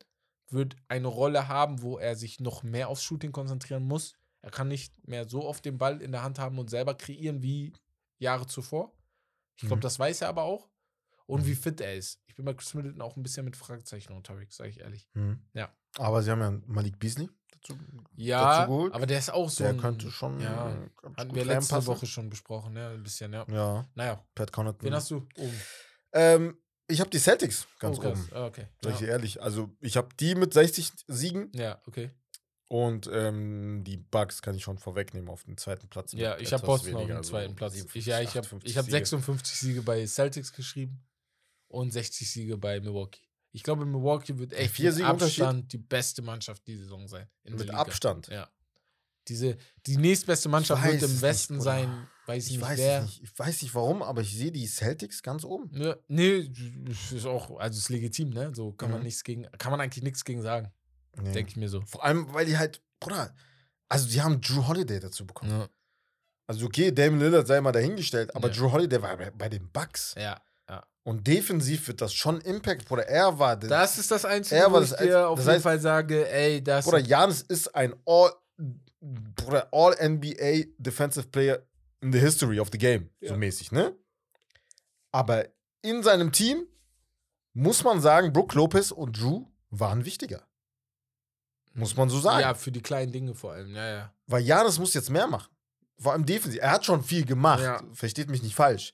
[0.50, 4.14] wird eine Rolle haben, wo er sich noch mehr aufs Shooting konzentrieren muss.
[4.42, 7.42] Er kann nicht mehr so oft den Ball in der Hand haben und selber kreieren
[7.44, 7.74] wie
[8.18, 8.94] Jahre zuvor.
[9.56, 9.82] Ich glaube, Mhm.
[9.82, 10.70] das weiß er aber auch.
[11.28, 12.20] Und wie fit er ist.
[12.26, 15.08] Ich bin bei Chris Middleton auch ein bisschen mit Fragezeichen unterwegs, sage ich ehrlich.
[15.14, 15.44] Mhm.
[15.54, 15.72] Ja.
[15.98, 17.30] Aber sie haben ja Malik Beasley
[17.62, 17.78] dazu.
[18.16, 19.64] Ja, dazu aber der ist auch so.
[19.64, 20.40] Der ein- könnte schon.
[20.40, 20.76] Ja,
[21.18, 21.88] hatten wir letzte reinpassen.
[21.88, 23.46] Woche schon besprochen, ja, ein bisschen, ja.
[23.50, 24.84] Ja, Naja, Pat Connaughton.
[24.88, 25.62] wen hast du oben?
[26.14, 26.58] Ähm,
[26.92, 28.30] Ich habe die Celtics ganz Oh, oben.
[28.34, 28.66] Ah, okay.
[28.82, 29.06] Sag ich Ja.
[29.06, 29.42] dir ehrlich.
[29.44, 32.10] Also, ich habe die mit 60 Siegen ja, okay.
[32.68, 36.14] und ähm, die Bucks kann ich schon vorwegnehmen auf den zweiten Platz.
[36.14, 37.74] Ja, ich habe Boston auf dem also zweiten Platz.
[37.74, 38.98] 57, Ich, ja, ich habe 58 ich hab Siege.
[38.98, 41.06] 56 Siege bei Celtics geschrieben
[41.68, 43.22] und 60 Siege bei Milwaukee.
[43.52, 45.04] Ich glaube, Milwaukee wird echt vier mit?
[45.04, 47.28] Abstand die beste Mannschaft die Saison sein.
[47.44, 47.70] Mit.
[47.72, 48.28] Abstand.
[48.28, 48.48] Ja.
[49.28, 51.64] Diese, die nächstbeste Mannschaft wird im nicht, Westen Bruder.
[51.64, 52.08] sein.
[52.26, 53.02] Weiß ich Ich nicht weiß wer.
[53.04, 53.24] nicht.
[53.24, 55.70] Ich weiß nicht warum, aber ich sehe die Celtics ganz oben.
[55.80, 56.52] Ja, nee,
[57.12, 58.54] ist auch, also ist legitim, ne?
[58.56, 59.06] So kann man Mhm.
[59.06, 60.72] nichts gegen, kann man eigentlich nichts gegen sagen,
[61.22, 61.32] Nee.
[61.32, 61.82] denke ich mir so.
[61.82, 63.36] Vor allem, weil die halt, Bruder,
[63.88, 65.52] also die haben Drew Holiday dazu bekommen.
[65.52, 65.70] Ja,
[66.48, 68.56] Also okay, Damon Lillard sei mal dahingestellt, aber Ja.
[68.56, 70.16] Drew Holiday war bei, bei den Bucks.
[70.18, 70.40] ja.
[71.10, 73.08] Und defensiv wird das schon Impact, Bruder.
[73.08, 73.68] Er war der.
[73.68, 76.30] Das ist das Einzige, Er wo ich das dir auf das jeden heißt- Fall sage,
[76.30, 78.32] ey, das Bruder, Janis ist ein All,
[79.02, 81.64] Bruder, All NBA Defensive Player
[82.02, 83.30] in the history of the game, Ja.
[83.30, 83.96] so mäßig, ne?
[85.12, 85.48] Aber
[85.82, 86.68] in seinem Team
[87.54, 90.44] muss man sagen, Brook Lopez und Drew waren wichtiger.
[91.74, 92.42] Muss man so sagen.
[92.42, 94.14] Ja, für die kleinen Dinge vor allem, ja, ja.
[94.28, 95.50] Weil Janis muss jetzt mehr machen.
[95.98, 96.62] Vor allem defensiv.
[96.62, 97.64] Er hat schon viel gemacht.
[97.64, 97.82] Ja.
[97.94, 98.94] Versteht mich nicht falsch.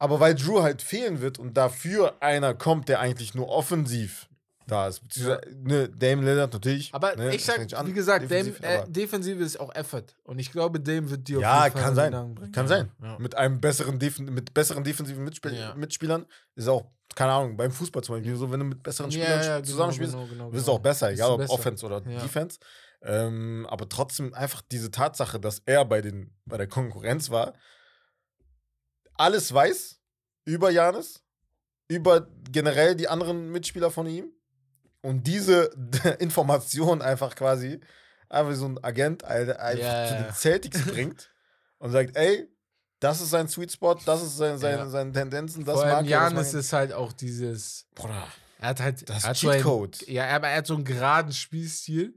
[0.00, 4.28] Aber weil Drew halt fehlen wird und dafür einer kommt, der eigentlich nur offensiv
[4.66, 5.00] da ist.
[5.00, 6.94] Beziehungsweise, ne, Dame Lillard natürlich.
[6.94, 10.06] Aber ne, ich sag, wie gesagt, defensiv, Dame, äh, Defensive ist auch Effort.
[10.24, 12.34] Und ich glaube, Dame wird die auf ja, jeden Fall kann in sein.
[12.34, 12.52] Bringen.
[12.52, 12.68] Kann ja.
[12.68, 12.90] sein.
[13.02, 13.18] Ja.
[13.18, 15.74] Mit einem besseren, Defen mit besseren defensiven Mitspiel Ja.
[15.74, 16.24] Mitspielern
[16.54, 19.56] ist auch, keine Ahnung, beim Fußball zum Beispiel, so wenn du mit besseren Spielern ja,
[19.56, 20.64] genau, zusammenspielst, genau, genau, genau.
[20.64, 21.52] du auch besser, Bist egal ob besser.
[21.52, 22.20] Offense oder Ja.
[22.20, 22.58] Defense.
[23.02, 27.54] Ähm, aber trotzdem einfach diese Tatsache, dass er bei, den, bei der Konkurrenz war,
[29.20, 30.00] alles weiß
[30.44, 31.22] über Janis,
[31.88, 34.32] über generell die anderen Mitspieler von ihm
[35.02, 35.70] und diese
[36.18, 37.80] Information einfach quasi,
[38.28, 40.22] einfach so ein Agent einfach Ja, zu ja.
[40.22, 41.30] den Celtics bringt
[41.78, 42.48] und sagt, ey,
[43.00, 44.88] das ist sein Sweet Spot, das ist sein, sein, Ja.
[44.88, 47.86] seine Tendenzen, das Vor allem mag Janis ist halt auch dieses.
[47.96, 48.02] er.
[48.02, 48.26] Bruder,
[48.60, 49.08] Er hat halt.
[49.08, 50.06] das hat ist so ein- Cheatcode.
[50.08, 52.14] Ja, aber er hat so einen geraden Spielstil,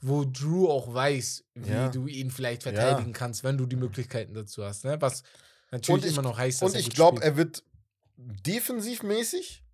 [0.00, 1.88] wo Drew auch weiß, wie Ja.
[1.88, 2.72] du ihn vielleicht Ja.
[2.72, 4.84] verteidigen kannst, wenn du die Möglichkeiten dazu hast.
[4.84, 4.96] Ne?
[5.00, 5.22] Was
[5.70, 7.62] natürlich Und ich- immer noch dass Und ich glaube, er wird
[8.16, 9.64] defensivmäßig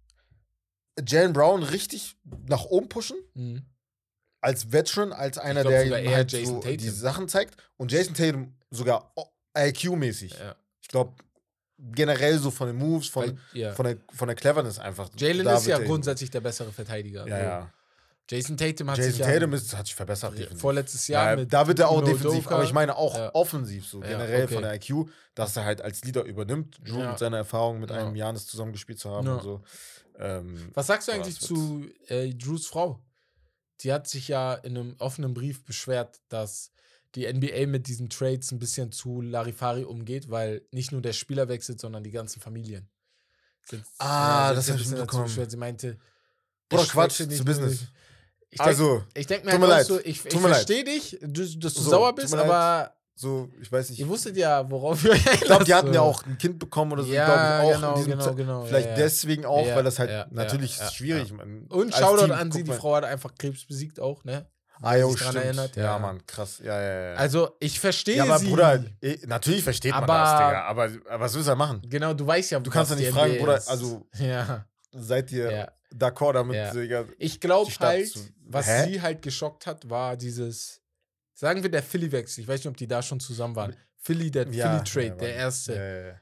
[1.07, 2.17] Jalen Brown richtig
[2.49, 3.17] nach oben pushen.
[3.35, 3.67] Mhm.
[4.41, 7.57] Als Veteran, als einer, glaub der halt Jason so die Sachen zeigt.
[7.77, 9.13] Und Jason Tatum sogar
[9.57, 10.39] IQ-mäßig.
[10.39, 10.55] Ja.
[10.81, 11.15] Ich glaube,
[11.79, 13.73] generell so von den Moves, von, Weil, ja.
[13.75, 15.11] von, der, von der Cleverness einfach.
[15.17, 17.27] Jalen ist ja grundsätzlich der bessere Verteidiger.
[17.27, 17.73] Ja, ja.
[18.29, 20.37] Jason Tatum hat Jason sich ja Tatum ist, hat sich verbessert.
[20.37, 20.61] defensiv.
[20.61, 23.35] vorletztes Jahr Ja, da wird er auch Timo defensiv, aber ich meine auch Ja.
[23.35, 24.55] offensiv, so Ja, generell okay.
[24.55, 27.11] von der IQ, dass er halt als Leader übernimmt, Drew Ja.
[27.11, 27.99] mit seiner Erfahrung mit Ja.
[27.99, 29.35] einem Janis zusammengespielt zu haben Ja.
[29.37, 29.63] und so.
[30.19, 33.01] Ähm, Was sagst du eigentlich zu äh, Drews Frau?
[33.83, 36.73] Die hat sich ja in einem offenen Brief beschwert, dass
[37.15, 41.49] die NBA mit diesen Trades ein bisschen zu Larifari umgeht, weil nicht nur der Spieler
[41.49, 42.89] wechselt, sondern die ganzen Familien.
[43.69, 45.51] Sind, Ah, sind das sich hab ein ich mitbekommen.
[45.51, 45.99] Sie meinte,
[46.69, 47.87] Bruder, Quatsch, nicht Business.
[48.51, 49.87] Ich denk, also, ich denke mir tut halt mir leid.
[49.87, 53.99] so, ich, ich verstehe dich, dass du So, sauer bist, aber so, ich weiß nicht.
[53.99, 57.03] ihr wusstet ja, worauf wir Ich glaube, die hatten ja auch ein Kind bekommen oder
[57.03, 60.11] so, Ja, ich, auch genau, genau, genau, Vielleicht ja, deswegen auch, Ja, weil das halt
[60.11, 61.33] ja, natürlich ist schwierig.
[61.33, 64.47] Man, Und Shoutout an sie, die man- Frau hat einfach Krebs besiegt auch, ne?
[64.83, 65.37] Ah, jo, stimmt.
[65.37, 65.99] erinnert, Ja, ja.
[65.99, 66.61] Mann, krass.
[66.63, 67.15] Ja, ja, ja.
[67.17, 68.49] Also, ich verstehe ja, aber sie.
[68.49, 70.63] Bruder, eh, natürlich versteht man Aber- das, Digga.
[70.67, 71.81] Aber, aber was willst du da machen?
[71.89, 74.67] Genau, du weißt ja, Du kannst was ja nicht fragen, Bruder, also- Ja,
[74.97, 75.73] Seid ihr ja.
[75.95, 77.05] d'accord damit, Ja.
[77.19, 78.85] Ich glaube halt, zu- was Hä?
[78.87, 80.81] sie halt geschockt hat, war dieses,
[81.35, 82.43] sagen wir der Philly-Wechsel.
[82.43, 83.77] Ich weiß nicht, ob die da schon zusammen waren.
[83.99, 86.21] Philly, der Ja, Philly-Trade, der erste.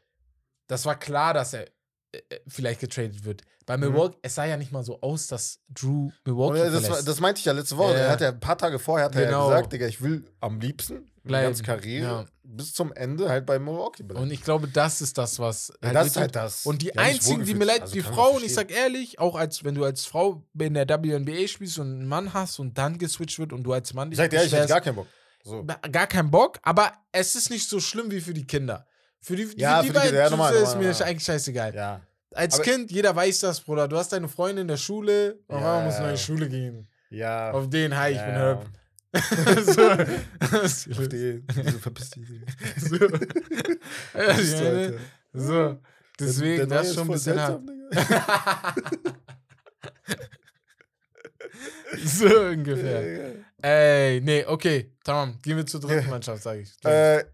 [0.66, 1.66] Das war klar, dass er
[2.12, 3.43] äh, äh, vielleicht getradet wird.
[3.66, 7.39] Bei Milwaukee, es sah ja nicht mal so aus, dass Drew Milwaukee das, das meinte
[7.39, 7.95] ich ja letzte Woche.
[7.95, 9.49] Er hat ja ein paar Tage vorher hat er Genau.
[9.51, 11.62] ja gesagt, Digga, ich will am liebsten Bleiben.
[11.62, 12.25] Karriere Ja.
[12.43, 14.22] bis zum Ende halt bei Milwaukee bleiben.
[14.22, 15.68] Und ich glaube, das ist das, was.
[15.81, 16.66] Ja, halt das ist halt das.
[16.66, 18.53] Und die Ja, nicht einzigen, die mir leid, Also die kann man Frau, und ich
[18.55, 22.35] sag ehrlich, auch als wenn du als Frau in der WNBA spielst und einen Mann
[22.35, 24.68] hast und dann geswitcht wird und du als Mann Ich sag dir ehrlich, ich hätte
[24.68, 25.07] gar keinen Bock.
[25.43, 25.64] So.
[25.93, 28.87] gar keinen Bock, aber es ist nicht so schlimm wie für die Kinder.
[29.20, 31.03] Für die, Ja, für die, für die beiden ja, normal, ist normal, mir normal.
[31.09, 31.75] eigentlich scheißegal.
[31.75, 32.01] Ja.
[32.35, 33.89] Als Aber- Kind, jeder weiß das, Bruder.
[33.89, 36.12] Du hast deine Freundin in der Schule, auf Ja, du in ja.
[36.12, 36.89] die Schule gehen.
[37.11, 37.53] Ja.
[37.53, 38.25] Auf den, hi, ich ja.
[38.27, 38.66] bin Herb.
[39.64, 39.90] So.
[39.90, 42.28] Auf die, diese verpiss dich.
[42.76, 42.96] so.
[44.14, 44.92] Ja,
[45.32, 45.78] so.
[46.18, 47.62] Deswegen, das ist schon ein bisschen hart.
[52.04, 53.34] so ungefähr.
[53.62, 55.38] Ey, nee, okay, tamam.
[55.42, 56.72] Gehen wir zur dritten Mannschaft, sage ich.
[56.84, 57.24] Äh,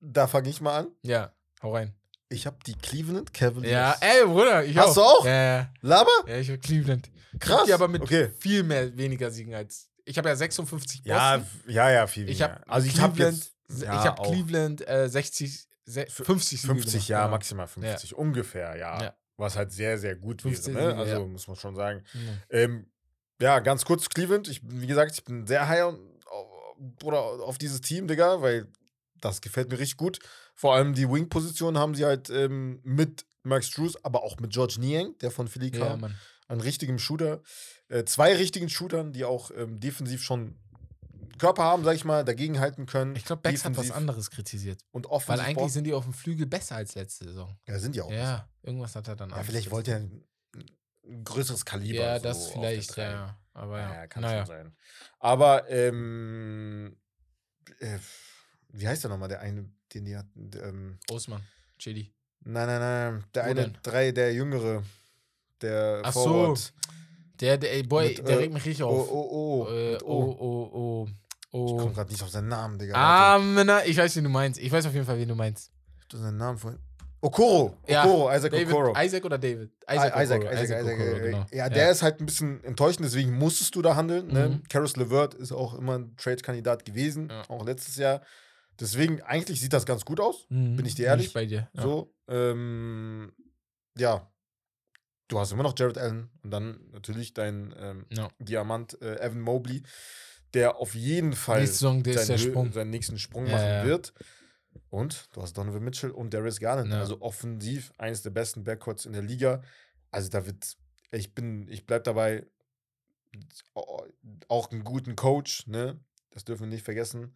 [0.00, 0.88] da fange ich mal an.
[1.02, 1.94] ja, hau rein.
[2.28, 3.70] Ich habe die Cleveland Cavaliers.
[3.70, 4.94] Ja, ey, Bruder, ich Hast auch.
[4.94, 5.26] du auch?
[5.26, 5.72] Ja, ja.
[5.80, 6.10] Laber?
[6.26, 7.08] Ja, ich hab Cleveland.
[7.38, 7.64] Krass.
[7.66, 8.30] Die aber mit okay.
[8.38, 9.88] viel mehr weniger Siegen als.
[10.06, 11.16] Ich habe ja 56 Boston.
[11.16, 12.54] Ja, ja, ja, viel ich weniger.
[12.54, 13.36] habe also ich habe Cleveland,
[13.68, 17.30] jetzt ich ja, habe auch Cleveland äh, 60, se- 50 Siege 50, gemacht, ja, genau.
[17.32, 19.02] maximal 50, ungefähr, ja.
[19.02, 19.16] Ja.
[19.36, 20.94] was halt sehr, sehr gut 15 wäre.
[20.94, 20.98] Ne?
[21.00, 21.26] Also ja.
[21.26, 22.04] muss man schon sagen.
[22.50, 22.86] Ähm,
[23.40, 24.48] ja, ganz kurz Cleveland.
[24.48, 25.98] Ich, wie gesagt, ich bin sehr high on,
[27.02, 28.68] oder auf dieses Team, Digga, weil
[29.20, 30.20] das gefällt mir richtig gut.
[30.54, 34.76] Vor allem die Wing-Position haben sie halt ähm, mit Max Drews, aber auch mit George
[34.78, 36.00] Niang, der von Philly kam.
[36.02, 36.10] Ja.
[36.48, 37.42] An richtigem Shooter.
[37.88, 40.56] Äh, zwei richtigen Shootern, die auch ähm, defensiv schon
[41.38, 43.14] Körper haben, sag ich mal, dagegen halten können.
[43.14, 44.80] Ich glaube, Bex hat was anderes kritisiert.
[44.90, 45.44] Und Weil offensiv.
[45.44, 47.56] eigentlich Ball- sind die auf dem Flügel besser als letzte Saison.
[47.66, 48.10] ja, sind die auch.
[48.10, 50.24] Ja, irgendwas hat er dann Ja, anders vielleicht wollte er ein,
[51.04, 51.98] ein größeres Kaliber.
[51.98, 53.38] Ja, so das vielleicht, ja, ja.
[53.52, 53.94] Aber ja.
[53.94, 54.38] Ja, kann naja.
[54.46, 54.76] schon sein.
[55.18, 56.96] Aber, ähm,
[57.80, 57.98] äh,
[58.70, 60.50] wie heißt der nochmal, der eine, den die hatten?
[60.62, 61.42] Ähm, Osman,
[61.78, 62.12] Chili.
[62.40, 63.78] nein, nein, nein, der Wo eine, denn?
[63.82, 64.82] drei, der Jüngere,
[65.60, 66.72] der Ach so, Forward.
[67.40, 69.10] Der, der, ey, Boy, Mit, der äh, regt mich richtig Oh, auf.
[69.10, 70.36] oh, oh, äh, oh, O.
[70.40, 71.76] oh, oh, Ich oh.
[71.76, 72.94] komme gerade nicht auf seinen Namen, Digga.
[72.96, 73.38] Ah.
[73.38, 74.60] Männer, ich weiß, wen du meinst.
[74.60, 75.70] Ich weiß auf jeden Fall, wen du meinst.
[76.08, 76.80] Ich hab seinen Namen vorhin.
[77.22, 78.94] Okoro, Ja, Okoro, Isaac David, Okoro.
[79.02, 79.70] Isaac oder David?
[79.90, 81.46] Isaac, Isaac, Okoro, Isaac, Isaac, Okoro, äh, genau.
[81.50, 84.28] Ja, der ist halt ein bisschen enttäuschend, deswegen musstest du da handeln.
[84.28, 84.48] Ne?
[84.48, 84.62] Mhm.
[84.68, 87.42] Karis LeVert ist auch immer ein Trade-Kandidat gewesen, Ja.
[87.48, 88.20] auch letztes Jahr.
[88.78, 90.46] Deswegen, eigentlich sieht das ganz gut aus.
[90.50, 91.32] Mhm, bin ich dir bin ehrlich?
[91.32, 91.68] bei dir.
[91.72, 91.82] Ja.
[91.82, 93.32] So, ähm,
[93.96, 94.30] ja.
[95.28, 98.28] Du hast immer noch Jared Allen und dann natürlich dein ähm, Ja.
[98.38, 99.82] Diamant äh, Evan Mobley,
[100.54, 102.02] der auf jeden Fall Saison,
[102.38, 102.72] Sprung.
[102.72, 104.12] seinen nächsten Sprung Ja, machen wird.
[104.90, 106.92] Und du hast Donovan Mitchell und Darius Garland.
[106.92, 109.62] Also offensiv eines der besten Backcourts in der Liga.
[110.10, 110.76] Also da wird,
[111.10, 112.46] ich bin, ich bleib dabei,
[114.48, 115.98] auch einen guten Coach, ne?
[116.30, 117.34] Das dürfen wir nicht vergessen.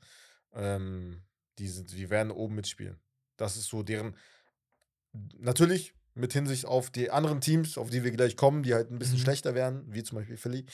[0.53, 1.23] Ähm,
[1.59, 2.99] die, sind, die werden oben mitspielen.
[3.37, 4.17] Das ist so deren,
[5.39, 8.99] natürlich mit Hinsicht auf die anderen Teams, auf die wir gleich kommen, die halt ein
[8.99, 9.23] bisschen Mhm.
[9.23, 10.67] schlechter werden, wie zum Beispiel Philly.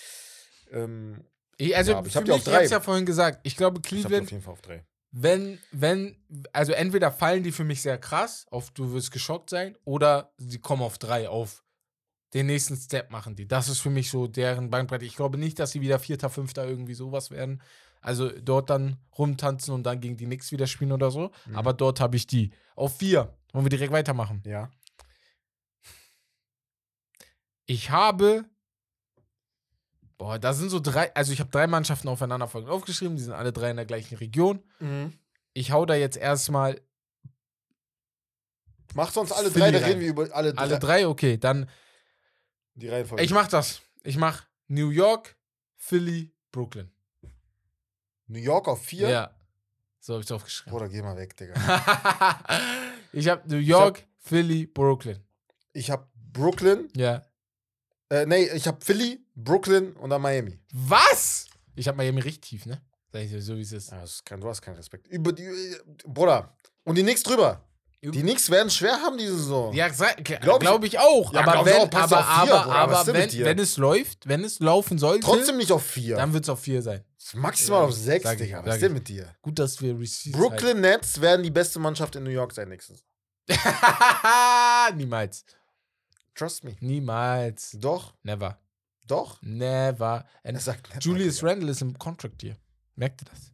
[0.70, 1.24] Ähm,
[1.59, 2.74] Ich, also, Ja, ich für hab die auf mich, ich hab's drei.
[2.76, 4.84] ja vorhin gesagt, ich glaube, ich habe auf Cleveland, jeden Fall auf drei.
[5.12, 6.16] wenn, wenn,
[6.53, 10.59] also entweder fallen die für mich sehr krass, auf du wirst geschockt sein, oder sie
[10.59, 11.62] kommen auf drei, auf
[12.34, 13.49] den nächsten Step machen die.
[13.49, 15.07] Das ist für mich so deren Bandbreite.
[15.07, 17.62] Ich glaube nicht, dass sie wieder Vierter, Fünfter irgendwie sowas werden.
[18.03, 21.30] Also dort dann rumtanzen und dann gegen die Knicks wieder spielen oder so.
[21.47, 21.57] Mhm.
[21.57, 22.51] Aber dort habe ich die.
[22.74, 23.34] Auf vier.
[23.53, 24.43] Wollen wir direkt weitermachen?
[24.45, 24.70] Ja.
[27.67, 28.45] Ich habe.
[30.19, 31.14] Boah, da sind so drei.
[31.14, 33.17] Also, ich habe drei Mannschaften aufeinander folgend aufgeschrieben.
[33.17, 34.62] Die sind alle drei in der gleichen Region.
[35.53, 36.81] Ich hau da jetzt erstmal
[38.97, 39.89] Mach sonst alle Philly drei, da rein.
[39.89, 41.01] reden wir über alle, alle drei.
[41.01, 41.07] drei.
[41.09, 41.69] Okay, dann.
[42.77, 43.23] Die Reihenfolge.
[43.23, 43.83] Ich mach das.
[44.05, 45.37] Ich mach New York,
[45.77, 46.91] Philly, Brooklyn.
[48.27, 49.09] New York auf vier.
[49.09, 49.31] Ja.
[50.01, 50.73] So habe ich es aufgeschrieben.
[50.73, 51.55] Bruder, geh mal weg, Digga.
[53.12, 55.23] ich habe New York, Philly, Brooklyn.
[55.75, 56.89] Ich hab Brooklyn.
[56.97, 57.23] Ja.
[58.11, 60.59] Äh, nee, ich hab Philly, Brooklyn und dann Miami.
[60.72, 61.46] Was?
[61.74, 62.80] Ich habe Miami richtig tief, ne?
[63.12, 63.90] Sag ich dir so, wie es ist.
[63.90, 65.09] Ja, das ist kein, du hast keinen Respekt.
[65.09, 65.76] Über die, äh,
[66.07, 66.54] Bruder.
[66.84, 67.62] Und die Knicks drüber.
[68.02, 69.72] Die Knicks werden schwer haben diese Saison.
[69.72, 71.32] Ja, Glaub glaube ich- glaub ich auch.
[71.32, 74.61] Ja, aber wenn, auch, aber, vier, aber, Bruder, aber wenn, wenn es läuft, wenn es
[74.61, 76.14] laufen sollte, Trotzdem nicht auf vier.
[76.16, 77.02] dann wird es auf vier sein.
[77.34, 78.64] Maximal Ja, auf sechs, sag Digga.
[78.64, 79.34] Was ist denn mit dir?
[79.42, 83.02] Gut, dass wir Receipts Brooklyn Nets werden die beste Mannschaft in New York sein nächstes.
[84.94, 85.44] Niemals.
[86.37, 86.76] Trust me.
[86.80, 87.76] Niemals.
[87.80, 88.59] Doch, Never.
[89.07, 89.41] doch.
[89.43, 90.24] Never.
[90.43, 91.43] Er sagt never, Julius.
[91.43, 92.57] Randle ist im Contract hier.
[92.95, 93.53] Merkt ihr das?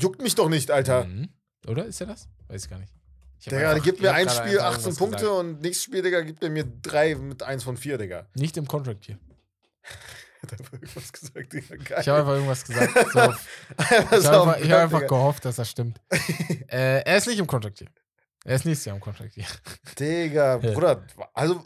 [0.00, 1.04] Juckt mich doch nicht, Alter.
[1.04, 1.28] Mhm.
[1.66, 2.28] Oder ist er das?
[2.48, 2.92] Weiß ich gar nicht.
[3.38, 5.38] Ich Digga, der einfach- gibt mir ein Spiel einfach 18 irgendwas Punkte gesagt.
[5.40, 8.26] und nächstes Spiel, Digga, gibt er mir drei mit 1 von 4, Digga.
[8.34, 9.18] Nicht im Contract hier.
[10.42, 11.76] Hat einfach irgendwas gesagt, Digga.
[11.76, 11.98] Geil.
[12.00, 12.92] Ich habe einfach irgendwas gesagt.
[12.94, 13.34] So,
[14.20, 16.00] ich habe einfach, hab einfach gehofft, dass das stimmt.
[16.68, 17.88] äh, er ist nicht im Contract hier.
[18.46, 19.46] Er ist nächstes Jahr im Contract hier.
[19.98, 20.58] Digga.
[20.58, 21.64] Bruder, also,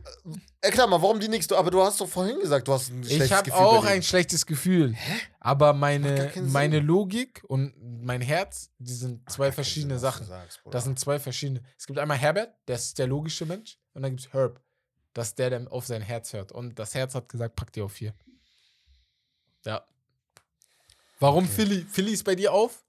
[0.61, 3.27] erklär mal, warum die nichts, aber du hast doch vorhin gesagt, du hast ein schlechtes
[3.27, 4.03] Ich habe Gefühl auch bei ein denen.
[4.05, 4.95] schlechtes Gefühl.
[5.41, 6.79] Aber Macht meine, meine.
[6.79, 7.75] Logik und
[8.05, 10.27] mein Herz, die sind zwei verschiedene was du Sachen.
[10.27, 10.73] sagst, Bruder.
[10.73, 11.63] Das sind zwei verschiedene.
[11.77, 13.77] Es gibt einmal Herbert, das ist der logische Mensch.
[13.95, 14.61] Und dann gibt es Herb.
[15.15, 16.53] Das ist der, der auf sein Herz hört.
[16.53, 18.15] Und das Herz hat gesagt, pack dir auf vier.
[19.65, 19.85] Ja.
[21.19, 21.49] Warum.
[21.49, 21.85] Philly?
[21.91, 22.85] Philly ist bei dir auf?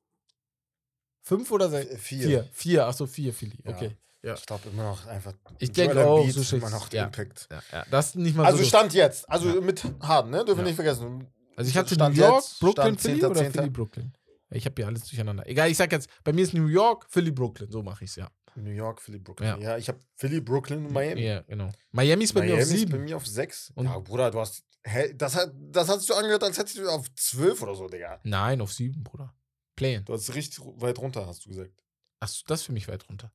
[1.30, 1.92] Fünf oder sechs?
[1.92, 2.28] Äh, vier.
[2.28, 2.50] Vier.
[2.52, 2.88] Vier.
[2.88, 3.60] Achso, vier Philly.
[3.64, 3.72] Ja.
[3.72, 3.96] Okay.
[4.24, 4.34] Ja.
[4.34, 5.34] Ich glaube immer noch einfach.
[5.60, 7.06] Ich denke auch, Embiid so immer noch ja.
[7.06, 7.48] Impact.
[7.52, 7.86] Ja, ja.
[7.92, 8.66] Das ist nicht mal Also so.
[8.66, 10.44] Stand jetzt, also mit Harden, ne?
[10.44, 11.28] Dürfen wir nicht vergessen.
[11.56, 13.52] Also ich hatte Stand New York, jetzt, Brooklyn, Stand Philly 10., oder 10..
[13.52, 14.14] Philly, Brooklyn?
[14.50, 15.48] Ich habe hier alles durcheinander.
[15.48, 17.70] Egal, ich sag jetzt, bei mir ist New York, Philly, Brooklyn.
[17.72, 18.30] So mache ich es, ja.
[18.56, 19.50] New York, Philly, Brooklyn.
[19.50, 19.58] Ja.
[19.60, 21.22] Ja, ich habe Philly, Brooklyn und Miami.
[21.22, 21.70] Ja, genau.
[21.92, 23.04] Miami ist bei mir auf Miami ist bei sieben.
[23.04, 23.72] mir auf sechs.
[23.76, 24.64] Und- ja, Bruder, du hast.
[24.84, 28.20] Hä, das, hat, das hast du angehört, als hättest du auf zwölf oder so, Digga.
[28.24, 29.34] Nein, auf sieben, Bruder.
[29.80, 30.04] Playen.
[30.06, 31.72] Du hast richtig weit runter, hast du gesagt.
[32.20, 33.32] Achso, das ist für mich weit runter.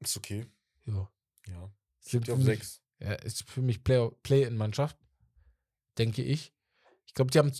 [0.00, 0.46] Ist okay.
[0.86, 1.10] Ja.
[1.48, 1.70] Ja.
[2.00, 2.80] Sind auf mich- sechs.
[3.00, 4.96] Ja, ist für mich Play- Play-in-Mannschaft,
[5.98, 6.52] denke ich.
[7.06, 7.52] Ich glaube, die haben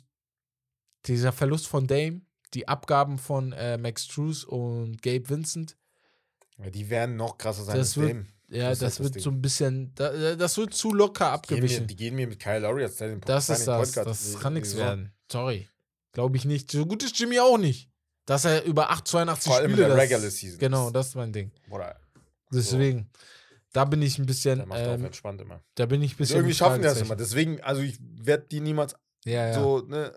[1.06, 2.22] dieser Verlust von Dame,
[2.54, 5.76] die Abgaben von äh, Max Trues und Gabe Vincent,
[6.58, 8.26] Ja, die werden noch krasser sein Das als Dame.
[8.48, 9.22] Ja, Das halt das wird Ding.
[9.22, 11.86] so ein bisschen, da, das wird zu locker Die gehen, mir, abgewichen.
[11.88, 13.92] die gehen mir mit Kyle Lowry als Signing Das ist das.
[13.92, 15.12] Das die- kann die nichts werden.
[15.30, 15.68] Sorry.
[16.12, 16.70] Glaube ich nicht.
[16.70, 17.88] So gut ist Jimmy auch nicht.
[18.26, 19.88] Dass er über 882 Vor allem in Spiele.
[19.88, 20.58] der das- Regular Season.
[20.58, 21.50] Genau, das ist mein Ding.
[21.68, 21.98] Bruder,
[22.52, 23.10] Deswegen,
[23.72, 25.60] da bin ich ein bisschen, der macht auch ähm, entspannt immer.
[25.74, 26.36] da bin ich ein bisschen.
[26.36, 27.16] Irgendwie schaffen die das immer.
[27.16, 28.94] Deswegen, also ich werde die niemals
[29.24, 29.54] Ja, ja.
[29.54, 30.14] so ne,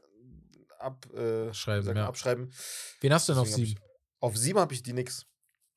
[0.79, 2.07] ab, äh, Schreiben, man, ja.
[2.07, 2.51] abschreiben.
[3.01, 3.81] Wen hast du denn auf Deswegen hab sieben?
[3.81, 5.25] Ich, auf sieben habe ich die nix.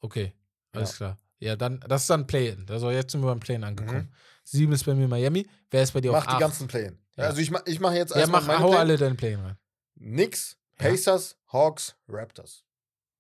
[0.00, 0.32] Okay,
[0.72, 1.16] alles klar.
[1.38, 2.66] Ja, dann, das ist dann Play-In.
[2.68, 4.10] Also jetzt sind wir beim Play-In angekommen.
[4.10, 4.14] Mhm.
[4.42, 5.46] Sieben ist bei mir Miami.
[5.70, 6.40] Wer ist bei dir Mach auf die acht?
[6.40, 6.98] ganzen Play-In.
[7.16, 9.56] Also ich, ich mache jetzt Ja, mach, meine hau alle deine Play-In rein.
[9.98, 10.88] Nix, Ja.
[10.90, 12.64] Pacers, Hawks, Raptors.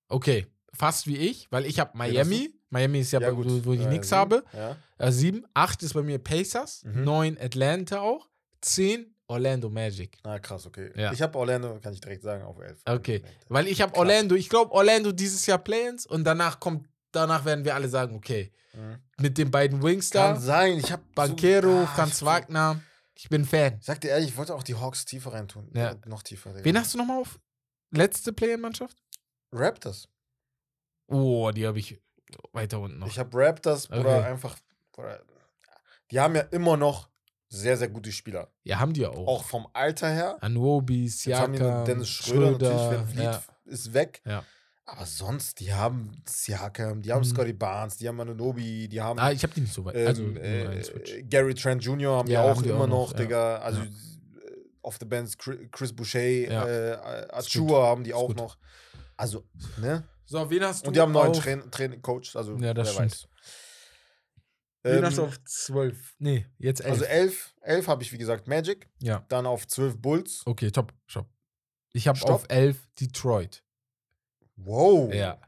[0.08, 2.54] Okay, fast wie ich, weil ich habe Miami.
[2.70, 4.44] Miami ist ja, bei- wo, wo ich Äh, nichts sieben, habe.
[4.52, 4.76] Ja.
[4.98, 5.44] Äh, sieben.
[5.54, 6.84] Acht ist bei mir Pacers.
[6.84, 7.04] Mhm.
[7.04, 8.28] Neun Atlanta auch.
[8.60, 10.18] Zehn Orlando Magic.
[10.22, 10.90] Ah, krass, okay.
[10.94, 11.12] Ja.
[11.12, 12.80] Ich habe Orlando, kann ich direkt sagen, auf 11.
[12.86, 13.22] Okay.
[13.48, 13.94] Weil ich habe.
[13.96, 18.14] Orlando, ich glaube Orlando dieses Jahr Play-ins und danach kommt, danach werden wir alle sagen,
[18.16, 18.98] okay, Mhm.
[19.20, 22.80] mit den beiden Wings Kann da, sein, ich habe Banquero, Ah, Franz Wagner,
[23.18, 23.76] ich bin Fan.
[23.80, 25.70] Ich sag dir ehrlich, ich wollte auch die Hawks tiefer reintun.
[25.74, 25.94] Ja.
[26.06, 26.50] Noch tiefer.
[26.52, 26.64] Digga.
[26.64, 27.38] Wen hast du nochmal auf?
[27.90, 28.96] Letzte Play-in-Mannschaft?
[29.52, 30.08] Raptors.
[31.08, 32.00] Oh, die habe ich
[32.52, 33.06] weiter unten noch.
[33.08, 34.06] Ich habe Raptors, Okay.
[34.22, 34.56] einfach.
[34.92, 35.20] Bruder,
[36.10, 37.08] die haben ja immer noch
[37.48, 38.52] sehr, sehr gute Spieler.
[38.64, 39.26] ja, haben die ja auch.
[39.26, 40.36] Auch vom Alter her.
[40.42, 42.90] Anuobi, Siakam, Dennis Schröder, natürlich, Schröder.
[42.90, 43.42] wenn Vliet Ja.
[43.64, 44.20] ist weg.
[44.26, 44.44] Ja.
[44.90, 47.24] Aber sonst, die haben Siakam, die haben Mhm.
[47.24, 49.94] Scotty Barnes, die haben Anunobi, die haben Ah, ich habe die nicht so weit.
[49.94, 50.32] also, ähm,
[50.64, 51.22] nur äh.
[51.24, 52.16] Gary Trent Jr.
[52.16, 53.18] haben Ja, die auch haben die immer auch noch, noch, ja.
[53.18, 53.56] Digga.
[53.58, 53.84] Also Ja.
[53.86, 53.90] äh,
[54.80, 56.66] auf the Bench Chris Boucher, Ja.
[56.66, 58.38] äh, Achua haben die auch gut.
[58.38, 58.56] noch.
[59.18, 59.44] Also,
[59.76, 60.08] ne?
[60.24, 62.86] So, wen hast du Und die haben einen neuen Train Train Coach, also Ja, das
[62.88, 63.10] wer stimmt.
[63.12, 63.28] weiß.
[64.84, 66.14] Wen Ähm, hast du auf 12?
[66.18, 66.92] Nee, jetzt 11.
[66.92, 68.88] also 11, 11 habe ich, wie gesagt, Magic.
[69.00, 69.22] ja.
[69.28, 70.42] Dann auf 12 Bulls.
[70.46, 70.94] Okay, top.
[71.06, 71.28] Stopp.
[71.92, 72.30] Ich habe Stopp.
[72.30, 73.62] auf 11 Detroit.
[74.64, 75.12] Wow.
[75.12, 75.38] Ja.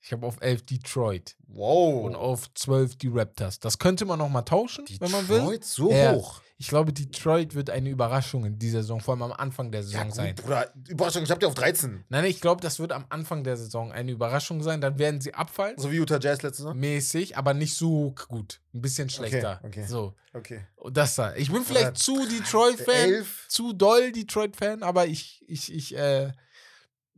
[0.00, 1.36] Ich habe auf 11 Detroit.
[1.48, 2.04] Wow.
[2.04, 3.58] Und auf 12 die Raptors.
[3.58, 5.40] Das könnte man noch mal tauschen, wenn man will.
[5.40, 6.12] Detroit so Ja.
[6.12, 6.40] hoch.
[6.60, 9.86] Ich glaube, Detroit wird eine Überraschung in dieser Saison, vor allem am Anfang der Ja,
[9.86, 10.34] Saison gut, sein.
[10.34, 12.04] Bruder, Überraschung, ich habe die auf 13.
[12.08, 14.80] Nein, ich glaube, das wird am Anfang der Saison eine Überraschung sein.
[14.80, 15.76] Dann werden sie abfallen.
[15.78, 16.76] So wie Utah Jazz letzte Saison.
[16.78, 18.60] Mäßig, aber nicht so gut.
[18.74, 19.60] Ein bisschen schlechter.
[19.62, 19.84] okay.
[19.86, 20.14] So.
[20.32, 20.60] Okay.
[20.76, 21.34] Und das da.
[21.36, 23.46] Ich bin vielleicht Bruder, zu Detroit-Fan, 11.
[23.48, 26.32] zu doll Detroit-Fan, aber ich, ich, ich, äh,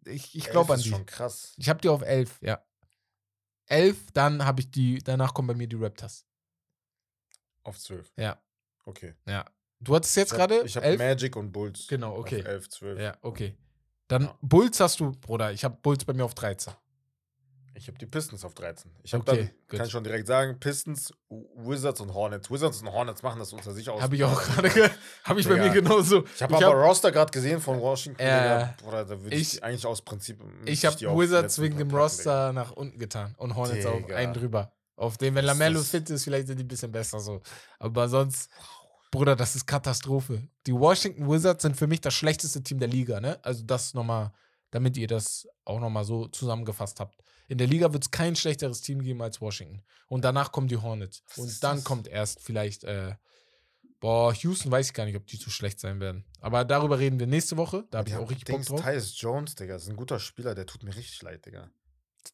[0.07, 0.91] ich, ich glaube an ist die.
[0.91, 1.55] schon krass.
[1.57, 2.65] Ich habe die auf 11, ja.
[3.67, 6.27] 11, dann habe ich die, danach kommen bei mir die Raptors.
[7.63, 8.13] Auf 12.
[8.17, 8.43] Ja.
[8.85, 9.15] Okay.
[9.27, 9.45] Ja.
[9.81, 10.99] Du hattest jetzt hab- gerade Ich habe 11?
[10.99, 11.87] Magic und Bulls.
[11.87, 12.41] Genau, okay.
[12.41, 13.01] Auf 11, 12.
[13.01, 13.57] Ja, okay.
[14.09, 14.39] Dann Ja.
[14.43, 16.75] Bulls hast du, Bruder, ich habe Bulls bei mir auf 13.
[17.75, 18.91] Ich habe die Pistons auf 13.
[19.03, 22.51] Ich habe Okay, dann, kann ich schon direkt sagen, Pistons, Wizards und Hornets.
[22.51, 24.03] Wizards und Hornets machen das unter sich aus.
[24.03, 24.91] Habe ich auch gerade, ge-
[25.25, 25.67] habe ich bei Digga.
[25.67, 26.25] mir genauso.
[26.35, 28.21] Ich habe aber Roster gerade gesehen von Washington.
[28.21, 28.69] Äh.
[28.83, 30.43] Bruder, da würde ich, ich- eigentlich aus Prinzip.
[30.67, 34.17] Ich habe die auf Wizards wegen dem Roster nach unten getan und Hornets auf Digga.
[34.17, 34.73] einen drüber.
[34.97, 37.41] Auf den, wenn Lamello fit ist, vielleicht sind die ein bisschen besser so.
[37.79, 38.51] Aber sonst,
[39.11, 40.43] Bruder, das ist Katastrophe.
[40.67, 43.39] Die Washington Wizards sind für mich das schlechteste Team der Liga, ne?
[43.43, 44.31] Also das nochmal,
[44.71, 47.17] damit ihr das auch nochmal so zusammengefasst habt.
[47.51, 49.83] In der Liga wird es kein schlechteres Team geben als Washington.
[50.07, 51.25] Und danach kommen die Hornets.
[51.31, 51.85] Was Und dann das?
[51.85, 53.17] kommt erst vielleicht, äh,
[53.99, 56.25] boah, Houston weiß ich gar nicht, ob die zu schlecht sein werden.
[56.41, 57.89] Aber darüber reden wir nächste Woche.
[57.91, 58.83] Da habe ich auch richtig Bock Dings, drauf.
[58.83, 61.73] Tyus Jones, Digga, ist ein guter Spieler, der tut mir richtig leid, Digga.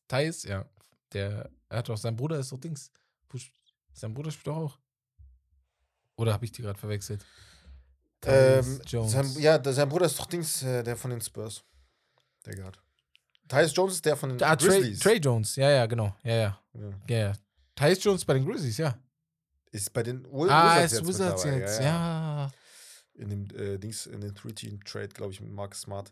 [0.06, 0.68] Thais, ja.
[1.14, 2.92] Der er hat doch, sein Bruder ist doch Dings.
[3.94, 4.78] Sein Bruder spielt doch auch.
[6.16, 7.24] Oder habe ich die gerade verwechselt?
[8.20, 8.34] Tyus
[8.66, 9.12] Ähm, Jones.
[9.12, 11.64] sein, ja, sein Bruder ist doch Dings, äh, der von den Spurs.
[12.44, 12.78] Der Guard.
[13.48, 14.98] Tyus Jones ist der von den ah, Trey, Grizzlies.
[15.00, 16.14] Trey Jones, ja, ja, genau.
[16.24, 16.60] Ja, ja.
[17.08, 17.16] Ja.
[17.16, 17.32] Ja.
[17.74, 18.96] Tyus Jones bei den Grizzlies, ja.
[19.72, 22.50] Ist bei den Wi- ah, er Wizards ist jetzt, Wizards dabei, jetzt, Ja, ja.
[23.18, 26.10] In dem äh, Dings, in den 3-Team-Trade, glaube ich, mit Marcus Smart.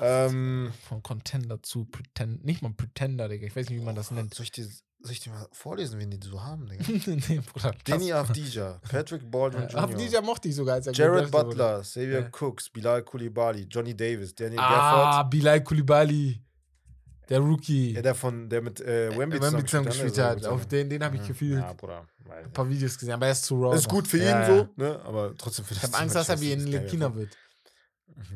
[0.00, 2.42] Ah, Ähm, Von Contender zu Pretend.
[2.44, 3.46] Nicht mal Pretender, Digga.
[3.46, 4.32] Ich weiß nicht, wie man das nennt.
[4.32, 6.84] soll, ich dir, soll ich dir mal vorlesen, wen die so haben, Digga?
[7.28, 7.72] nee, Bruder.
[7.86, 11.30] Denny Avdija, Patrick Baldwin Jr., Avdija mochte ich sogar als er Jared.
[11.30, 12.28] Butler, Xavier Ja.
[12.30, 15.30] Cooks, Bilal Koulibaly, Johnny Davis, Daniel Ah, Gafford.
[15.30, 16.40] Bilal Koulibaly.
[17.28, 17.94] Der Rookie.
[17.94, 20.42] Ja, der von, der mit äh, Wemby Wenn wir zusammen gespielt hat.
[20.42, 21.60] So Auf den, den habe ich gefühlt.
[21.60, 22.06] Ja, Bruder.
[22.28, 23.74] Ein paar Videos gesehen, aber er ist zu raw.
[23.76, 25.00] Ist gut für ihn Ja, so, ne?
[25.04, 27.36] Aber trotzdem für Ich das habe Angst, dass er wie das in geil, Lekina wird.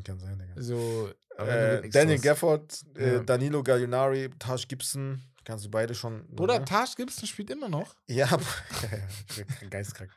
[0.05, 0.63] Kann sein, Digga.
[0.63, 2.19] So, Äh, Daniel.
[2.19, 3.19] Gafford, äh, Ja.
[3.21, 6.27] Danilo Gallinari, Taj Gibson, kannst du beide schon.
[6.29, 6.65] Bruder, ne?
[6.65, 7.95] Taj Gibson spielt immer noch.
[8.07, 8.43] Ja, aber-
[8.91, 10.11] ja, ja, geistkrank.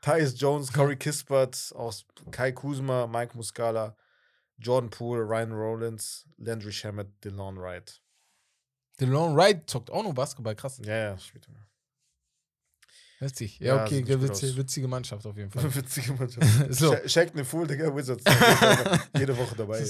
[0.00, 3.94] Tyus Jones, Corey Kispert, aus Kai Kuzma, Mike Muscala,
[4.58, 8.00] Jordan Poole, Ryan Rollins, Landry Shamet, DeLon Wright.
[9.06, 10.80] DeLon Wright zockt auch noch Basketball, krass.
[10.84, 11.58] Ja, ja, spielt immer.
[13.20, 13.60] Witzig.
[13.60, 15.72] Ja, Ja, okay, witzige, witzige Mannschaft auf jeden Fall.
[15.74, 16.46] Witzige Mannschaft.
[16.74, 16.92] So.
[16.92, 18.24] Sha- Shaq ne Fool, Digga, Wizards.
[19.16, 19.84] Jede Woche dabei.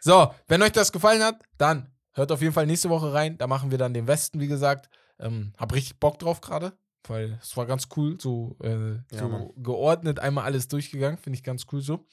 [0.00, 3.38] So, wenn euch das gefallen hat, dann hört auf jeden Fall nächste Woche rein.
[3.38, 4.90] Da machen wir dann den Westen, wie gesagt.
[5.18, 6.72] Ähm, hab richtig Bock drauf gerade,
[7.06, 9.50] weil es war ganz cool, so, äh, Ja, so Mann.
[9.62, 12.06] geordnet einmal alles durchgegangen, finde ich ganz cool so.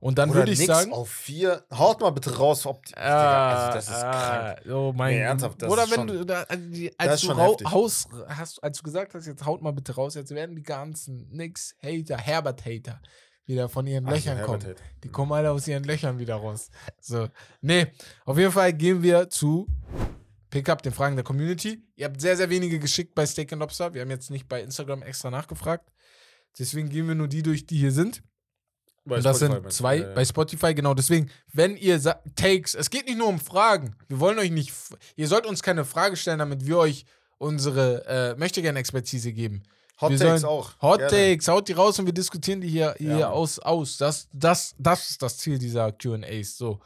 [0.00, 0.92] Und dann würde ich sagen.
[0.92, 1.64] auf vier.
[1.72, 4.60] Haut mal bitte raus, ob die, Digga, also das ist krank.
[4.66, 7.26] ah, Oh mein Nee, ernsthaft, das Oder ist wenn schon- du, da, also als du
[7.26, 7.70] schon rau- heftig.
[7.72, 11.28] Haus, hast, als du gesagt hast, jetzt haut mal bitte raus, jetzt werden die ganzen
[11.30, 13.00] Nix-Hater, Herbert-Hater
[13.46, 14.70] wieder von ihren Also, Löchern Herbert kommen.
[14.76, 14.82] Hate.
[15.02, 16.70] Die kommen alle aus ihren Löchern wieder raus.
[17.00, 17.26] So.
[17.60, 17.88] Nee,
[18.24, 19.66] auf jeden Fall gehen wir zu
[20.50, 21.82] Pickup, den Fragen der Community.
[21.96, 23.92] Ihr habt sehr, sehr wenige geschickt bei Steak and Lobster.
[23.94, 25.90] Wir haben jetzt nicht bei Instagram extra nachgefragt.
[26.58, 28.22] Deswegen gehen wir nur die durch, die hier sind.
[29.08, 30.14] Bei das Spotify sind zwei Ja, ja.
[30.14, 30.94] bei Spotify, genau.
[30.94, 32.00] Deswegen, wenn ihr
[32.36, 33.96] Takes, es geht nicht nur um Fragen.
[34.08, 34.72] Wir wollen euch nicht,
[35.16, 37.04] ihr sollt uns keine Frage stellen, damit wir euch
[37.38, 39.62] unsere äh, möchte gerne Expertise geben.
[40.00, 40.80] Hot wir Takes auch.
[40.80, 41.10] Hot Gerne.
[41.32, 43.58] Takes, haut die raus und wir diskutieren die hier, hier Ja, aus.
[43.58, 43.96] aus.
[43.96, 46.56] Das, das, das ist das Ziel dieser QAs.
[46.56, 46.80] So.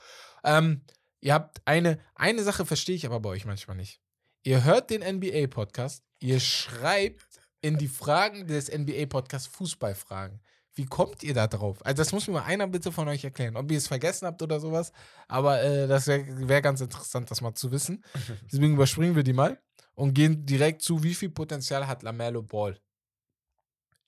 [0.45, 0.81] Ähm,
[1.21, 4.01] ihr habt eine, eine Sache verstehe ich aber bei euch manchmal nicht.
[4.45, 7.27] Ihr hört den NBA-Podcast, ihr schreibt
[7.61, 10.41] in die Fragen des NBA-Podcasts Fußballfragen.
[10.75, 11.85] Wie kommt ihr da drauf?
[11.85, 13.57] Also, das muss mir mal einer bitte von euch erklären.
[13.57, 14.93] Ob ihr es vergessen habt oder sowas.
[15.29, 18.05] Aber äh, das wäre wär ganz interessant, das mal zu wissen.
[18.51, 19.61] Deswegen überspringen wir die mal
[19.95, 22.81] und gehen direkt zu, wie viel Potenzial hat Lamello Ball?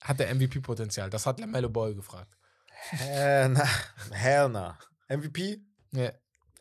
[0.01, 1.09] Hat der MVP-Potenzial?
[1.09, 2.35] Das hat Lamello Ball gefragt.
[2.89, 3.67] Hell na.
[4.11, 4.77] Hell na.
[5.07, 5.61] MVP?
[5.91, 6.11] Ja,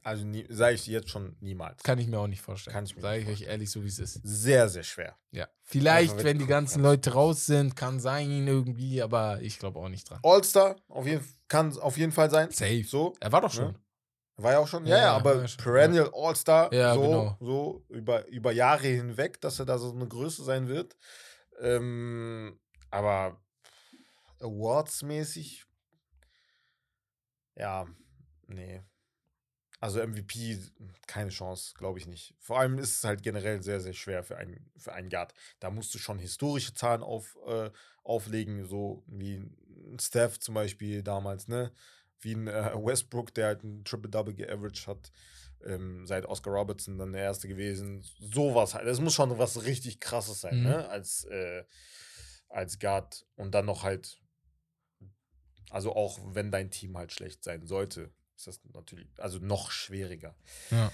[0.05, 1.83] Also sage ich jetzt schon niemals.
[1.83, 2.75] kann ich mir auch nicht vorstellen.
[2.75, 4.21] Kann ich mir Sage ich euch ehrlich, so wie es ist.
[4.23, 5.17] Sehr, sehr schwer.
[5.31, 5.49] Ja.
[5.63, 6.83] Vielleicht, wenn die ganzen.
[6.83, 10.21] Leute raus sind, kann sein irgendwie, aber ich glaube auch nicht dran.
[10.23, 12.51] All-Star auf jeden, kann auf jeden Fall sein.
[12.51, 12.85] Safe.
[12.85, 13.15] So.
[13.19, 13.73] Er war doch schon.
[13.73, 13.81] Ne?
[14.37, 14.85] War ja auch schon.
[14.85, 16.75] Ja, Ja, ja, ja, aber ja schon, Perennial All-Star.
[16.75, 17.37] Ja, so, genau.
[17.41, 20.99] so über, über Jahre hinweg, dass er da so eine Größe sein wird.
[21.61, 22.61] Ähm,
[22.91, 23.41] aber
[24.41, 25.65] Awards-mäßig.
[27.57, 27.87] Ja,
[28.49, 28.83] nee.
[29.85, 30.59] Also MVP,
[31.07, 32.35] keine Chance, glaube ich nicht.
[32.39, 35.35] Vor allem ist es halt generell sehr, sehr schwer für einen, für einen Guard.
[35.61, 37.71] Da musst du schon historische Zahlen auf, äh,
[38.03, 41.71] auflegen, so wie ein Steph zum Beispiel damals, ne?
[42.19, 45.13] Wie ein äh, Westbrook, der halt ein Triple-Double geaveraged hat,
[45.63, 48.03] ähm, seit Oscar Robertson dann der Erste gewesen.
[48.21, 48.87] Sowas halt.
[48.87, 50.63] Das muss schon was richtig krasses sein, Mhm.
[50.63, 50.89] ne?
[50.89, 51.65] Als, äh,
[52.49, 53.27] als Guard.
[53.37, 54.19] Und dann noch halt,
[55.69, 60.35] also auch wenn dein Team halt schlecht sein sollte, ist das natürlich, also noch schwieriger.
[60.71, 60.91] Ja.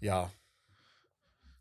[0.00, 0.30] Ja.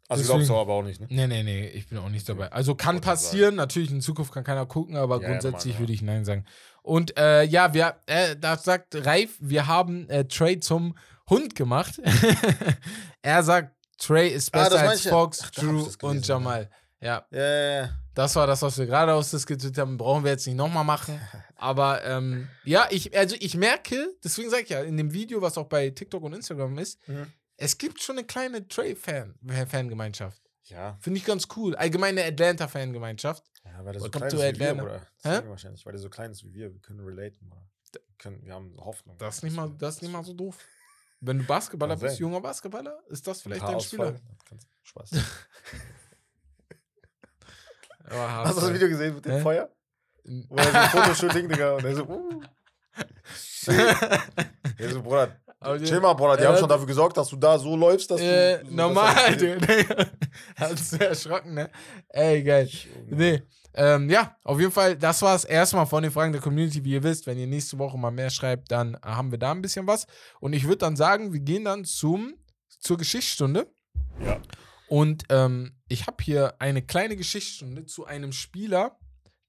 [0.08, 1.08] Also Deswegen- glaubst du aber auch nicht, ne?
[1.10, 2.52] Nee, nee, nee, ich bin auch nicht dabei.
[2.52, 5.80] Also kann passieren, natürlich in Zukunft kann keiner gucken, aber Ja, ja, grundsätzlich normal, ja.
[5.80, 6.46] würde ich Nein sagen.
[6.84, 10.98] Und äh, ja, wir, äh, da sagt Reif, wir haben äh, Trey zum
[11.30, 12.02] Hund gemacht.
[13.22, 15.08] er sagt, Trey ist Ah, besser das als.
[15.08, 16.70] Fox, Ach, Drew das und gelesen, Jamal.
[17.00, 17.90] Ja, Ja, ja, ja.
[18.14, 19.98] das war das, was wir gerade ausdiskutiert haben.
[19.98, 21.22] Brauchen wir jetzt nicht nochmal machen.
[21.62, 25.58] Aber ähm, ja, ich, also ich merke, deswegen sage ich ja, in dem Video, was
[25.58, 27.32] auch bei TikTok und Instagram ist, Mhm.
[27.58, 30.42] es gibt schon eine kleine Trey-Fan-Fangemeinschaft.
[30.64, 30.98] Ja.
[31.02, 31.76] Finde ich ganz cool.
[31.76, 33.44] Allgemeine Atlanta-Fangemeinschaft.
[33.64, 34.84] Ja, weil der so Welcome klein ist wie wir, Atlanta.
[34.84, 35.08] oder?
[35.42, 35.42] Hä?
[35.50, 36.74] Wahrscheinlich, weil der so klein ist wie wir.
[36.74, 37.70] Wir können relaten, Mann.
[38.18, 39.18] Können, wir haben Hoffnung.
[39.20, 40.58] Das ist nicht mal, das ist nicht mal so doof.
[41.20, 44.20] Wenn du Basketballer bist, junger Basketballer, ist das vielleicht dein Spieler.
[44.82, 45.12] Spaß.
[48.10, 49.42] Hast du das Video gesehen mit dem Hä?
[49.42, 49.70] Feuer?
[50.24, 52.42] Wo er so ein Fotoshooting, Digga, und er so, uh.
[53.36, 53.76] Shit.
[54.78, 57.36] Er so, Bruder, Aber die- chill mal, Bruder, die haben schon dafür gesorgt, dass du
[57.38, 58.70] da so läufst, dass Äh, du.
[58.70, 60.06] so- normal, Digga.
[60.58, 61.70] Hast du erschrocken, ne?
[62.10, 62.70] Ey, geil.
[63.08, 63.42] Nee.
[63.74, 66.84] Ähm, ja, auf jeden Fall, das war es erstmal von den Fragen der Community.
[66.84, 69.62] Wie ihr wisst, wenn ihr nächste Woche mal mehr schreibt, dann haben wir da ein
[69.62, 70.08] bisschen was.
[70.42, 72.34] Und ich würde dann sagen, wir gehen dann zum,
[72.80, 73.72] zur Geschichtsstunde.
[74.26, 74.42] Ja.
[74.90, 78.98] Und ähm, ich habe hier eine kleine Geschichtsstunde zu einem Spieler,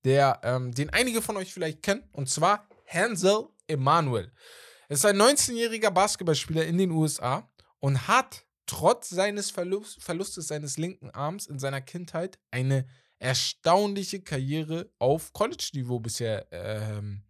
[0.05, 4.33] der, ähm, den einige von euch vielleicht kennen, und zwar Hansel Emanuel.
[4.89, 7.49] Er ist ein 19-jähriger Basketballspieler in den USA
[7.81, 12.87] und hat trotz seines Verlust, Verlustes seines linken Arms in seiner Kindheit eine
[13.19, 17.23] erstaunliche Karriere auf College-Niveau bisher ähm,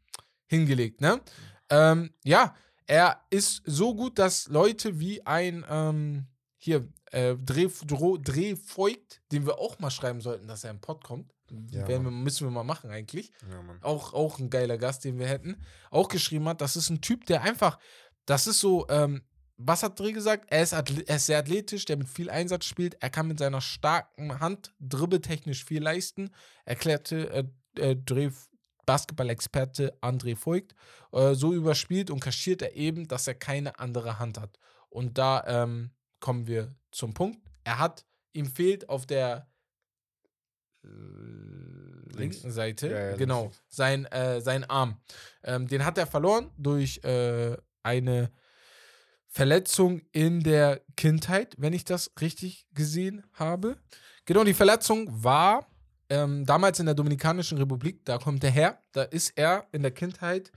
[0.46, 1.00] hingelegt.
[1.00, 1.20] Ne?
[1.70, 2.54] Ähm, ja,
[2.86, 6.26] er ist so gut, dass Leute wie ein ähm,
[6.56, 11.04] hier äh, Dreh, Dreh Voigt, den wir auch mal schreiben sollten, dass er im Pod
[11.04, 11.32] kommt.
[11.70, 15.26] Ja, wir, müssen wir mal machen eigentlich Ja, auch, auch ein geiler Gast, den wir
[15.26, 15.60] hätten,
[15.90, 17.78] auch geschrieben hat, das ist ein Typ, der einfach,
[18.24, 19.22] das ist so, ähm,
[19.56, 20.46] was hat Dreh gesagt?
[20.48, 23.60] Er ist, er ist sehr athletisch, der mit viel Einsatz spielt, er kann mit seiner
[23.60, 26.30] starken Hand dribbeltechnisch viel leisten,
[26.64, 27.44] erklärte äh,
[27.76, 28.30] äh, Dreh
[28.86, 30.74] Basketball-Experte André Voigt.
[31.12, 34.58] Äh, so überspielt und kaschiert er eben, dass er keine andere Hand hat.
[34.88, 37.38] Und da ähm, kommen wir zum Punkt.
[37.64, 39.48] Er hat, ihm fehlt auf der
[40.82, 43.62] linken Seite, Ja, ja, genau, links.
[43.68, 45.00] sein, äh, sein Arm.
[45.42, 48.30] Ähm, den hat er verloren durch äh, eine
[49.28, 53.76] Verletzung in der Kindheit, wenn ich das richtig gesehen habe.
[54.26, 55.66] Genau, die Verletzung war
[56.10, 59.90] ähm, damals in der Dominikanischen Republik, da kommt er her, da ist er in der
[59.92, 60.52] Kindheit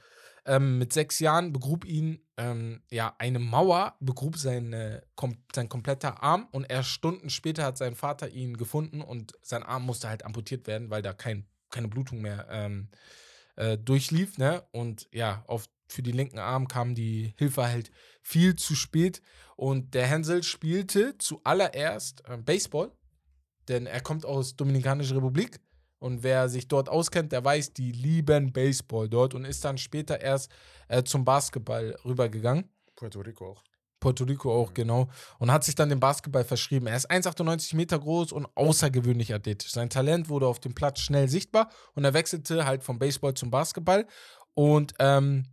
[0.46, 6.22] ähm, mit sechs Jahren, begrub ihn ähm, ja eine Mauer, begrub seine, kom sein kompletter
[6.22, 10.26] Arm und erst Stunden später hat sein Vater ihn gefunden und sein Arm musste halt
[10.26, 12.90] amputiert werden, weil da kein, keine Blutung mehr ähm,
[13.56, 14.64] äh, durchlief, ne?
[14.72, 17.92] Und ja, auf, für den linken Arm kam die Hilfe halt
[18.22, 19.22] viel zu spät
[19.56, 22.92] und der Hänsel spielte zuallererst äh, Baseball
[23.68, 25.60] denn er kommt aus Dominikanischer Republik
[26.00, 30.22] und wer sich dort auskennt, der weiß, die lieben Baseball dort und ist dann später
[30.22, 30.52] erst
[30.88, 32.70] äh, zum Basketball rübergegangen.
[32.96, 33.64] Puerto Rico auch.
[34.00, 35.10] Puerto Rico auch, genau.
[35.40, 36.88] Und hat sich dann dem Basketball verschrieben.
[36.88, 39.72] Er ist 1,98 Meter groß und außergewöhnlich athletisch.
[39.72, 43.50] Sein Talent wurde auf dem Platz schnell sichtbar und er wechselte halt vom Baseball zum
[43.50, 44.06] Basketball.
[44.54, 45.46] Und ähm,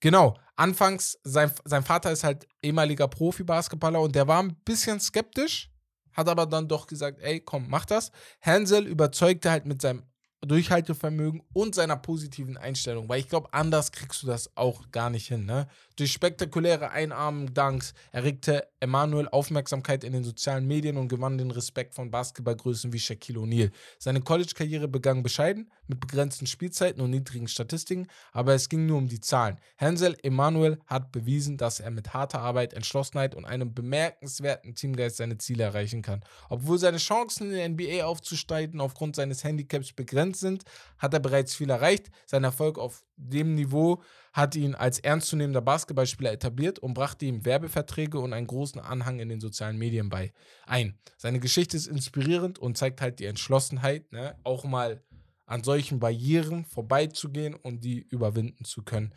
[0.00, 5.70] genau, anfangs, sein, sein Vater ist halt ehemaliger Profi-Basketballer und der war ein bisschen skeptisch,
[6.18, 8.10] hat aber dann doch gesagt, ey, komm, mach das.
[8.42, 10.02] Hansel überzeugte halt mit seinem
[10.40, 15.28] Durchhaltevermögen und seiner positiven Einstellung, weil ich glaube, anders kriegst du das auch gar nicht
[15.28, 15.46] hin.
[15.46, 15.66] Ne?
[15.96, 22.10] Durch spektakuläre Einarmen-Dunks erregte Emanuel Aufmerksamkeit in den sozialen Medien und gewann den Respekt von
[22.10, 23.70] Basketballgrößen wie Shaquille O'Neal.
[23.98, 29.08] Seine College-Karriere begann bescheiden, mit begrenzten Spielzeiten und niedrigen Statistiken, aber es ging nur um
[29.08, 29.58] die Zahlen.
[29.76, 35.38] Hansel Emanuel hat bewiesen, dass er mit harter Arbeit, Entschlossenheit und einem bemerkenswerten Teamgeist seine
[35.38, 36.20] Ziele erreichen kann.
[36.48, 40.64] Obwohl seine Chancen in der NBA aufzusteigen aufgrund seines Handicaps begrenzt sind,
[40.98, 42.10] hat er bereits viel erreicht.
[42.26, 44.02] Sein Erfolg auf dem Niveau
[44.32, 49.28] hat ihn als ernstzunehmender Basketballspieler etabliert und brachte ihm Werbeverträge und einen großen Anhang in
[49.28, 50.32] den sozialen Medien bei
[50.66, 50.98] ein.
[51.16, 55.02] Seine Geschichte ist inspirierend und zeigt halt die Entschlossenheit, ne, auch mal
[55.48, 59.12] an solchen Barrieren vorbeizugehen und die überwinden zu können.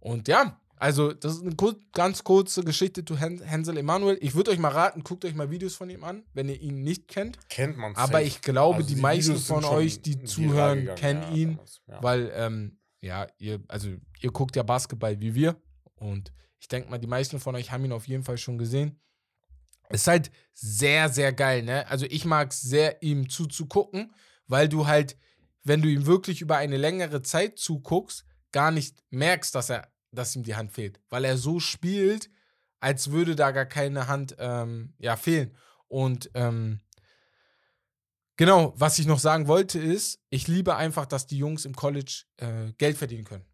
[0.00, 4.18] Und ja, also, das ist eine kur ganz kurze Geschichte zu Hänsel Emanuel.
[4.20, 6.82] Ich würde euch mal raten, guckt euch mal Videos von ihm an, wenn ihr ihn
[6.82, 7.38] nicht kennt.
[7.48, 11.22] Kennt man Aber ich glaube, also die, die meisten von euch, die zuhören, gegangen, kennen
[11.22, 12.02] ja, ihn, ja.
[12.02, 13.88] weil, ähm, ja, ihr, also
[14.20, 15.56] ihr guckt ja Basketball wie wir
[15.94, 19.00] und ich denke mal, die meisten von euch haben ihn auf jeden Fall schon gesehen.
[19.88, 21.86] Ist halt sehr, sehr geil, ne?
[21.88, 24.12] Also ich mag es sehr, ihm zuzugucken,
[24.46, 25.16] weil du halt,
[25.66, 30.34] wenn du ihm wirklich über eine längere Zeit zuguckst, gar nicht merkst, dass er dass
[30.34, 32.30] ihm die Hand fehlt, weil er so spielt,
[32.80, 35.54] als würde da gar keine Hand ähm, ja, fehlen.
[35.88, 36.80] Und ähm,
[38.36, 42.24] genau, was ich noch sagen wollte ist, ich liebe einfach, dass die Jungs im College
[42.38, 43.44] äh, Geld verdienen können.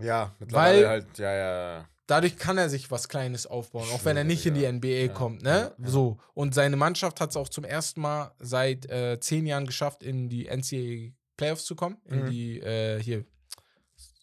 [0.00, 1.88] Ja, mittlerweile weil halt, ja, ja.
[2.06, 5.08] Dadurch kann er sich was Kleines aufbauen, auch wenn er nicht in die NBA ja,
[5.08, 5.74] kommt, ne?
[5.78, 6.18] Ja, so.
[6.34, 10.28] Und seine Mannschaft hat es auch zum ersten Mal seit äh, zehn Jahren geschafft, in
[10.28, 11.96] die NCAA Playoffs zu kommen.
[12.04, 12.30] In mhm.
[12.30, 13.24] die, äh, hier,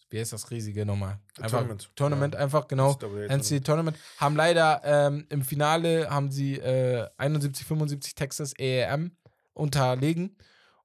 [0.08, 1.18] wie heißt das riesige nochmal?
[1.36, 1.90] Einfach, Tournament.
[1.96, 2.40] Tournament, ja.
[2.40, 2.92] einfach, genau.
[2.92, 3.98] NCAA Tournament.
[4.18, 9.16] Haben leider ähm, im Finale haben sie äh, 71, 75 Texas AAM
[9.52, 10.36] unterlegen.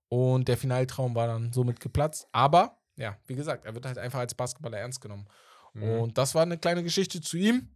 [0.09, 2.27] Und der Finaltraum war dann somit geplatzt.
[2.31, 5.27] Aber, ja, wie gesagt, er wird halt einfach als Basketballer ernst genommen.
[5.73, 5.83] Mhm.
[5.83, 7.69] Und das war eine kleine Geschichte zu ihm.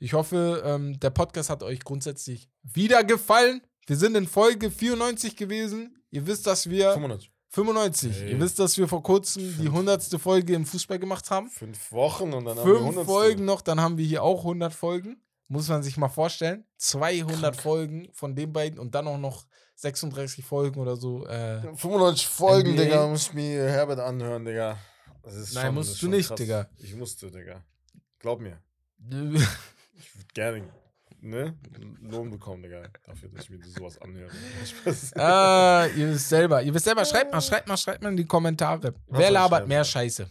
[0.00, 3.62] Ich hoffe, ähm, der Podcast hat euch grundsätzlich wieder gefallen.
[3.86, 6.02] Wir sind in Folge 94 gewesen.
[6.10, 7.35] Ihr wisst, dass wir 95.
[7.56, 8.20] 95.
[8.20, 8.32] Hey.
[8.32, 9.58] Ihr wisst, dass wir vor kurzem Fünf.
[9.58, 10.20] die 100.
[10.20, 11.48] Folge im Fußball gemacht haben.
[11.48, 13.06] Fünf Wochen und dann Fünf haben wir 100.
[13.06, 15.22] Folgen noch, dann haben wir hier auch 100 Folgen.
[15.48, 16.64] Muss man sich mal vorstellen.
[16.78, 17.62] 200 Krank.
[17.62, 19.46] Folgen von den beiden und dann auch noch
[19.76, 21.26] 36 Folgen oder so.
[21.26, 22.82] Äh, 95 Folgen, NBA.
[22.82, 24.78] Digga, muss ich mir Herbert anhören, Digga.
[25.24, 26.38] Nein, schon, musst du nicht, krass.
[26.38, 26.68] Digga.
[26.78, 27.64] Ich musste, Digga.
[28.18, 28.60] Glaub mir.
[29.08, 30.72] ich würde gerne
[31.20, 31.54] ne,
[32.02, 34.30] Lohn bekommen, Digga, dafür, dass ich mir sowas anhöre.
[35.16, 36.62] ah, ihr wisst selber.
[36.62, 38.94] Ihr wisst selber, schreibt mal, schreibt mal, schreibt mal in die Kommentare.
[39.06, 40.30] Was Wer labert mehr Scheiße?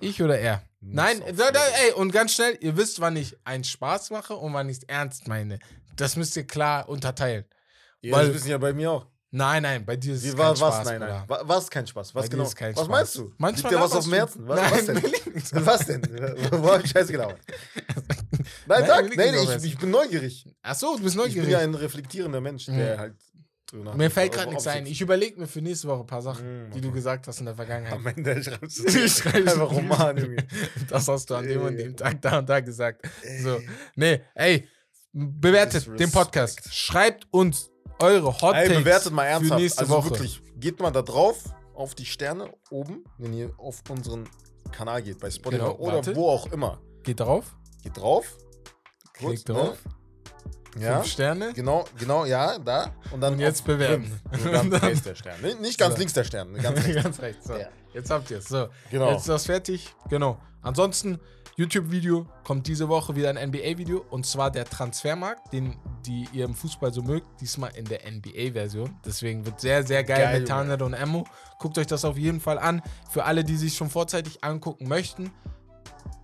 [0.00, 0.62] Ich oder er?
[0.80, 4.54] Nein, da, da, ey, und ganz schnell, ihr wisst, wann ich einen Spaß mache und
[4.54, 5.58] wann ich es ernst meine.
[5.94, 7.44] Das müsst ihr klar unterteilen.
[8.00, 9.06] Ja, Weil, das wissen ja bei mir auch.
[9.32, 10.84] Nein, nein, bei dir ist es kein was, Spaß.
[10.86, 11.24] Nein, nein.
[11.24, 11.48] Oder?
[11.48, 12.14] Was kein Spaß?
[12.14, 12.44] Was bei genau?
[12.44, 12.88] was Spaß.
[12.88, 13.32] meinst du?
[13.38, 14.48] Manchmal Liegt dir was auf dem Herzen?
[14.48, 15.66] Was, nein, was denn?
[15.66, 16.02] was denn?
[16.50, 17.38] Wo hab ich Scheiße gelaufen?
[18.66, 20.46] Nein, sag, nein, nein ich, ich, bin neugierig.
[20.62, 21.36] Ach so, du bist neugierig.
[21.36, 22.98] Ich bin ja ein reflektierender Mensch, der mhm.
[22.98, 23.14] halt
[23.66, 24.86] drüber Mir fällt gerade nichts ein.
[24.86, 27.46] Ich überlege mir für nächste Woche ein paar Sachen, mhm, die du gesagt hast in
[27.46, 27.92] der Vergangenheit.
[27.92, 30.36] Am Ende schreibst du ich schreibe einfach Roman.
[30.88, 33.06] Das hast du an dem und dem Tag da und da gesagt.
[33.42, 33.60] So,
[33.96, 34.66] nee, ey,
[35.12, 36.72] bewertet den Podcast.
[36.72, 37.70] Schreibt uns
[38.00, 39.58] eure Hot Takes Ey, bewertet mal ernsthaft.
[39.58, 40.10] Für nächste also Woche.
[40.10, 41.44] wirklich, geht mal da drauf,
[41.74, 44.28] auf die Sterne oben, wenn ihr auf unseren
[44.70, 46.16] Kanal geht, bei Spotify genau, oder warte.
[46.16, 46.80] wo auch immer.
[47.02, 47.56] Geht drauf.
[47.82, 48.36] Geht drauf.
[49.14, 49.54] Klickt ne?
[49.54, 49.78] drauf.
[49.84, 49.92] Ne?
[50.78, 50.96] Ja.
[50.96, 51.52] Fünf Sterne.
[51.52, 52.92] Genau, genau, ja, da.
[53.10, 54.20] Und dann und jetzt bewerten.
[54.30, 55.40] ganz rechts der Stern.
[55.60, 55.98] Nicht ganz so.
[55.98, 56.54] links der Stern.
[56.54, 56.94] Ganz rechts.
[57.02, 57.46] ganz rechts.
[57.46, 57.54] So.
[57.54, 57.68] Ja.
[57.92, 58.48] Jetzt habt ihr es.
[58.48, 58.68] So.
[58.90, 59.10] Genau.
[59.10, 59.94] Jetzt ist das fertig.
[60.08, 60.38] Genau.
[60.62, 61.18] Ansonsten,
[61.60, 65.76] YouTube-Video kommt diese Woche wieder ein NBA-Video und zwar der Transfermarkt, den
[66.06, 68.96] die ihr im Fußball so mögt, diesmal in der NBA-Version.
[69.04, 71.26] Deswegen wird sehr, sehr geil, Geil, mit Tanner und Emo.
[71.58, 72.80] Guckt euch das auf jeden Fall an.
[73.10, 75.30] Für alle, die sich schon vorzeitig angucken möchten,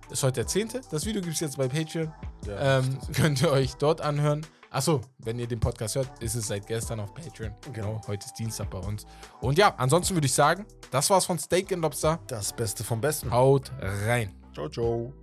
[0.09, 0.69] ist heute der 10.
[0.89, 2.11] Das Video gibt es jetzt bei Patreon.
[2.47, 4.43] Ja, ähm, könnt ihr euch dort anhören.
[4.71, 7.53] Achso, wenn ihr den Podcast hört, ist es seit gestern auf Patreon.
[7.73, 8.01] Genau.
[8.07, 9.05] Heute ist Dienstag bei uns.
[9.39, 12.19] Und ja, ansonsten würde ich sagen, das war's von Steak and Lobster.
[12.27, 13.31] das Beste vom Besten.
[13.31, 14.33] Haut rein.
[14.53, 15.13] Ciao, ciao.